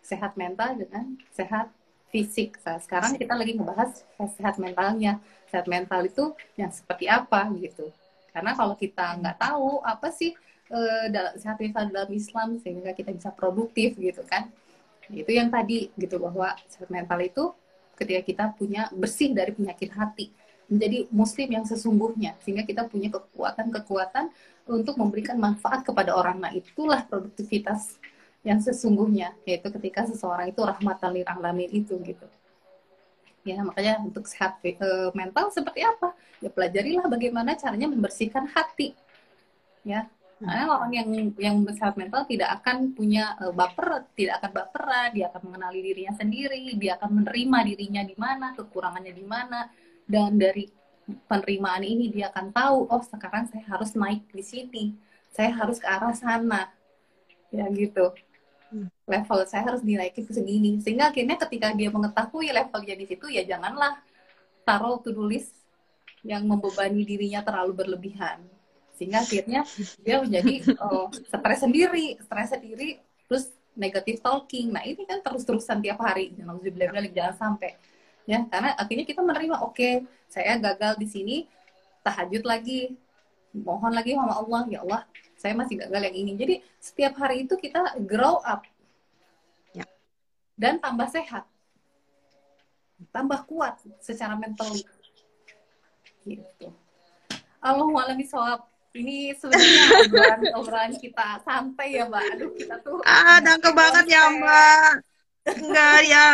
[0.02, 1.70] sehat mental dengan sehat
[2.14, 2.56] fisik.
[2.62, 3.90] Nah, sekarang kita lagi ngebahas
[4.38, 5.18] sehat mentalnya.
[5.50, 7.90] Sehat mental itu yang seperti apa gitu.
[8.36, 10.36] Karena kalau kita nggak tahu apa sih
[10.68, 14.52] eh, dalam sehat mental dalam Islam sehingga kita bisa produktif gitu kan.
[15.08, 17.56] Itu yang tadi gitu bahwa sehat mental itu
[17.96, 20.28] ketika kita punya bersih dari penyakit hati
[20.68, 24.28] menjadi muslim yang sesungguhnya sehingga kita punya kekuatan-kekuatan
[24.68, 26.42] untuk memberikan manfaat kepada orang.
[26.42, 27.96] Nah, itulah produktivitas
[28.42, 32.26] yang sesungguhnya yaitu ketika seseorang itu rahmatan lil alamin itu gitu.
[33.46, 34.74] Ya, makanya untuk sehat eh,
[35.14, 36.10] mental seperti apa?
[36.42, 38.98] Ya pelajarilah bagaimana caranya membersihkan hati.
[39.86, 40.10] Ya.
[40.36, 41.08] Karena orang yang
[41.40, 46.12] yang sehat mental tidak akan punya eh, baper, tidak akan baperan, dia akan mengenali dirinya
[46.18, 49.70] sendiri, dia akan menerima dirinya di mana, kekurangannya di mana,
[50.04, 50.66] dan dari
[51.30, 54.84] penerimaan ini dia akan tahu, oh sekarang saya harus naik di sini,
[55.30, 56.68] saya harus ke arah sana,
[57.54, 58.10] ya gitu.
[59.06, 63.46] Level saya harus dinaikin ke segini, sehingga akhirnya ketika dia mengetahui levelnya di situ, ya
[63.46, 64.02] janganlah
[64.66, 65.54] taruh to do list
[66.26, 68.42] yang membebani dirinya terlalu berlebihan.
[68.98, 69.62] Sehingga akhirnya
[70.02, 72.98] dia menjadi oh, stres sendiri stres sendiri
[73.30, 74.74] terus negatif talking.
[74.74, 76.34] Nah ini kan terus terusan tiap hari.
[76.34, 76.58] Jangan
[77.14, 77.78] jangan sampai.
[78.26, 81.36] Ya karena akhirnya kita menerima oke saya gagal di sini
[82.02, 82.98] tahajud lagi
[83.54, 84.62] mohon lagi sama Allah.
[84.66, 85.06] Ya Allah
[85.36, 86.32] saya masih gagal yang ini.
[86.34, 88.64] Jadi setiap hari itu kita grow up.
[89.70, 89.84] Ya.
[90.56, 91.44] dan tambah sehat.
[93.12, 94.72] Tambah kuat secara mental.
[96.24, 96.68] Gitu.
[97.60, 98.64] Alami sawab
[98.96, 102.24] ini sebenarnya obrolan kita santai ya mbak.
[102.32, 104.90] Aduh kita tuh Ah, dangke banget ya, Mbak.
[105.60, 106.28] Enggak ya.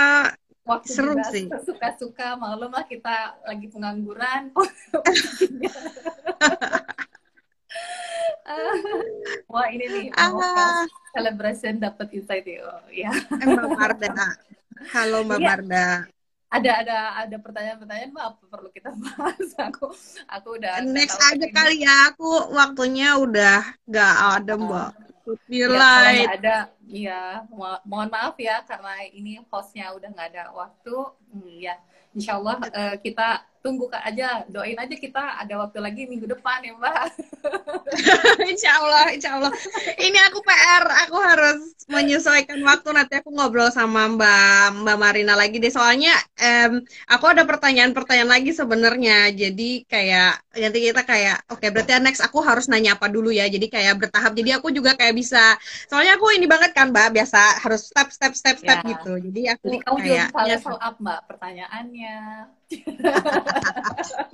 [0.62, 1.50] waktu Seru juga sih.
[1.66, 4.54] suka-suka maklum lah kita lagi pengangguran
[9.52, 10.82] wah ini nih Ah,
[11.14, 14.10] celebration dapat insight ya ya eh, Mbak Marda.
[14.92, 15.48] Halo Mbak Iya.
[15.48, 15.86] Marda.
[16.52, 19.88] ada ada ada pertanyaan-pertanyaan mbak apa perlu kita bahas aku
[20.28, 21.54] aku udah nggak Next aja ini.
[21.56, 21.94] kali ya.
[22.12, 24.90] Aku waktunya udah gak ada, Mbak.
[25.48, 26.26] Ya, Light.
[26.28, 26.56] nggak ada,
[26.90, 30.96] ya mo- mohon maaf ya karena ini hostnya udah nggak ada waktu.
[31.32, 31.74] Hmm, ya,
[32.12, 36.66] insya Allah eh, kita tunggu Kak, aja, doain aja kita ada waktu lagi minggu depan
[36.66, 37.04] ya Mbak.
[38.52, 39.52] insya Allah, insya Allah.
[39.96, 45.62] Ini aku PR, aku harus menyesuaikan waktu nanti aku ngobrol sama Mbak Mbak Marina lagi
[45.62, 45.70] deh.
[45.70, 49.30] Soalnya em, aku ada pertanyaan-pertanyaan lagi sebenarnya.
[49.30, 53.46] Jadi kayak nanti kita kayak, oke berarti next aku harus nanya apa dulu ya.
[53.46, 54.34] Jadi kayak bertahap.
[54.34, 55.54] Jadi aku juga kayak bisa.
[55.86, 58.90] Soalnya aku ini banget kan Mbak, biasa harus step step step step Ya.
[58.98, 59.12] gitu.
[59.22, 62.16] Jadi aku Jadi kamu juga kayak bisa level up Mbak pertanyaannya.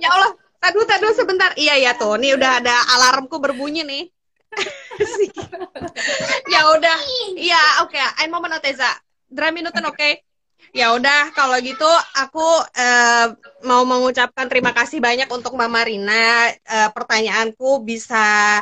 [0.01, 1.51] Ya Allah, tadu tadu sebentar.
[1.55, 4.03] Iya ya tuh, nih udah ada alarmku berbunyi nih.
[6.53, 6.97] ya udah,
[7.37, 7.99] iya oke.
[8.19, 8.89] Ein moment Oteza.
[9.29, 10.25] Dua minutan oke.
[10.69, 12.45] Ya udah, kalau gitu aku
[12.77, 13.25] eh,
[13.65, 16.51] mau mengucapkan terima kasih banyak untuk Mbak Marina.
[16.51, 18.61] Eh, pertanyaanku bisa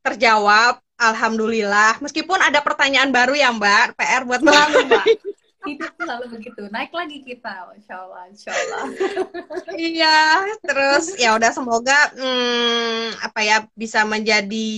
[0.00, 0.80] terjawab.
[1.02, 1.98] Alhamdulillah.
[1.98, 4.66] Meskipun ada pertanyaan baru ya Mbak, PR buat Mbak.
[5.62, 6.62] Hidup selalu begitu.
[6.68, 8.84] Naik lagi kita, Masya Allah, Insya Allah.
[9.72, 10.18] Iya,
[10.60, 14.68] terus ya udah semoga hmm, apa ya bisa menjadi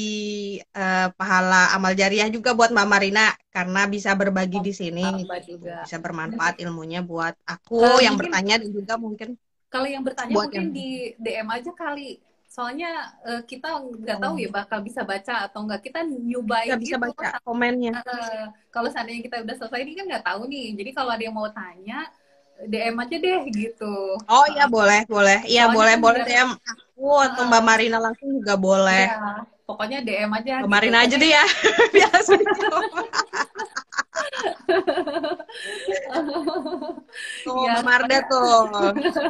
[0.62, 5.82] eh, pahala amal jariah juga buat Mbak Marina karena bisa berbagi di sini, Tambah juga.
[5.82, 9.28] bisa bermanfaat ilmunya buat aku Eh, yang mungkin- bertanya dan juga mungkin
[9.66, 10.88] Kalau yang bertanya Buat mungkin yang- di
[11.18, 12.22] DM aja kali.
[12.54, 12.90] Soalnya
[13.26, 15.80] eh, kita nggak tahu ya bakal bisa baca atau nggak.
[15.90, 17.10] Kita nyobain nggak bisa gitu.
[17.10, 17.98] baca komennya.
[17.98, 20.66] Eh, kalau seandainya kita udah selesai ini kan nggak tahu nih.
[20.78, 22.06] Jadi kalau ada yang mau tanya,
[22.70, 23.94] DM aja deh gitu.
[24.30, 25.42] Oh iya boleh, boleh.
[25.50, 29.04] Iya boleh, kan boleh juga- DM aku atau Mbak Marina langsung juga boleh.
[29.10, 30.52] Ya, pokoknya DM aja.
[30.62, 30.70] Mbak gitu.
[30.70, 31.44] Marina aja deh ya.
[31.98, 32.32] Biasa.
[37.44, 38.62] Tuh, Iya, Mbak Marda tuh.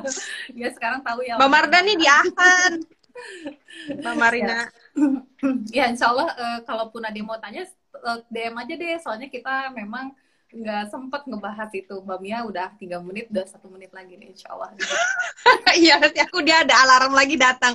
[0.60, 1.40] ya sekarang tahu ya.
[1.40, 2.72] Mbak Marda nih diahan.
[4.00, 4.58] Mbak Marina.
[5.74, 8.94] Ya insya Allah eh, kalaupun ada yang mau tanya eh, DM aja deh.
[9.02, 10.14] Soalnya kita memang
[10.54, 11.94] nggak sempet ngebahas itu.
[11.98, 14.70] Mbak Mia udah tiga menit, udah satu menit lagi nih insya Allah.
[15.74, 17.74] Iya, nanti aku dia ada alarm lagi datang.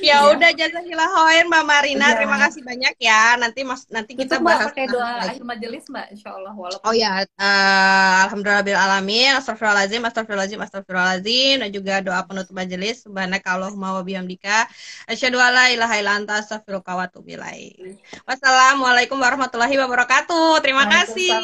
[0.00, 0.38] Ya Iya.
[0.38, 2.06] udah jazakillah khairan Mbak Marina.
[2.08, 2.16] Iya.
[2.16, 3.34] Terima kasih banyak ya.
[3.36, 5.34] Nanti Mas nanti kita Tutup bahas pakai doa lagi.
[5.34, 6.54] akhir majelis Mbak insya Allah.
[6.54, 13.98] Walaupun Oh ya, eh, alhamdulillah alamin, astagfirullahaladzim, astagfirullahaladzim, astagfirullahaladzim, dan juga doa penutup majelis, subhanakallahumma
[13.98, 14.70] wa bihamdika,
[15.10, 17.98] asyhadu alla ilaha illa anta astaghfiruka wa atubu ilaik.
[18.24, 20.62] Wassalamualaikum warahmatullahi wabarakatuh.
[20.62, 21.34] Terima kasih.